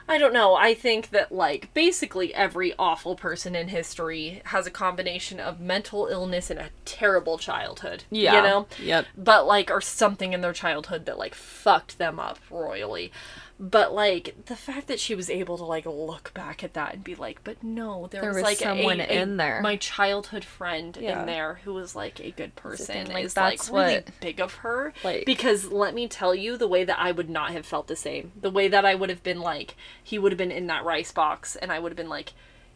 [0.08, 4.70] i don't know i think that like basically every awful person in history has a
[4.70, 9.04] combination of mental illness and a terrible childhood yeah, you know yep.
[9.18, 13.12] but like or something in their childhood that like fucked them up royally
[13.58, 17.04] but like the fact that she was able to like look back at that and
[17.04, 19.60] be like but no there, There was, was like someone a, a- in there.
[19.62, 21.20] my childhood friend Yeah.
[21.20, 24.40] in there who was like a good person like, is like that's really what- big
[24.40, 27.64] of her like- because let me tell you the way that i would not have
[27.64, 30.50] felt the same the way that i would have been like he would have been
[30.50, 32.32] in that rice box and i would have been like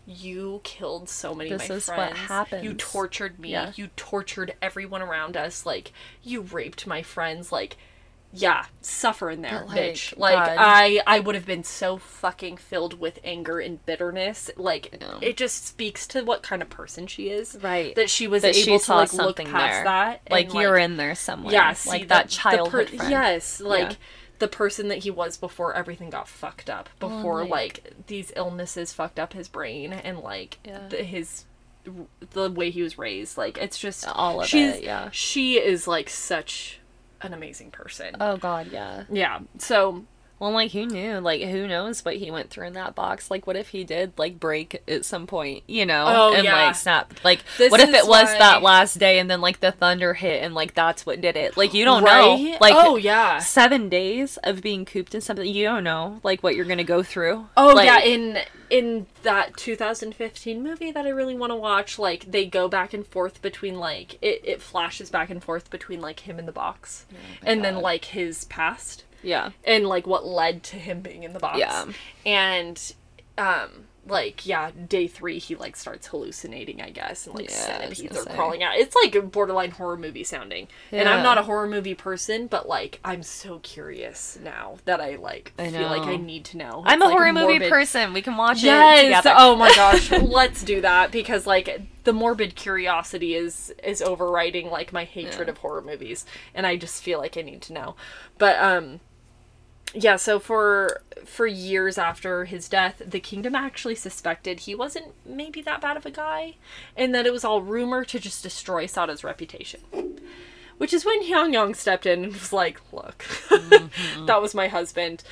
[0.06, 2.64] you killed so many of This my is what friends.
[2.64, 3.50] You tortured me.
[3.50, 3.72] Yeah.
[3.76, 5.66] You tortured everyone around us.
[5.66, 5.92] Like
[6.22, 7.52] you raped my friends.
[7.52, 7.76] Like
[8.32, 10.18] yeah, suffer in there, But, like, bitch.
[10.18, 10.56] Like God.
[10.58, 14.50] I I would have been so fucking filled with anger and bitterness.
[14.56, 17.56] Like it just speaks to what kind of person she is.
[17.62, 17.94] Right.
[17.94, 19.84] That she was That able she to like look past there.
[19.84, 20.20] that.
[20.30, 21.52] Like you're in there somewhere.
[21.54, 23.10] yeah, like the- that childhood per- friend.
[23.10, 23.96] Yes, like Yeah.
[24.40, 26.90] the person that he was before everything got fucked up.
[27.00, 27.50] Before like-
[27.84, 30.86] like, these illnesses fucked up his brain and like Yeah.
[30.88, 31.46] the, his
[32.32, 33.38] the way he was raised.
[33.38, 35.08] Like it's just All of she's, it, yeah.
[35.12, 36.77] She is like such
[37.22, 38.16] an amazing person.
[38.20, 39.04] Oh God, yeah.
[39.10, 39.40] yeah.
[39.58, 40.04] So
[40.40, 41.18] Well, like who knew?
[41.18, 43.30] Like who knows what he went through in that box?
[43.30, 46.66] Like what if he did like break at some point, you know, Oh, and yeah.
[46.66, 47.12] like snap?
[47.24, 50.14] Like This what if it was why- that last day and then like the thunder
[50.14, 51.56] hit and like that's what did it?
[51.56, 52.40] Like you don't Right?
[52.40, 52.56] know.
[52.60, 53.38] Like Oh, yeah.
[53.38, 57.02] seven days of being cooped in something you don't know like what you're gonna go
[57.02, 57.48] through.
[57.56, 58.38] Oh Like, yeah, in
[58.70, 63.06] in that 2015 movie that I really want to watch, like they go back and
[63.06, 67.06] forth between like it, it flashes back and forth between like him in the box
[67.12, 69.50] oh and then like his past yeah.
[69.64, 71.58] and like what led to him being in the box.
[71.58, 71.86] Yeah.
[72.24, 72.94] And
[73.36, 78.16] um like yeah, day 3 he like starts hallucinating, I guess, and like Yeah, centipedes
[78.16, 78.34] are say.
[78.34, 78.74] crawling out.
[78.76, 80.68] It's like a borderline horror movie sounding.
[80.92, 85.16] And I'm not a horror movie person, but like I'm so curious now that I
[85.16, 86.82] like I feel like I need to know.
[86.86, 88.12] I'm It's, a like, horror movie person.
[88.12, 89.34] We can watch it together.
[89.36, 90.10] Oh my gosh.
[90.22, 95.52] Let's do that because like the morbid curiosity is is overriding like my hatred Yeah.
[95.52, 96.24] of horror movies
[96.54, 97.96] and I just feel like I need to know.
[98.38, 99.00] But um
[99.94, 105.60] yeah, so for for years after his death, the kingdom actually suspected he wasn't maybe
[105.62, 106.54] that bad of a guy
[106.96, 109.80] and that it was all rumor to just destroy Sado's reputation.
[110.78, 114.26] Which is when Hyun Young stepped in and was like, "Look, Mm-hmm.
[114.26, 115.24] that was my husband.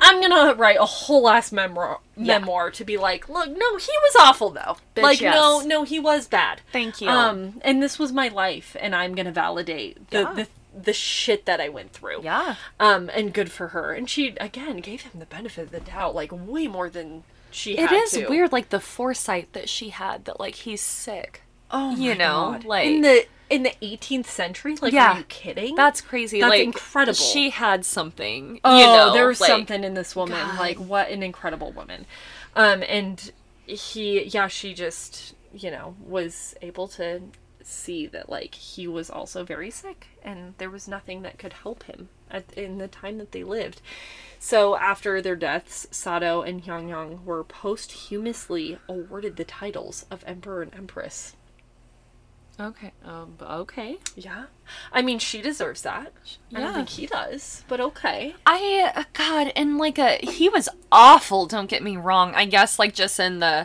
[0.00, 2.38] I'm gonna write a whole ass memoir Yeah.
[2.38, 4.76] memoir to be like, look, no, he was awful though.
[4.94, 6.60] Bitch, like, no, no, he was bad.
[6.72, 7.08] Thank you.
[7.08, 10.32] Um, and this was my life, and I'm gonna validate the Yeah.
[10.34, 10.46] the
[10.78, 12.20] the shit that I went through.
[12.22, 12.56] Yeah.
[12.78, 13.92] Um, and good for her.
[13.92, 17.76] And she again gave him the benefit of the doubt, like way more than she
[17.76, 18.28] It is to.
[18.28, 21.42] weird, like the foresight that she had that like he's sick.
[21.70, 22.64] Oh, you my know, God.
[22.64, 24.76] like- in the in the 18th century.
[24.80, 25.14] Like, Yeah.
[25.14, 25.74] are you kidding?
[25.74, 26.40] That's crazy.
[26.40, 27.14] That's like incredible.
[27.14, 28.60] She had something.
[28.62, 30.36] Oh, you know, there was like- something in this woman.
[30.38, 30.58] God.
[30.60, 32.06] Like, what an incredible woman.
[32.54, 33.32] Um, and
[33.66, 37.20] he, yeah, she just you know, was able to
[37.62, 41.84] see that like he was also very sick and there was nothing that could help
[41.84, 43.80] him at, in the time that they lived.
[44.38, 50.74] So after their deaths, Sado and Hyungyang were posthumously awarded the titles of Emperor and
[50.74, 51.36] Empress.
[52.58, 52.92] Okay.
[53.04, 53.36] Um.
[53.40, 53.96] Okay.
[54.16, 54.44] Yeah.
[54.92, 56.12] I mean, she deserves that.
[56.54, 56.74] I don't Yeah.
[56.74, 58.34] think he does, but okay.
[58.44, 61.46] I uh, God, and like a he was awful.
[61.46, 62.34] Don't get me wrong.
[62.34, 63.64] I guess like just in the uh,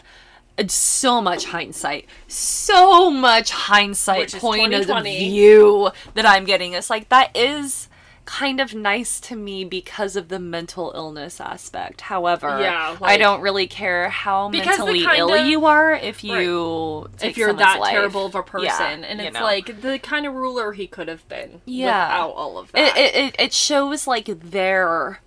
[0.68, 6.73] so much hindsight, so much hindsight point of view that I'm getting.
[6.73, 7.90] It's like that is
[8.23, 12.02] kind of nice to me because of the mental illness aspect.
[12.02, 17.32] However, Yeah, I don't really care how mentally ill of- you are if you take
[17.32, 17.91] if you're that life.
[17.91, 19.44] terrible of a person, Yeah, and you it's know.
[19.44, 22.07] like the kind of ruler he could have been Yeah.
[22.07, 22.98] without all of that.
[22.98, 25.19] it, it, it shows like their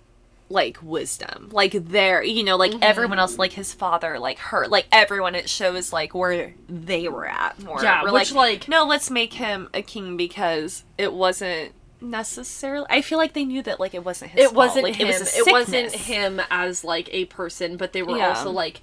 [0.49, 3.41] like wisdom like their you know like everyone else mm-hmm.
[3.41, 7.81] like his father like her like everyone it shows like where they were at more
[7.83, 13.01] Yeah, We're which, like- no let's make him a king because it wasn't necessarily i
[13.01, 14.55] feel like they knew that like it wasn't his it fault.
[14.55, 15.07] wasn't Like, him.
[15.07, 18.29] it, was it wasn't him as like a person, but they were Yeah.
[18.29, 18.81] also like,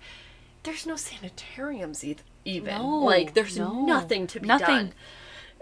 [0.64, 2.74] there's no sanitariums e- even.
[2.74, 3.84] No, like there's no.
[3.86, 4.66] nothing to be Nothing.
[4.66, 4.93] done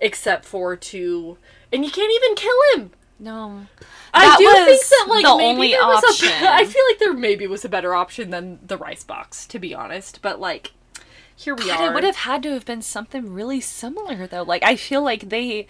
[0.00, 1.38] except for to,
[1.72, 2.90] and you can't even kill him.
[3.18, 3.66] No
[4.12, 6.28] I That do think that like the maybe only there was option.
[6.28, 6.48] a.
[6.52, 9.74] I feel like there maybe was a better option than the rice box, to be
[9.74, 10.20] honest.
[10.22, 10.72] But like,
[11.36, 11.90] here we God, are.
[11.90, 15.28] it would have had to have been something really similar though like i feel like
[15.30, 15.66] they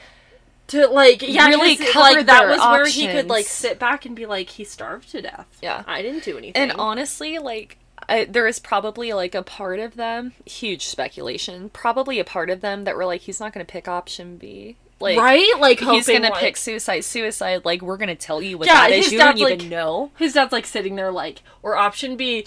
[0.67, 4.15] to like yeah really covered like that was where he could like sit back and
[4.15, 5.83] be like he starved to death Yeah.
[5.87, 9.97] i didn't do anything And honestly, like, I, there is probably like a part of
[9.97, 13.71] them, huge speculation, probably a part of them that were like, he's not going to
[13.73, 14.77] pick option B.
[15.01, 17.01] Like, right like he's going to like- pick suicide.
[17.05, 19.13] Suicide, like, we're going to tell you what Yeah, that is.
[19.13, 20.11] You don't dad's even like- know.
[20.19, 22.45] his dad's like sitting there like or option b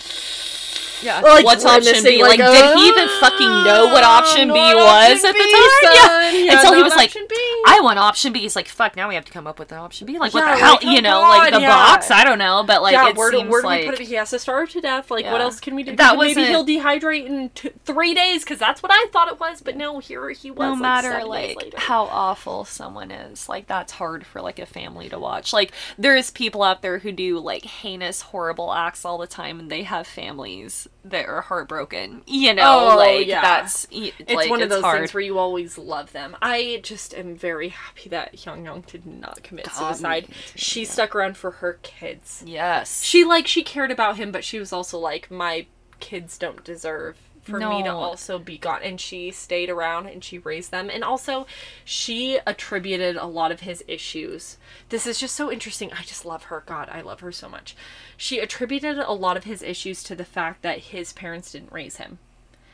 [1.02, 1.20] Yeah.
[1.22, 2.24] like, What's option B?
[2.24, 5.40] Like, like, did he oh, even fucking know what option B was option at the
[5.40, 5.94] time?
[5.94, 5.94] son.
[5.94, 6.32] Yeah.
[6.48, 7.20] Yeah, Until he was like, B.
[7.68, 8.40] I want option B.
[8.40, 10.18] He's like, fuck, now we have to come up with an option B.
[10.18, 10.74] Like, what the hell?
[10.76, 11.70] like, oh you know, like the yeah.
[11.70, 12.10] box?
[12.10, 12.64] I don't know.
[12.66, 13.82] But, like, yeah, it where do, seems where do like.
[13.82, 14.08] we put it?
[14.08, 15.12] He has to starve to death.
[15.12, 15.96] Like, what else can we do?
[15.96, 17.50] That maybe he'll dehydrate in
[17.86, 19.62] three days because that's what I thought it was.
[19.62, 20.60] But no, here he was.
[20.60, 25.20] no matter like how awful someone is like that's hard for like a family to
[25.20, 29.60] watch like there's people out there who do like heinous horrible acts all the time
[29.60, 33.42] and they have families that are heartbroken you know Oh, like yeah.
[33.42, 35.00] that's y- It's one of those hard.
[35.00, 36.36] things where you always love them.
[36.42, 40.28] I just am very happy that Hyung Young did not commit God, suicide.
[40.56, 40.90] She yeah.
[40.90, 42.44] stuck around for her kids.
[42.46, 45.66] yes She like she cared about him, but she was also like, my
[46.00, 47.18] kids don't deserve
[47.48, 48.82] for me to also be gone.
[48.84, 50.90] And she stayed around and she raised them.
[50.90, 51.48] And also,
[51.84, 54.58] she attributed a lot of his issues.
[54.90, 55.92] This is just so interesting.
[55.94, 56.64] I just love her.
[56.66, 57.76] God, I love her so much.
[58.16, 61.98] She attributed a lot of his issues to the fact that his parents didn't raise
[61.98, 62.20] him.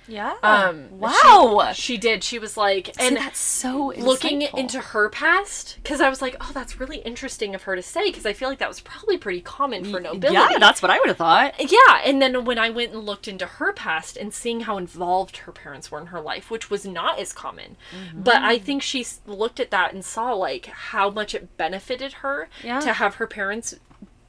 [0.07, 2.23] Yeah Um, wow She, she did.
[2.23, 4.57] She was like, See, and that's so looking insightful.
[4.59, 8.09] into her past, because I was like, oh, that's really interesting of her to say,
[8.09, 10.33] because I feel like that was probably pretty common for nobility.
[10.33, 13.27] yeah that's what i would have thought Yeah, and then when I went and looked
[13.27, 16.85] into her past and seeing how involved her parents were in her life, which was
[16.85, 17.77] not as common,
[18.13, 22.49] but I think she looked at that and saw like how much it benefited her
[22.63, 22.79] Yeah.
[22.81, 23.75] to have her parents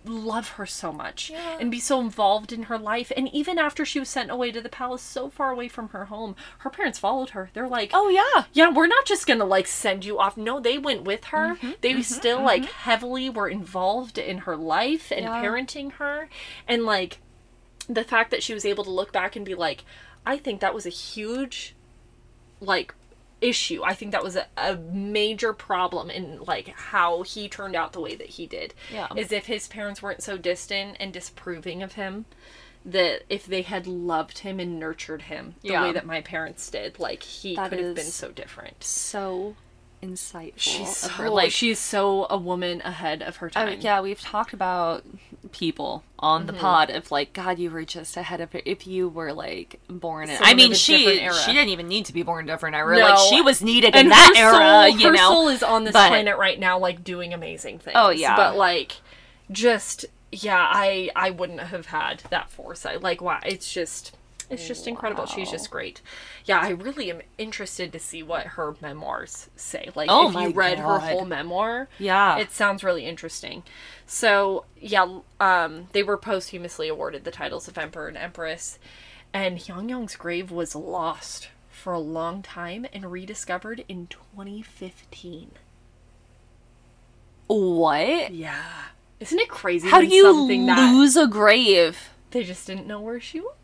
[0.04, 1.58] love her so much Yeah.
[1.58, 3.10] and be so involved in her life.
[3.16, 6.06] And even after she was sent away to the palace, so far away from her
[6.06, 7.50] home, her parents followed her.
[7.54, 10.36] They're like, oh yeah yeah, we're not just gonna like send you off.
[10.36, 11.54] No, they went with her.
[11.54, 12.46] Mm-hmm, they mm-hmm, still mm-hmm.
[12.46, 15.42] like heavily were involved in her life and Yeah.
[15.42, 16.28] parenting her.
[16.68, 17.18] And like
[17.88, 19.84] the fact that she was able to look back and be like,
[20.26, 21.74] I think that was a huge
[22.60, 22.94] like
[23.44, 23.82] issue.
[23.84, 28.00] I think that was a, a major problem in like how he turned out the
[28.00, 28.74] way that he did.
[28.92, 29.08] Yeah.
[29.16, 32.24] Is if his parents weren't so distant and disapproving of him
[32.84, 35.82] that if they had loved him and nurtured him the Yeah.
[35.84, 38.84] way that my parents did, like he That could have been so different.
[38.84, 39.56] so
[40.04, 41.30] insightful She's so, her.
[41.30, 43.80] like she's so a woman ahead of her Oh, time.
[43.80, 45.04] yeah, we've talked about
[45.52, 46.60] people on the Mm-hmm.
[46.60, 48.62] pod of like, God, you were just ahead of it.
[48.66, 51.34] If you were like born in, I mean, she era.
[51.34, 52.98] she didn't even need to be born in a different era.
[52.98, 53.04] No.
[53.04, 54.52] Like she was needed And in that era.
[54.90, 57.78] soul, you her know, soul is on this But- planet right now, like doing amazing
[57.78, 57.96] things.
[57.98, 58.36] Oh, yeah.
[58.36, 58.92] but like,
[59.50, 63.02] just yeah, I I wouldn't have had that foresight.
[63.02, 64.16] Like, wow, it's just
[64.50, 65.26] it's just incredible.
[65.26, 66.00] She's just great.
[66.44, 69.90] Yeah, I really am interested to see what her memoirs say.
[69.94, 72.36] Like, Oh if you read her whole memoir, Yeah.
[72.38, 73.62] it sounds really interesting.
[74.06, 78.78] So yeah, um, they were posthumously awarded the titles of Emperor and Empress,
[79.32, 85.50] and Hyung Young's grave was lost for a long time and rediscovered in 2015.
[87.46, 88.32] what?
[88.32, 88.62] Yeah,
[89.20, 89.88] isn't it crazy?
[89.88, 92.10] How do you something that lose a grave?
[92.30, 93.54] they just didn't know where she was?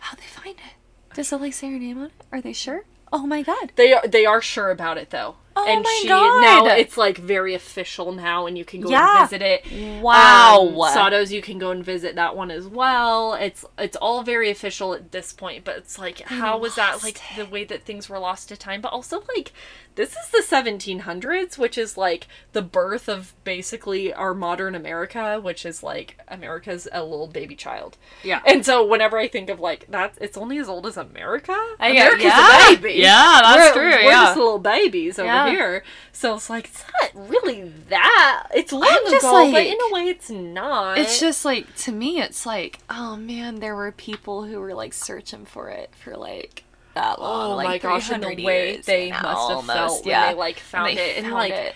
[0.00, 1.14] How'd they find it?
[1.14, 2.12] Does it like say her name on it?
[2.32, 2.84] Are they sure?
[3.12, 3.72] Oh my god.
[3.76, 5.36] They are they are sure about it though.
[5.58, 6.40] Oh and my she God.
[6.42, 9.20] now it's like very official now and you can go Yeah.
[9.22, 10.02] and visit it.
[10.02, 10.68] Wow.
[10.68, 13.34] Um, Sado's you can go and visit that one as well.
[13.34, 17.20] It's it's all very official at this point, but it's like how was that like
[17.36, 19.52] the way that things were lost to time, but also like
[19.96, 25.64] this is the 1700s, which is like the birth of basically our modern America, which
[25.66, 27.96] is like America's a little baby child.
[28.22, 28.40] Yeah.
[28.46, 31.56] And so whenever I think of like that, it's only as old as America.
[31.80, 32.72] I America's yeah.
[32.72, 33.00] a baby.
[33.00, 34.24] Yeah, that's we're, true, We're yeah.
[34.26, 35.50] just little babies over Yeah.
[35.50, 35.84] here.
[36.12, 38.48] So it's like it's not really that.
[38.54, 40.98] It's long I'm ago, but like- in a way, it's not.
[40.98, 44.92] It's just like to me, it's like, oh man, there were people who were like
[44.92, 46.64] searching for it for like
[46.96, 47.52] that long.
[47.52, 50.32] Oh like my gosh, and the way they now, must have almost, felt when yeah.
[50.32, 51.74] they like found they it, and like it.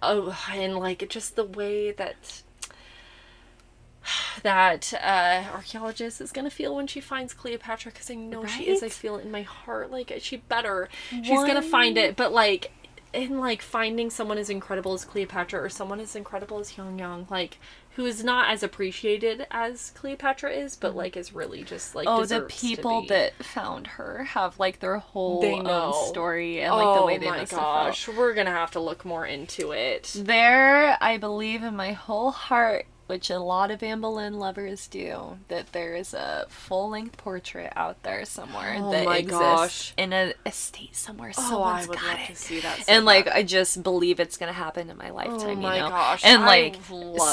[0.00, 2.42] oh, and like just the way that
[4.42, 8.82] that uh, archaeologist is gonna feel when she finds Cleopatra, because I know she is.
[8.82, 9.90] I feel it in my heart.
[9.90, 12.72] Like she better, she's gonna find it, but like.
[13.12, 17.26] In like finding someone as incredible as Cleopatra or someone as incredible as Hyun Young,
[17.28, 17.58] like
[18.00, 22.24] who is not as appreciated as Cleopatra is, but like is really just like Oh,
[22.24, 27.02] the people that found her have like their whole They own story and like the
[27.02, 30.16] oh way they oh my gosh, we're gonna have to look more into it.
[30.16, 35.36] There, I believe in my whole heart, which a lot of Anne Boleyn lovers do,
[35.48, 39.94] that there is a full length portrait out there somewhere Oh that exists gosh.
[39.96, 41.32] in a estate somewhere.
[41.36, 42.26] Oh, Someone's I would got love it.
[42.28, 42.84] to see that.
[42.88, 43.26] and like.
[43.28, 45.88] I just believe it's gonna happen in my oh lifetime, Oh my you know.
[45.88, 46.76] gosh, and like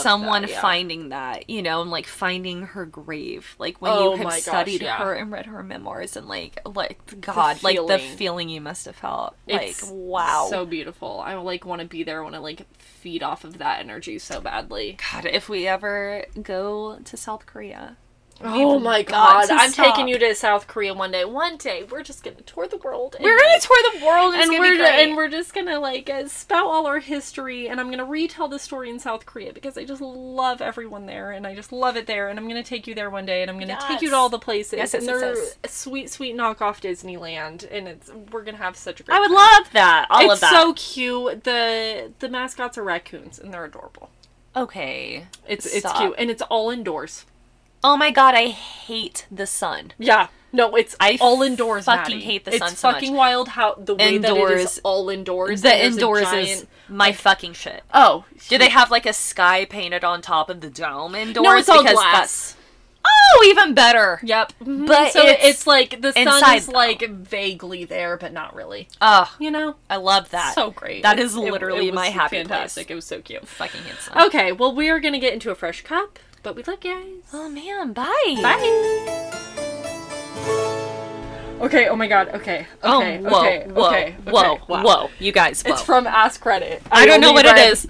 [0.01, 0.61] someone that, yeah.
[0.61, 4.31] finding that, you know, and like finding her grave, like when Oh you have my
[4.31, 4.97] gosh, studied yeah.
[4.97, 8.17] her and read her memoirs, and like like God, like the feeling.
[8.17, 10.47] feeling you must have felt, like It's wow.
[10.49, 11.19] so beautiful.
[11.23, 12.19] I like want to be there.
[12.19, 12.65] I want to like
[13.07, 14.97] feed off of that energy so badly.
[15.13, 17.95] God, if we ever go to South Korea,
[18.43, 19.85] Oh my god, I'm stop.
[19.87, 21.25] taking you to South Korea one day.
[21.25, 23.15] One day, we're just gonna tour the world.
[23.15, 26.65] and- we're gonna tour the world, and, we're and we're just gonna like uh, spout
[26.67, 30.01] all our history, and I'm gonna retell the story in South Korea because I just
[30.01, 33.09] love everyone there, and I just love it there, and I'm gonna take you there
[33.09, 35.19] one day, and I'm gonna take you to all the places, Yes, and yes, yes,
[35.21, 35.55] they're yes.
[35.63, 39.15] a sweet, sweet knockoff Disneyland, and it's we're gonna have such a great.
[39.15, 39.35] I would time.
[39.35, 40.07] love that.
[40.11, 40.51] All it's of that.
[40.51, 41.43] so cute.
[41.43, 44.09] the The mascots are raccoons, and they're adorable.
[44.55, 45.25] okay.
[45.47, 47.25] It's it's cute, and it's all indoors.
[47.83, 49.93] Oh my god, I hate the sun.
[49.97, 50.27] Yeah.
[50.53, 51.85] No, it's I all indoors.
[51.85, 52.25] fucking Maddie.
[52.25, 52.95] hate the it's sun so much.
[52.95, 54.79] fucking wild how the way that it is Indoors.
[54.83, 55.61] all indoors.
[55.61, 57.83] The and there's a indoors is giant- my fucking shit.
[57.93, 61.43] Oh, Do they have like a sky painted on top of the dome indoors?
[61.43, 62.55] No, it's all Because glass.
[63.05, 64.19] Oh, even better.
[64.23, 64.53] Yep.
[64.63, 64.87] Mhm.
[64.87, 68.87] But so it's it's, like the sun inside, is like vaguely there, but not really.
[69.01, 70.55] Oh, You know, I love that.
[70.55, 71.03] so great.
[71.03, 72.87] That is It- is it- literally it my happy fantastic.
[72.87, 72.91] place.
[72.91, 73.47] It was so cute.
[73.47, 74.17] Fucking handsome.
[74.27, 77.23] Okay, well we are gonna get into a fresh cup, but we love you guys.
[77.33, 78.35] Oh man, bye.
[78.41, 79.13] Bye.
[81.61, 81.87] Okay.
[81.87, 82.29] Oh my God.
[82.29, 82.67] Okay.
[82.83, 83.17] Oh, Okay.
[83.19, 83.65] whoa, okay.
[83.67, 84.15] whoa, okay.
[84.25, 84.83] whoa, okay, wow.
[84.83, 85.09] whoa.
[85.19, 85.73] You guys, whoa.
[85.73, 86.81] It's from Ask Reddit.
[86.91, 87.87] I don't know what read- it is.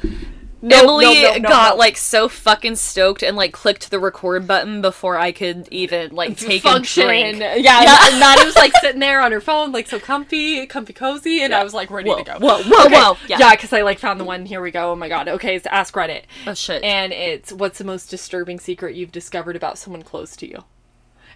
[0.60, 4.48] No, Emily no, no, no, got like so fucking stoked and like clicked the record
[4.48, 7.04] button before I could even like take function.
[7.04, 7.40] a drink.
[7.40, 7.98] Yeah, yeah.
[8.10, 11.54] And Maddie was like sitting there on her phone, like so comfy, comfy cozy, and
[11.54, 12.34] I was like ready Whoa, to go.
[12.40, 12.96] whoa, whoa, Okay.
[12.96, 13.18] whoa.
[13.28, 13.38] Yeah.
[13.40, 14.48] Yeah, because I like found the one.
[14.48, 14.92] Here we go.
[14.92, 15.28] Oh my god.
[15.28, 16.84] Okay, it's Ask Reddit, Oh shit.
[16.84, 20.64] and it's what's the most disturbing secret you've discovered about someone close to you?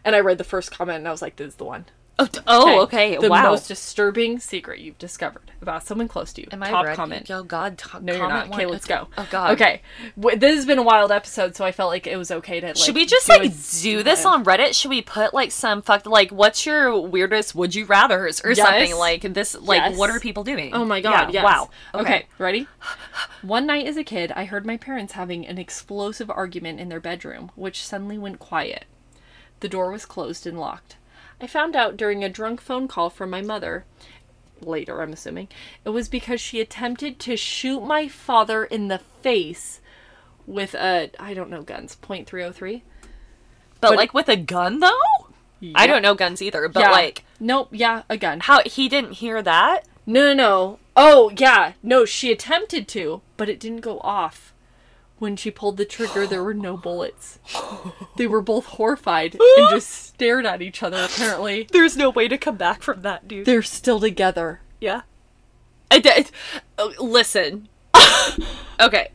[0.03, 1.85] And I read the first comment, and I was like, "This is the one."
[2.21, 3.17] Oh, oh, okay.
[3.17, 3.49] The wow.
[3.51, 6.47] most disturbing secret you've discovered about someone close to you.
[6.51, 6.95] Am I Top ready?
[6.95, 7.31] comment.
[7.31, 7.77] Oh God.
[7.77, 8.47] T- No, you're not.
[8.49, 9.07] Okay, let's go.
[9.17, 9.51] Oh God.
[9.51, 9.81] Okay,
[10.19, 12.67] w- this has been a wild episode, so I felt like it was okay to.
[12.67, 14.73] Like, Should we just do like a- do this on Reddit?
[14.75, 18.59] Should we put like some fuck like what's your weirdest would you rather's or Yes.
[18.59, 19.55] something like this?
[19.59, 19.97] Like Yes.
[19.97, 20.73] what are people doing?
[20.73, 21.43] Oh my god, Yeah, yes.
[21.43, 21.69] Wow.
[21.93, 22.25] Okay.
[22.37, 22.67] ready?
[23.41, 26.99] One night as a kid, I heard my parents having an explosive argument in their
[26.99, 28.85] bedroom, which suddenly went quiet.
[29.59, 30.97] The door was closed and locked.
[31.41, 33.85] I found out during a drunk phone call from my mother,
[34.61, 35.47] later, I'm assuming,
[35.83, 39.81] it was because she attempted to shoot my father in the face
[40.45, 42.81] with a, I don't know, guns, .303.
[43.79, 44.97] But, But- like with a gun though?
[45.75, 46.91] I don't know guns either, but yeah.
[46.91, 48.39] like Nope, yeah, a gun.
[48.39, 49.87] how he didn't hear that?
[50.07, 50.79] No, no, no.
[50.95, 51.73] Oh, yeah.
[51.83, 54.50] No, she attempted to, but it didn't go off.
[55.21, 57.37] When she pulled the trigger, there were no bullets.
[58.17, 61.67] They were both horrified and just stared at each other, apparently.
[61.71, 63.45] There's no way to come back from that, dude.
[63.45, 64.61] They're still together.
[64.79, 65.01] Yeah.
[65.91, 66.31] I did.
[66.79, 67.69] oh, listen.
[68.79, 69.09] okay.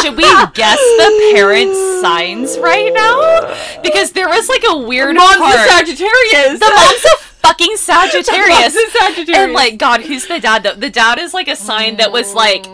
[0.00, 0.24] Should we
[0.54, 3.54] guess the parents' signs right now?
[3.82, 5.54] Because there was like a weird Mom's part.
[5.54, 6.58] a Sagittarius!
[6.58, 7.16] the mom's a
[7.46, 8.74] fucking Sagittarius.
[8.74, 9.36] Mom's a Sagittarius.
[9.38, 10.74] And like, God, who's the dad though?
[10.74, 12.66] The dad is like a sign that was like.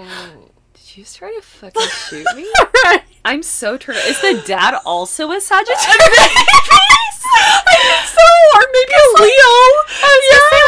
[0.98, 2.52] You try to fucking shoot me?
[2.84, 3.02] Right.
[3.24, 3.98] I'm so turned.
[4.06, 5.78] Is the dad also a Sagittarius?
[7.30, 9.52] I think so, or maybe a Leo.
[10.00, 10.62] I was gonna say,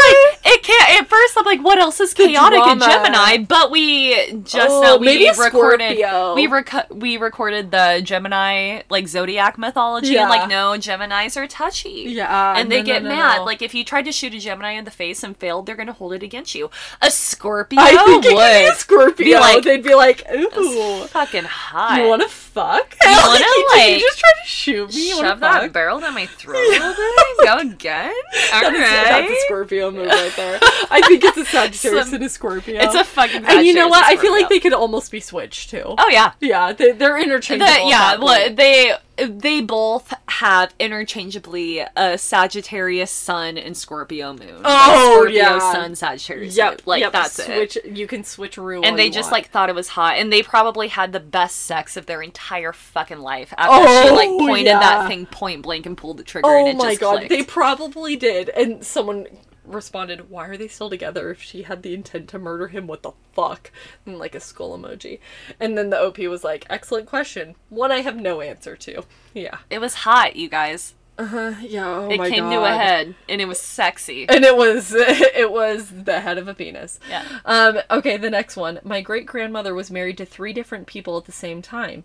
[0.52, 1.00] like, it can't.
[1.00, 2.78] At first, I'm like, what else is chaotic in.
[2.80, 3.38] Gemini?
[3.38, 5.96] But we just Oh, know we recorded.
[5.98, 6.34] Scorpio.
[6.34, 12.04] We reco- we recorded the Gemini like zodiac mythology, and like, no, Gemini's are touchy.
[12.08, 13.38] Yeah, and they no, get no, no, mad.
[13.44, 15.94] Like, if you tried to shoot a Gemini in the face and failed, they're gonna
[15.94, 16.70] hold it against you.
[17.00, 19.24] A Scorpio I think it would could be a Scorpio.
[19.24, 21.06] be like- They'd be like, ooh.
[21.06, 22.00] fucking hot.
[22.02, 22.96] You want to fuck?
[23.02, 23.44] You wanna,
[23.76, 25.10] like, you just try to shoot me?
[25.10, 25.72] Shove that fuck?
[25.72, 27.44] barrel down my throat a little bit.
[27.44, 28.12] Go again.
[28.52, 29.04] All That is- right.
[29.28, 30.58] That's a Scorpio move right there.
[30.90, 32.80] I think it's a Sagittarius Some- and a Scorpio.
[32.80, 33.44] It's a fucking.
[33.44, 34.04] and you know what?
[34.04, 35.82] I feel like they could almost be switched too.
[35.86, 36.32] Oh yeah.
[36.40, 37.70] Yeah, they, they're interchangeable.
[37.72, 38.92] The, yeah, well, they
[39.28, 44.62] they both have interchangeably a Sagittarius Sun and Scorpio Moon.
[44.64, 45.58] Oh, Scorpio yeah.
[45.72, 46.56] Sun Sagittarius.
[46.56, 46.78] Yep, Moon.
[46.86, 47.86] like yep, that's switch, it.
[47.86, 48.78] You can switcheroo.
[48.78, 49.32] all And they just want.
[49.44, 52.72] like thought it was hot, and they probably had the best sex of their entire
[52.72, 54.80] fucking life after she Oh, like pointed yeah.
[54.80, 57.28] that thing point blank and pulled the trigger, Oh and it my god, clicked.
[57.30, 58.48] they probably did.
[58.50, 59.26] And someone
[59.64, 62.86] responded, "Why are they still together if she had the intent to murder him?
[62.86, 63.70] What the fuck?"
[64.06, 65.20] And like a skull emoji.
[65.58, 67.54] And then the OP was like, "Excellent question.
[67.68, 69.04] One I have no answer to."
[69.34, 69.58] Yeah.
[69.68, 70.94] It was hot, you guys.
[71.20, 71.52] Uh-huh.
[71.60, 71.86] yeah.
[71.86, 72.50] Oh it came god.
[72.50, 74.26] to a head, and it was sexy.
[74.26, 76.98] And it was it was the head of a penis.
[77.10, 77.24] Yeah.
[77.44, 78.80] Um, okay, the next one.
[78.84, 82.04] My great grandmother was married to three different people at the same time.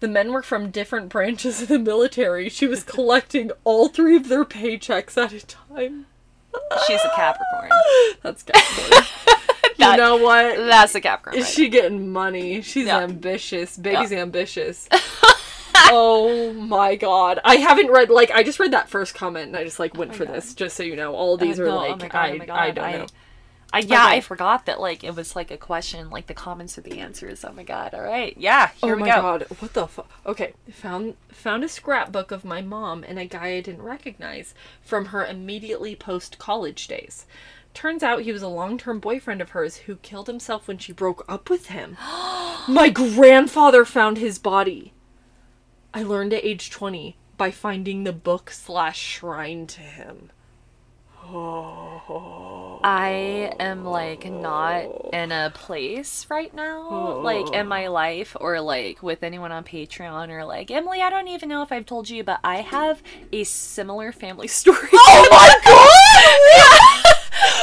[0.00, 2.50] The men were from different branches of the military.
[2.50, 6.06] She was collecting all three of their paychecks at a time.
[6.86, 7.70] She's a Capricorn.
[8.22, 9.04] That's Capricorn.
[9.78, 10.56] you know what?
[10.56, 11.36] That's a Capricorn.
[11.36, 12.62] Is right she getting money?
[12.62, 13.00] She's Yeah.
[13.00, 13.76] ambitious.
[13.76, 14.88] Baby's ambitious.
[15.90, 17.40] oh my god.
[17.44, 20.14] I haven't read like I just read that first comment and I just like went
[20.14, 21.14] for this just so you know.
[21.14, 23.06] All these Uh, are no, like oh God, I oh God, I don't know.
[23.72, 24.16] I, yeah, Okay.
[24.16, 27.44] I forgot that like it was like a question, like the comments are the answers.
[27.44, 27.94] Oh my god!
[27.94, 29.22] All right, yeah, here oh we my go.
[29.22, 30.10] god, what the fuck?
[30.26, 35.06] Okay, found found a scrapbook of my mom and a guy I didn't recognize from
[35.06, 37.24] her immediately post college days.
[37.74, 40.92] Turns out he was a long term boyfriend of hers who killed himself when she
[40.92, 41.96] broke up with him.
[42.68, 44.92] my grandfather found his body.
[45.94, 50.30] I learned at age twenty by finding the book slash shrine to him.
[52.84, 54.84] I am like not
[55.14, 60.28] in a place right now, like in my life or like with anyone on Patreon
[60.28, 61.00] or like Emily.
[61.00, 63.02] I don't even know if I've told you, but I have
[63.32, 64.88] a similar family story.
[64.92, 67.04] Oh my god!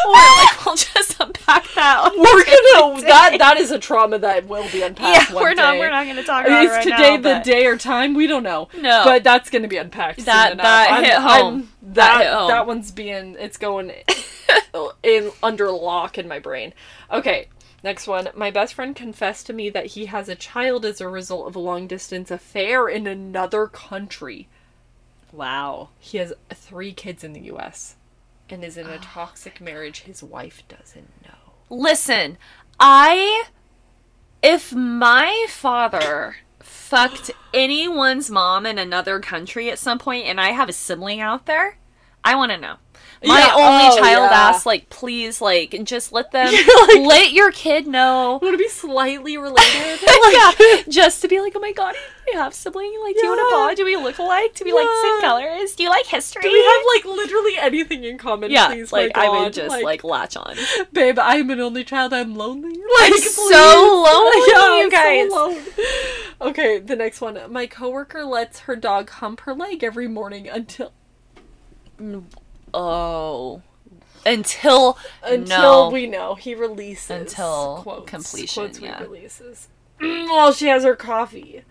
[0.12, 2.12] like we'll just unpack that.
[2.16, 5.32] We're gonna that that is a trauma that will be unpacked.
[5.32, 5.74] Yeah, we're not.
[5.74, 5.80] day.
[5.80, 8.14] We're not going to talk about it is right today now, the day or time?
[8.14, 8.70] We don't know.
[8.78, 9.02] No.
[9.06, 10.26] but that's going to be unpacked.
[10.26, 11.04] That- soon that enough.
[11.06, 11.70] hit I'm- I'm- home.
[11.82, 12.48] that That home.
[12.50, 13.92] that one's being it's going
[15.04, 16.74] in under lock in my brain.
[17.12, 17.48] Okay,
[17.84, 18.30] next one.
[18.36, 21.56] My best friend confessed to me that he has a child as a result of
[21.56, 24.48] a long distance affair in another country.
[25.32, 25.90] Wow.
[26.00, 27.96] He has three kids in the U.S.
[28.52, 31.54] and is in a toxic marriage his wife doesn't know.
[31.70, 32.38] Listen,
[32.80, 33.46] I
[34.42, 40.70] if my father fucked anyone's mom in another country at some point and I have
[40.70, 41.78] a sibling out there,
[42.24, 42.78] I want to know.
[43.26, 44.38] My Yeah, only oh, child yeah.
[44.50, 46.46] ask like please like just let them
[46.88, 50.00] like- let your kid know Want to be slightly related?
[50.32, 50.52] yeah,
[50.88, 51.96] just to be like, oh my god,
[52.32, 52.94] we have sibling.
[53.04, 53.58] Like, do you want Yeah.
[53.58, 53.78] bond?
[53.78, 54.54] Do we look alike?
[54.56, 55.76] Do we like same colors?
[55.76, 56.41] Do you like history?
[56.44, 58.52] Do we have like literally anything in common?
[58.52, 60.56] yeah, please, like I would just like, latch on.
[60.94, 62.14] babe, I'm an only child.
[62.14, 62.70] I'm lonely.
[62.70, 65.70] Like, I'm so lonely, Yeah, you I'm so guys.
[66.41, 67.38] Okay, the next one.
[67.52, 70.94] My coworker lets her dog hump her leg every morning until
[72.74, 73.62] Oh,
[74.26, 75.90] until until no.
[75.90, 79.02] we know he releases Until quotes, completion, Quotes yeah.
[79.02, 79.68] releases.
[80.00, 81.64] While she has her coffee.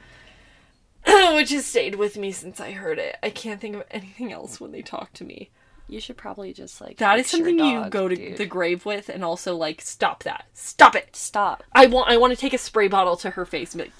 [1.06, 3.16] Which has stayed with me since I heard it.
[3.22, 5.50] I can't think of anything else when they talk to me.
[5.88, 8.36] You should probably just like That is something you dog, go to dude.
[8.36, 10.44] the grave with, and also like stop that.
[10.52, 11.16] Stop it.
[11.16, 11.62] stop.
[11.72, 12.10] I want.
[12.10, 13.74] I want to take a spray bottle to her face.
[13.74, 13.92] And be like,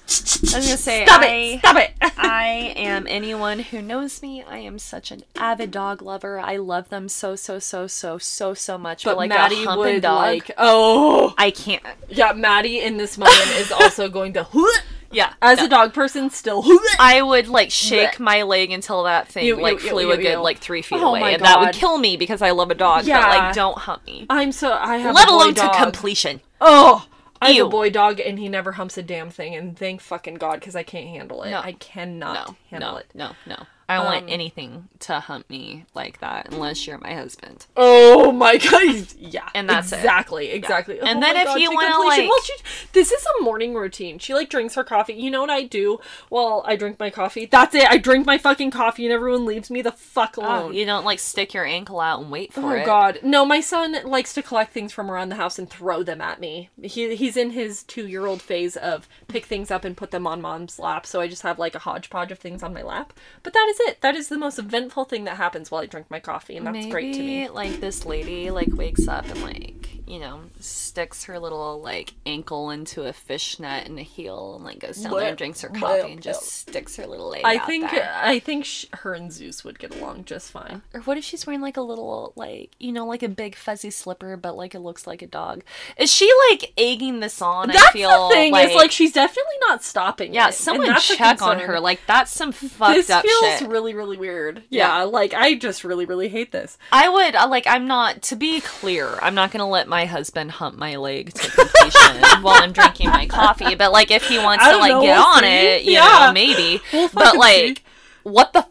[0.53, 1.59] I was gonna say stop I, it.
[1.59, 1.91] Stop it.
[2.17, 4.43] I am anyone who knows me.
[4.43, 6.39] I am such an avid dog lover.
[6.39, 9.03] I love them so so so so so so much.
[9.03, 10.51] but like Maddie a would dog, like.
[10.57, 11.83] Oh, I can't.
[12.07, 12.33] yeah.
[12.33, 14.47] Maddie in this moment is also going to.
[15.11, 16.63] Yeah, As a dog person, still.
[16.99, 20.17] I would like shake my leg until that thing Ew, like ew, flew ew, a
[20.17, 22.75] good like three feet Oh away, and that would kill me because I love a
[22.75, 23.05] dog.
[23.05, 23.21] Yeah.
[23.21, 24.25] But like, don't hump me.
[24.29, 24.71] I'm so.
[24.71, 25.15] I have.
[25.15, 26.41] Let alone to completion.
[26.61, 27.07] Oh.
[27.41, 30.35] I have a boy dog and he never humps a damn thing, and thank fucking
[30.35, 31.51] God because I can't handle it.
[31.51, 31.61] No.
[31.61, 33.05] I cannot No, handle no, it.
[33.15, 33.55] no, no.
[33.89, 37.65] I don't Um, want anything to hunt me like that unless you're my husband.
[37.75, 39.07] Oh my god!
[39.19, 39.97] Yeah, And that's it.
[39.97, 40.99] exactly, exactly.
[40.99, 42.53] And Oh then if God, you to wanna, like- well, she,
[42.93, 44.19] this is a morning routine.
[44.19, 45.13] She like drinks her coffee.
[45.13, 45.99] You know what I do?
[46.29, 47.45] Well, I drink my coffee.
[47.47, 47.89] That's it.
[47.89, 50.73] I drink my fucking coffee, and everyone leaves me the fuck Oh, alone.
[50.73, 52.83] you don't like stick your ankle out and wait for it.
[52.83, 52.85] Oh.
[52.85, 53.43] God, no!
[53.45, 56.69] My son likes to collect things from around the house and throw them at me.
[56.81, 60.27] He he's in his two year old phase of pick things up and put them
[60.27, 61.05] on mom's lap.
[61.07, 63.13] So I just have like a hodgepodge of things on my lap.
[63.43, 64.01] But that is it.
[64.01, 66.73] That is the most eventful thing that happens while I drink my coffee, and that's
[66.73, 67.47] Maybe great to me.
[67.49, 72.71] like this lady like wakes up and like you know sticks her little like ankle
[72.71, 75.79] into a fishnet and a heel and like goes down there and drinks her blech,
[75.79, 78.11] coffee and just sticks her little leg I out think there.
[78.15, 80.81] I think sh- her and Zeus would get along just fine.
[80.93, 83.91] Or what if she's wearing like a little like you know like a big fuzzy
[83.91, 85.63] slipper but like it looks like a dog?
[85.97, 87.69] Is she like egging this on?
[87.69, 88.55] I That's feel the thing.
[88.55, 90.33] is like she's definitely not stopping.
[90.33, 91.79] yeah, it, someone check on her.
[91.79, 93.69] Like that's some fucked this up feels shit.
[93.69, 94.63] really really weird.
[94.69, 94.79] Yeah.
[94.99, 95.03] Yeah.
[95.03, 96.77] like I just really really hate this.
[96.91, 97.67] I would uh, like.
[97.67, 98.21] I'm not.
[98.23, 102.61] To be clear, I'm not gonna let my husband hump my leg to completion while
[102.61, 103.75] I'm drinking my coffee.
[103.75, 105.47] But like, if he wants to like know, get we'll on see.
[105.47, 106.25] it, you Yeah.
[106.27, 106.81] know, maybe.
[106.93, 107.83] We'll but like, see.
[108.23, 108.65] what the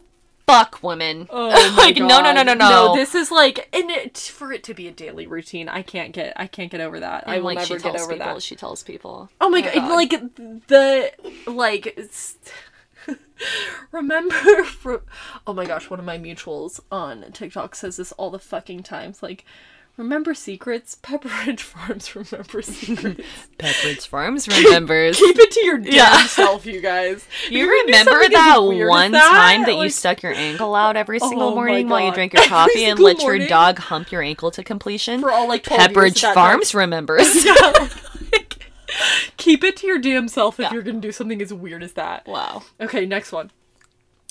[0.47, 1.27] fuck, women?
[1.29, 2.69] Oh my like, no, no, no, no, no.
[2.69, 6.11] No, this is like, and it, for it to be a daily routine, I can't
[6.11, 7.25] get, I can't get over that.
[7.27, 8.41] I will like, never get over people, that.
[8.43, 9.29] She tells people.
[9.39, 10.09] Oh my oh god, like
[10.67, 11.11] the
[11.47, 11.97] like.
[13.91, 15.03] Remember, for,
[15.47, 19.23] oh my gosh, one of my mutuals on TikTok says this all the fucking times.
[19.23, 19.45] Like,
[19.99, 20.97] remember secrets?
[21.03, 23.21] Pepperidge Farms remember secrets.
[23.59, 25.17] Pepperidge Farms remembers.
[25.17, 26.25] Keep it to your damn Yeah.
[26.25, 27.27] self, you guys.
[27.49, 31.27] You do remember that one that, time that you stuck your ankle out every oh
[31.29, 34.49] single Oh morning while you drank your coffee and let your dog hump your ankle
[34.51, 35.19] to completion?
[35.19, 37.43] for all like Pepperidge Farms remembers.
[37.45, 37.53] Yeah,
[38.31, 38.67] like,
[39.37, 40.73] keep it to your damn self if Yeah.
[40.73, 42.27] you're gonna do something as weird as that.
[42.27, 42.63] wow.
[42.79, 43.51] Okay, next one.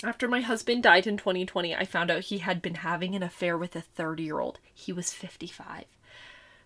[0.05, 3.59] After my husband died in 2020, I found out he had been having an affair
[3.59, 4.61] with a 30 year old.
[4.73, 5.87] He was 55.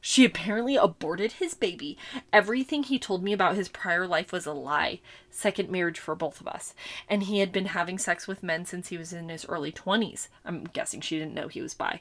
[0.05, 1.97] She apparently aborted his baby.
[2.33, 4.99] Everything he told me about his prior life was a lie.
[5.31, 6.75] Second marriage for both of us.
[7.09, 10.27] And he had been having sex with men since he was in his early 20s.
[10.45, 12.01] I'm guessing she didn't know he was bi.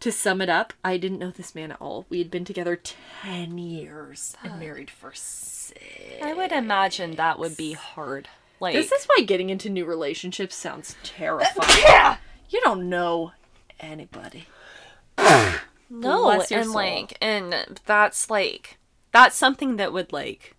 [0.00, 2.06] To sum it up, I didn't know this man at all.
[2.08, 2.74] We had been together
[3.22, 5.78] 10 years and married for six.
[6.22, 8.28] I would imagine that would be hard.
[8.62, 11.68] Like This is why getting into new relationships sounds terrifying.
[11.68, 12.16] Uh, yeah!
[12.48, 13.32] You don't know
[13.80, 14.46] anybody.
[15.18, 15.56] no,
[15.90, 16.76] bless your and soul.
[16.76, 18.78] like, and that's like,
[19.10, 20.54] that's something that would like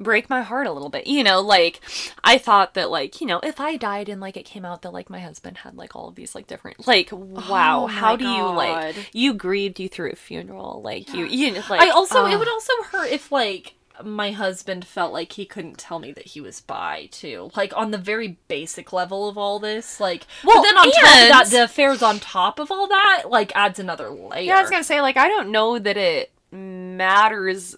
[0.00, 1.06] break my heart a little bit.
[1.06, 1.80] You know, like
[2.24, 4.92] I thought that like you know if I died and like it came out that
[4.92, 8.26] like my husband had like all of these like different like wow Oh how do
[8.26, 12.26] you like you grieved you through a funeral like you you know, like I also
[12.26, 12.38] it oh.
[12.38, 16.40] would also hurt if like my husband felt like he couldn't tell me that he
[16.40, 17.50] was bi too.
[17.56, 20.00] Like on the very basic level of all this.
[20.00, 23.52] Like Well, then on top of that, the affairs on top of all that, like
[23.54, 24.42] adds another layer.
[24.42, 27.76] Yeah, I was gonna say like I don't know that it matters.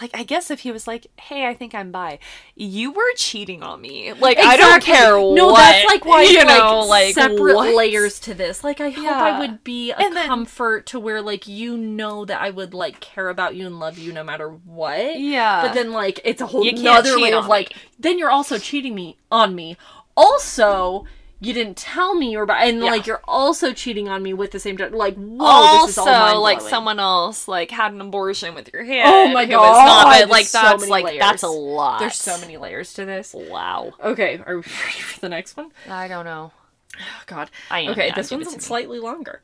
[0.00, 2.18] Like I guess if he was like, "Hey, I think I'm bi,"
[2.54, 4.12] you were cheating on me.
[4.12, 4.92] Like I don't Exactly.
[4.94, 5.12] care.
[5.12, 7.74] No, what, that's like why you know, like, separate what?
[7.74, 8.62] layers to this.
[8.62, 12.24] Like I hope I would be a And then- comfort to where like you know
[12.24, 15.18] that I would like care about you and love you no matter what.
[15.18, 15.62] Yeah.
[15.62, 18.30] But then like it's a whole other can't nother cheat layer of like then you're
[18.30, 19.76] also cheating me on me.
[20.16, 21.04] Also,
[21.40, 22.90] you didn't tell me you're bi, and Yeah.
[22.90, 25.86] like you're also cheating on me with the same like whoa.
[25.86, 29.08] this is all also, like someone else like had an abortion with your hand.
[29.12, 32.00] Oh my was not, God, but, like so that's many like that's a lot.
[32.00, 33.34] There's so many layers to this.
[33.34, 33.92] Wow.
[34.02, 35.70] Okay, are we ready for the next one?
[35.88, 36.52] I don't know.
[36.96, 37.50] Oh, God.
[37.70, 39.40] I am, Okay, yeah, this one's slightly longer.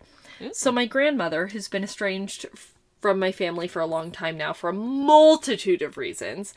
[0.53, 4.53] So my grandmother, who's been estranged f- from my family for a long time now
[4.53, 6.55] for a multitude of reasons,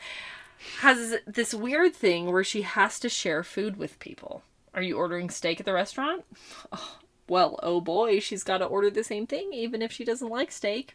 [0.80, 4.42] has this weird thing where she has to share food with people.
[4.78, 6.24] Are you ordering steak at the restaurant?
[6.70, 6.98] Oh,
[7.28, 10.52] well, oh boy, she's got to order the same thing even if she doesn't like
[10.52, 10.94] steak.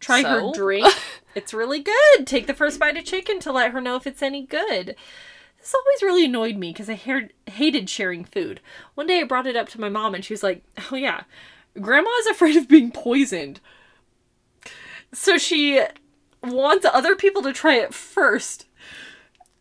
[0.00, 0.92] Try her drink.
[1.36, 2.26] it's really good.
[2.26, 4.96] Take the first bite of chicken to let her know if it's any good.
[5.60, 8.60] This always really annoyed me because I heard, hated sharing food.
[8.96, 11.22] One day I brought it up to my mom and she was like, Oh, yeah,
[11.80, 13.60] Grandma is afraid of being poisoned.
[15.12, 15.80] So she
[16.42, 18.66] wants other people to try it first.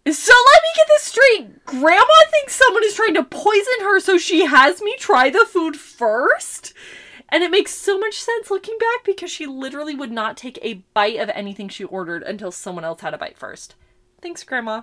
[0.08, 1.66] So let me get this straight.
[1.66, 5.76] Grandma thinks someone is trying to poison her, so she has me try the food
[5.76, 6.74] first?
[7.30, 10.86] And it makes so much sense looking back because she literally would not take a
[10.96, 13.76] bite of anything she ordered until someone else had a bite first.
[14.22, 14.82] Thanks, Grandma.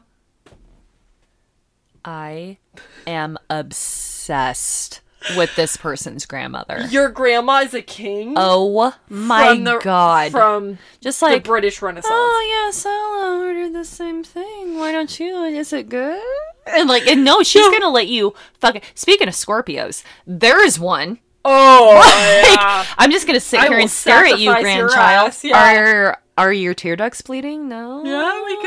[2.05, 2.59] I
[3.05, 5.01] am obsessed
[5.37, 6.87] with this person's grandmother.
[6.91, 8.35] Your grandma is a king.
[8.37, 10.33] Oh my the, god.
[10.33, 12.13] From Just the like British Renaissance.
[12.15, 14.79] Oh yes, I ordered the same thing.
[14.79, 15.45] Why don't you?
[15.45, 16.23] Is it good?
[16.67, 18.83] And like, and no, she's gonna let you fucking.
[18.95, 21.19] Speaking of Scorpios, there is one.
[21.45, 21.95] Oh,
[22.49, 22.85] Like, yeah.
[22.99, 25.29] I'm just gonna sit I here and stare at you, grandchild.
[25.29, 25.79] ass, yeah.
[25.79, 27.69] Are are your tear ducts bleeding?
[27.69, 28.05] No.
[28.05, 28.67] Yeah, we good.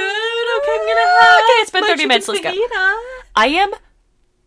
[0.61, 1.43] Okay, I'm gonna ah, have.
[1.43, 2.49] Okay, it's been 30 minutes, let's go.
[3.35, 3.71] I am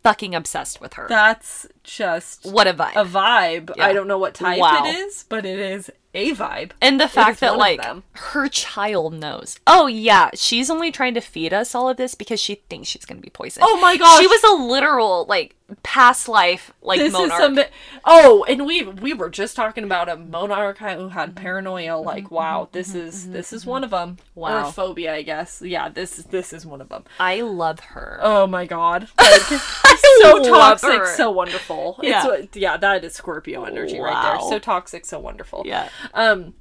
[0.02, 1.06] fucking obsessed with her.
[1.08, 2.96] That's just what a vibe.
[2.96, 3.76] a vibe.
[3.76, 3.86] Yeah.
[3.86, 4.84] I don't know what type Wow.
[4.84, 6.72] it is, but it is a vibe.
[6.80, 7.80] and the fact that like
[8.12, 9.58] her child knows.
[9.66, 13.04] Oh yeah, she's only trying to feed us all of this because she thinks she's
[13.04, 13.64] gonna be poisoned.
[13.66, 14.20] Oh my gosh.
[14.20, 17.32] She was a literal like past life like This monarch.
[17.32, 17.58] is some.
[18.04, 21.34] Oh, and we we were just talking about a monarch who had mm-hmm.
[21.34, 21.92] paranoia.
[21.92, 22.06] Mm-hmm.
[22.06, 22.72] Like, wow, mm-hmm.
[22.72, 24.18] this is this is one of them.
[24.34, 24.68] Wow.
[24.68, 25.62] or phobia, I guess.
[25.62, 27.04] Yeah, this is this is one of them.
[27.18, 28.18] I love her.
[28.20, 31.16] Oh my god, like, so toxic, her.
[31.16, 31.71] so wonderful.
[32.02, 32.18] Yeah.
[32.18, 34.48] it's, what- yeah, that is Scorpio energy right there.
[34.48, 35.62] So toxic, so wonderful.
[35.66, 35.88] Yeah.
[36.14, 36.54] Um.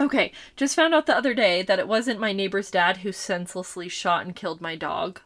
[0.00, 3.88] Okay, just found out the other day that it wasn't my neighbor's dad who senselessly
[3.88, 5.20] shot and killed my dog.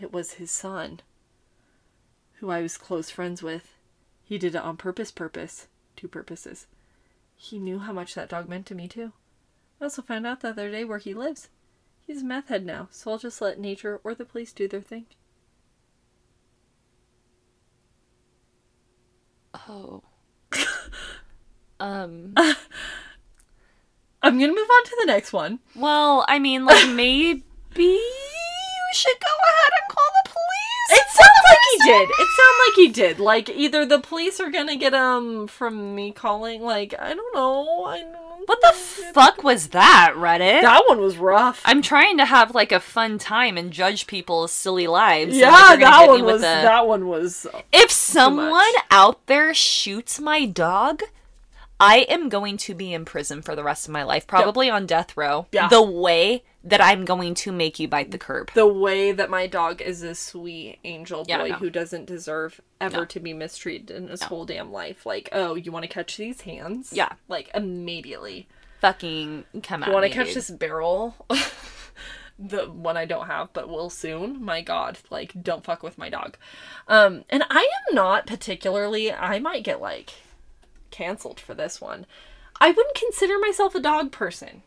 [0.00, 1.00] It was his son,
[2.34, 3.74] who I was close friends with.
[4.22, 5.66] He did it on purpose, purpose,
[5.96, 6.68] two purposes.
[7.34, 9.12] He knew how much that dog meant to me too.
[9.80, 11.48] I also found out the other day where he lives.
[12.06, 14.80] He's a meth head now, so I'll just let nature or the police do their
[14.80, 15.06] thing.
[19.54, 20.02] Oh.
[21.80, 22.34] um.
[24.22, 25.60] I'm gonna move on to the next one.
[25.74, 27.42] Well, I mean, like maybe
[27.76, 30.90] you should go ahead and call the police.
[31.00, 32.08] It sounds like he did.
[32.10, 33.18] It sounded like he did.
[33.20, 36.60] Like either the police are gonna get him from me calling.
[36.62, 37.84] Like I don't know.
[37.84, 38.72] I don't- What the
[39.12, 40.62] fuck was that, Reddit?
[40.62, 41.62] That one was rough.
[41.64, 45.34] I'm trying to have like a fun time and judge people's silly lives.
[45.34, 46.40] and, yeah, like, that one was.
[46.40, 47.46] the- That one was.
[47.72, 48.84] If someone much.
[48.90, 51.02] out there shoots my dog,
[51.78, 54.84] I am going to be in prison for the rest of my life, probably on
[54.84, 55.46] death row.
[55.52, 55.68] Yeah.
[55.68, 58.50] The way that I'm going to make you bite the curb.
[58.52, 61.54] The way that my dog is a sweet angel boy Yeah, no.
[61.54, 63.04] who doesn't deserve ever No.
[63.06, 65.06] to be mistreated in his whole damn life.
[65.06, 66.92] Like, oh, you want to catch these hands?
[66.92, 67.12] Yeah.
[67.28, 68.46] Like immediately.
[68.80, 69.88] Fucking come out.
[69.88, 70.36] You want to catch dude.
[70.36, 71.16] this barrel?
[72.38, 74.42] the one I don't have, but will soon.
[74.42, 76.36] My God, like, don't fuck with my dog.
[76.88, 79.12] Um, and I am not particularly.
[79.12, 80.12] I might get like
[80.90, 82.06] canceled for this one.
[82.60, 84.62] I wouldn't consider myself a dog person.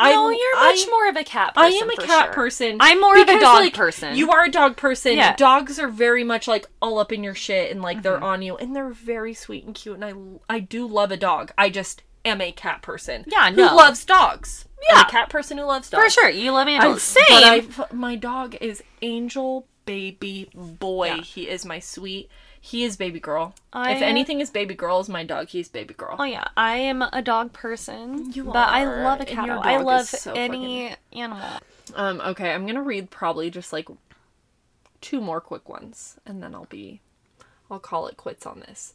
[0.00, 1.72] I, No, you're I- much more of a cat person.
[1.72, 2.32] I am a cat sure.
[2.34, 2.76] person.
[2.80, 4.16] I'm more of a dog like, person.
[4.16, 5.16] You are a dog person.
[5.16, 5.34] Yeah.
[5.34, 8.02] Dogs are very much like all up in your shit and like Mm-hmm.
[8.04, 10.04] they're on you and they're very sweet and cute and
[10.48, 11.50] I I do love a dog.
[11.58, 13.24] I just am a cat person.
[13.26, 13.68] Yeah, no.
[13.68, 14.66] who loves dogs.
[14.88, 15.02] I'm Yeah.
[15.02, 16.04] a cat person who loves dogs.
[16.04, 16.30] For sure.
[16.30, 17.02] You love I, animals.
[17.02, 17.24] Same.
[17.28, 21.06] I, my dog is Angel Baby Boy.
[21.08, 21.20] Yeah.
[21.22, 22.28] He is my sweet.
[22.68, 23.54] He is baby girl.
[23.72, 25.48] I- if anything is baby girl, is my dog.
[25.48, 26.16] He's baby girl.
[26.18, 28.30] Oh yeah, I am a dog person.
[28.34, 29.48] You but I love a cat.
[29.48, 31.48] I love so any animal.
[31.94, 33.88] Um, okay, I'm gonna read probably just like
[35.00, 37.00] two more quick ones, and then I'll be,
[37.70, 38.92] I'll call it quits on this.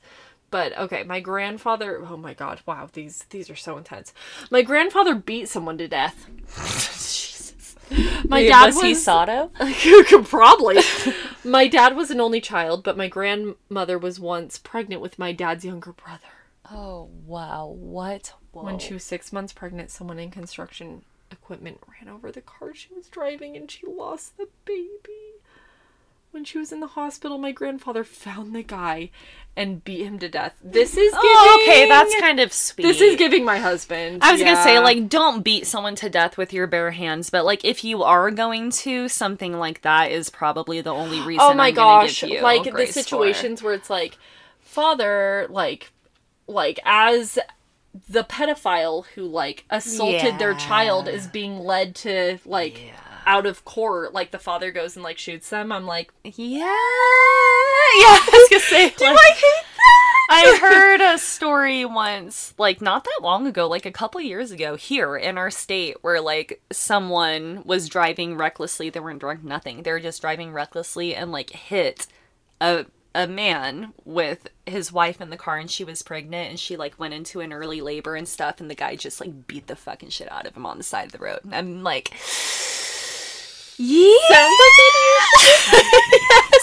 [0.52, 2.00] But okay, my grandfather.
[2.08, 2.62] Oh my god!
[2.68, 4.14] Wow, these these are so intense.
[4.52, 6.28] My grandfather beat someone to death.
[8.27, 9.51] My Wait, dad was, was, he Sado?
[10.23, 10.77] Probably.
[11.43, 15.65] my dad was an only child, but my grandmother was once pregnant with my dad's
[15.65, 16.27] younger brother.
[16.72, 18.34] Oh wow, what?
[18.51, 18.64] Whoa.
[18.64, 22.93] When she was six months pregnant, someone in construction equipment ran over the car she
[22.93, 25.34] was driving and she lost the baby.
[26.31, 29.11] When she was in the hospital, my grandfather found the guy
[29.56, 30.56] and beat him to death.
[30.64, 31.38] This is oh, giving.
[31.38, 32.84] Oh, okay, that's kind of sweet.
[32.84, 34.24] This is giving my husband.
[34.24, 37.46] I was gonna say, like, don't beat someone to death with your bare hands, but
[37.46, 41.46] like, if you are going to, something like that is probably the only oh reason.
[41.46, 43.02] oh my I'm gosh like the grace for.
[43.02, 44.18] situations where it's like
[44.60, 45.92] father like
[46.48, 47.38] like as
[48.10, 52.92] the pedophile who like assaulted their child is being led to like
[53.26, 56.32] out of court like the father goes and like shoots them i'm like Yeah,
[56.64, 56.66] yeah.
[56.66, 60.00] I was gonna say, like, i hate that?
[60.30, 64.76] I heard a story once, like not that long ago, like a couple years ago,
[64.76, 68.90] here in our state, where like someone was driving recklessly.
[68.90, 69.84] They weren't drunk, nothing.
[69.84, 72.08] They were just driving recklessly and like hit
[72.62, 72.86] a
[73.16, 76.98] a man with his wife in the car, and she was pregnant, and she like
[76.98, 80.10] went into an early labor and stuff, and the guy just like beat the fucking
[80.10, 81.41] shit out of him on the side of the road.
[81.44, 82.12] And I'm like.
[83.85, 84.27] Yeah.
[84.30, 84.77] Sounds like
[85.43, 85.73] yes,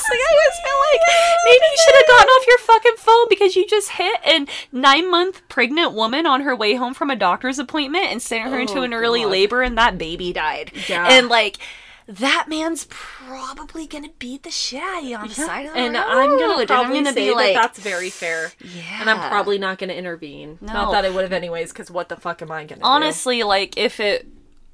[0.09, 1.01] like I always feel like
[1.45, 5.11] maybe you should have gotten off your fucking phone because you just hit a nine
[5.11, 8.79] month pregnant woman on her way home from a doctor's appointment and sent her into
[8.79, 9.31] Oh, an early God.
[9.31, 10.73] labor and that baby died.
[10.89, 11.07] Yeah.
[11.11, 11.59] And like
[12.07, 15.79] that man's probably gonna beat the shit out of you on the side of the
[15.79, 16.03] and road.
[16.07, 18.51] I'm gonna And probably I'm gonna say be like, that that's very fair.
[18.61, 19.01] yeah.
[19.01, 20.59] And I'm probably not gonna intervene.
[20.61, 20.73] No.
[20.73, 22.87] Not that I would have anyways, because what the fuck am I gonna do?
[22.87, 24.27] honestly like if it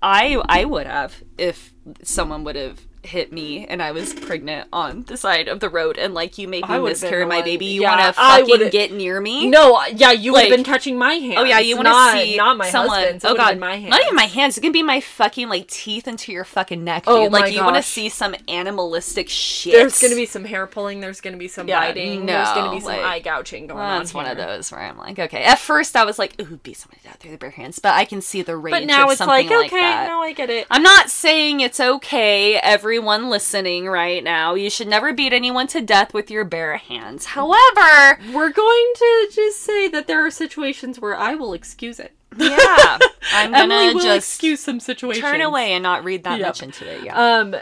[0.03, 1.73] i i would have if
[2.03, 5.97] someone would have hit me and i was pregnant on the side of the road
[5.97, 8.71] and like you made I me miscarry my one- baby you yeah, want to fucking
[8.71, 11.37] get near me No, uh, yeah, you would have been touching my hands.
[11.39, 12.99] Oh yeah, you want to see not my someone?
[12.99, 13.25] husband's.
[13.25, 13.91] It oh god, my hands.
[13.91, 14.59] not even my hands.
[14.59, 17.29] It can be my fucking like teeth into your fucking neck, oh dude.
[17.29, 19.73] Oh like my you want to see some animalistic shit.
[19.75, 21.01] There's gonna be some hair pulling.
[21.01, 22.27] There's gonna be some Yeah, biting.
[22.27, 24.01] there's gonna be some like- eye gouging going on.
[24.01, 25.43] That's one of those where I'm like, okay.
[25.45, 27.95] At first, I was like, ooh, beat somebody to death through the bare hands, but
[27.95, 28.73] I can see the rage.
[28.73, 30.07] But now it's like, like okay, that.
[30.09, 30.67] now I get it.
[30.71, 32.57] I'm not saying it's okay,
[32.97, 34.55] everyone listening right now.
[34.55, 37.27] You should never beat anyone to death with your bare hands.
[37.27, 42.13] However, We're going to just say that there are situations where I will excuse it.
[42.39, 42.97] yeah,
[43.35, 45.23] I'm Emily gonna will just excuse some situations.
[45.23, 46.47] turn away and not read that Yep.
[46.49, 47.05] much into it.
[47.05, 47.17] Yeah.
[47.41, 47.57] Um,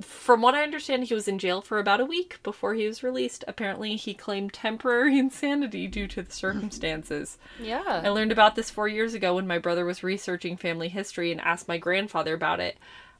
[0.00, 3.04] from what I understand, he was in jail for about a week before he was
[3.04, 3.44] released.
[3.46, 7.38] Apparently, he claimed temporary insanity due to the circumstances.
[7.60, 8.02] Yeah.
[8.04, 11.40] I learned about this four years ago when my brother was researching family history and
[11.40, 12.76] asked my grandfather about it.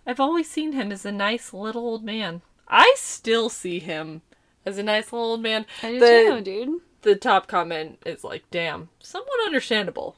[0.06, 2.42] I've always seen him as a nice little old man.
[2.68, 4.22] I still see him
[4.66, 5.66] as a nice little old man.
[5.82, 6.80] I do the, too, dude.
[7.02, 10.16] the top comment is like, damn, somewhat understandable,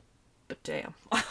[0.48, 0.94] but damn.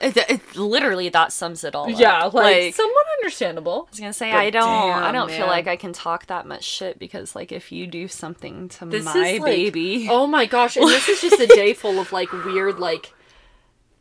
[0.00, 1.98] It, it- literally that sums it all up.
[1.98, 3.84] yeah, like, somewhat understandable.
[3.86, 6.64] I was gonna say I don't I don't feel like I can talk that much
[6.64, 10.44] shit because like if you do something to This my is like, baby Oh my
[10.44, 13.14] gosh, and this is just a day full of like weird like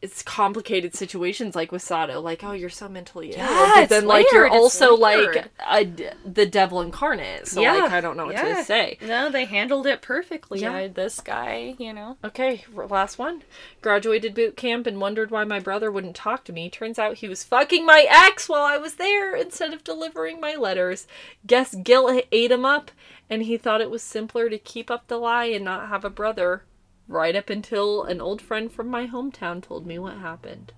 [0.03, 4.05] it's complicated situations like with Sado, like oh you're so mentally ill, Yeah, but then
[4.05, 5.35] like you're also weird.
[5.35, 7.47] like a the devil incarnate.
[7.47, 8.57] So like I don't know what yeah.
[8.57, 8.97] to say.
[9.01, 10.59] No, they handled it perfectly.
[10.59, 10.73] Yeah.
[10.73, 12.17] I, this guy, you know.
[12.21, 13.43] Okay, last one.
[13.81, 16.69] Graduated boot camp and wondered why my brother wouldn't talk to me.
[16.69, 20.55] Turns out he was fucking my ex while I was there instead of delivering my
[20.55, 21.07] letters.
[21.47, 22.91] Guess guilt ate him up,
[23.29, 26.09] and he thought it was simpler to keep up the lie and not have a
[26.09, 26.63] brother.
[27.07, 30.73] Right up until an old friend from my hometown told me what happened.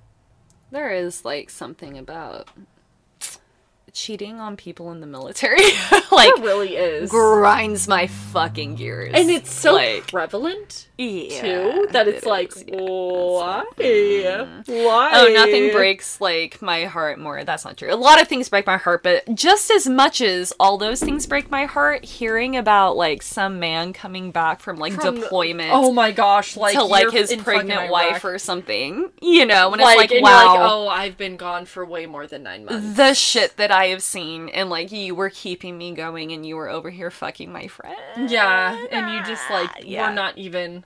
[0.71, 2.49] There is like something about
[3.95, 5.61] cheating on people in the military.
[6.11, 7.09] like It really is.
[7.09, 9.11] grinds my fucking gears.
[9.15, 14.61] and it's so like prevalent yeah, too that it's it like is, yeah.
[14.65, 15.05] why?
[15.05, 15.11] Why?
[15.13, 17.43] Oh, nothing breaks like my heart more.
[17.43, 17.93] That's not true.
[17.93, 21.25] A lot of things break my heart, but just as much as all those things
[21.25, 25.91] break my heart, hearing about like some man coming back from like From- deployment Oh
[25.91, 26.55] my gosh!
[26.57, 30.45] Like to like his pregnant wife or something, you know, and like, it's like wow,
[30.55, 32.97] like, oh, I've been gone for way more than nine months.
[32.97, 36.55] the shit that I have seen, and like you were keeping me going, and you
[36.55, 38.29] were over here fucking my friend.
[38.29, 40.07] Yeah, and you just like Yeah.
[40.09, 40.85] we're not even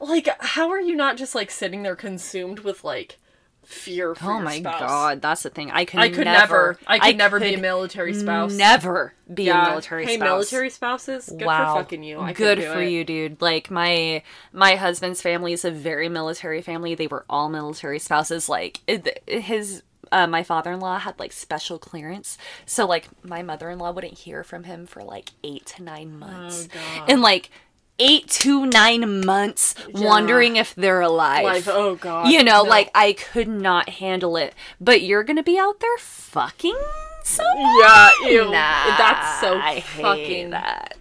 [0.00, 3.18] like how are you not just like sitting there consumed with like
[3.64, 4.80] fear for Oh my spouse?
[4.80, 5.70] god, that's the thing.
[5.70, 8.54] I could, I could never, never, I could never be a military spouse.
[8.54, 9.66] Never be Yeah.
[9.66, 10.24] a military hey, spouse.
[10.26, 11.74] military spouses, good wow.
[11.74, 12.18] for fucking you.
[12.18, 12.88] I Good for it.
[12.90, 13.42] you, dude.
[13.42, 14.22] Like my
[14.54, 16.94] my husband's family is a very military family.
[16.94, 18.48] They were all military spouses.
[18.48, 18.80] Like
[19.26, 19.82] his
[20.12, 24.86] uh, my father-in-law had like special clearance, so like my mother-in-law wouldn't hear from him
[24.86, 27.10] for like eight to nine months, Oh, God.
[27.10, 27.50] and like
[28.00, 31.44] eight to nine months wondering if they're alive.
[31.44, 32.68] Like, oh god, you know, no.
[32.68, 34.54] like I could not handle it.
[34.80, 36.78] But you're gonna be out there fucking
[37.24, 37.56] someone.
[37.80, 40.97] yeah, ew, Nah, that's so I fucking that.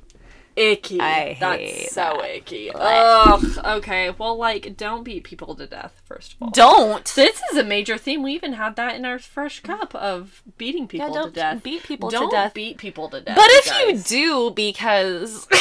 [0.58, 1.00] Icky.
[1.00, 2.36] I that's so that.
[2.36, 2.72] icky.
[2.74, 3.44] Ugh.
[3.64, 6.02] Okay, well, like, don't beat people to death.
[6.06, 7.06] First of all, Don't.
[7.16, 8.24] This is a major theme.
[8.24, 11.64] We even had that in our fresh cup of beating people don't to death.
[11.64, 12.54] beat people to don't death.
[12.54, 13.36] beat people to death.
[13.36, 14.12] But if guys.
[14.12, 14.20] you
[14.50, 15.46] do, because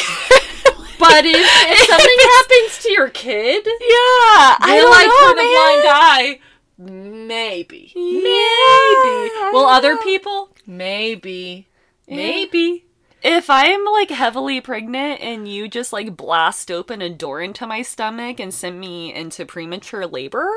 [0.99, 5.53] but if, if something happens to your kid, yeah, I don't like know, the man.
[5.53, 6.39] blind eye.
[6.79, 9.33] Maybe, Yeah.
[9.43, 9.51] maybe.
[9.53, 10.49] Will other people?
[10.67, 11.67] Maybe,
[12.07, 12.85] maybe.
[13.23, 17.81] If I'm like heavily pregnant and you just like blast open a door into my
[17.81, 20.49] stomach and send me into premature labor,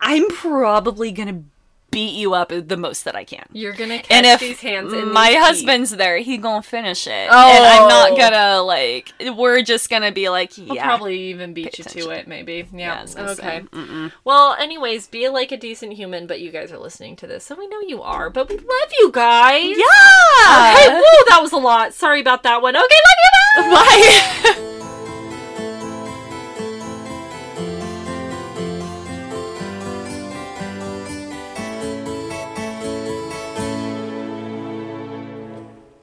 [0.00, 1.44] I'm probably gonna
[1.90, 3.46] beat you up the most that I can.
[3.52, 4.92] You're gonna catch and if these hands.
[4.92, 5.42] In my these feet.
[5.44, 8.16] husband's there, he gonna finish it, Oh, and I'm not Oh.
[8.16, 9.12] gonna like.
[9.36, 12.66] We're just gonna be like, He'll probably even beat you to it, maybe.
[12.72, 12.98] Yeah, Yeah.
[12.98, 14.12] I was gonna okay.
[14.24, 17.54] Well, anyways, be like a decent human, but you guys are listening to this, so
[17.54, 18.28] we know you are.
[18.30, 19.64] But we love you guys.
[19.76, 20.74] yeah.
[20.76, 21.94] Okay, woo, that was a lot.
[21.94, 22.76] Sorry about that one.
[22.76, 23.74] Okay, love you.
[23.74, 24.52] Bye.
[24.54, 24.74] Bye.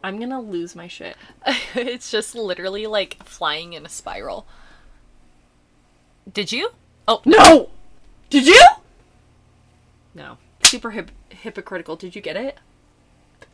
[0.06, 1.18] I'm gonna lose my shit.
[1.76, 4.46] it's just literally like flying in a spiral.
[6.32, 6.70] Did you?
[7.08, 7.72] Oh No.
[8.30, 8.64] Did you?
[10.14, 10.38] No.
[10.62, 11.96] Super hip- hypocritical.
[11.96, 12.60] Did you get it?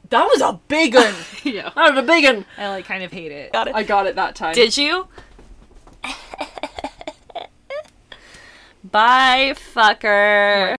[0.10, 1.14] That was a big one.
[1.46, 1.70] yeah.
[1.74, 2.46] That was a big one.
[2.58, 3.54] I like kind of hate it.
[3.54, 3.76] Got it.
[3.76, 4.54] I got it that time.
[4.54, 5.08] Did you?
[8.84, 10.68] Bye, fucker.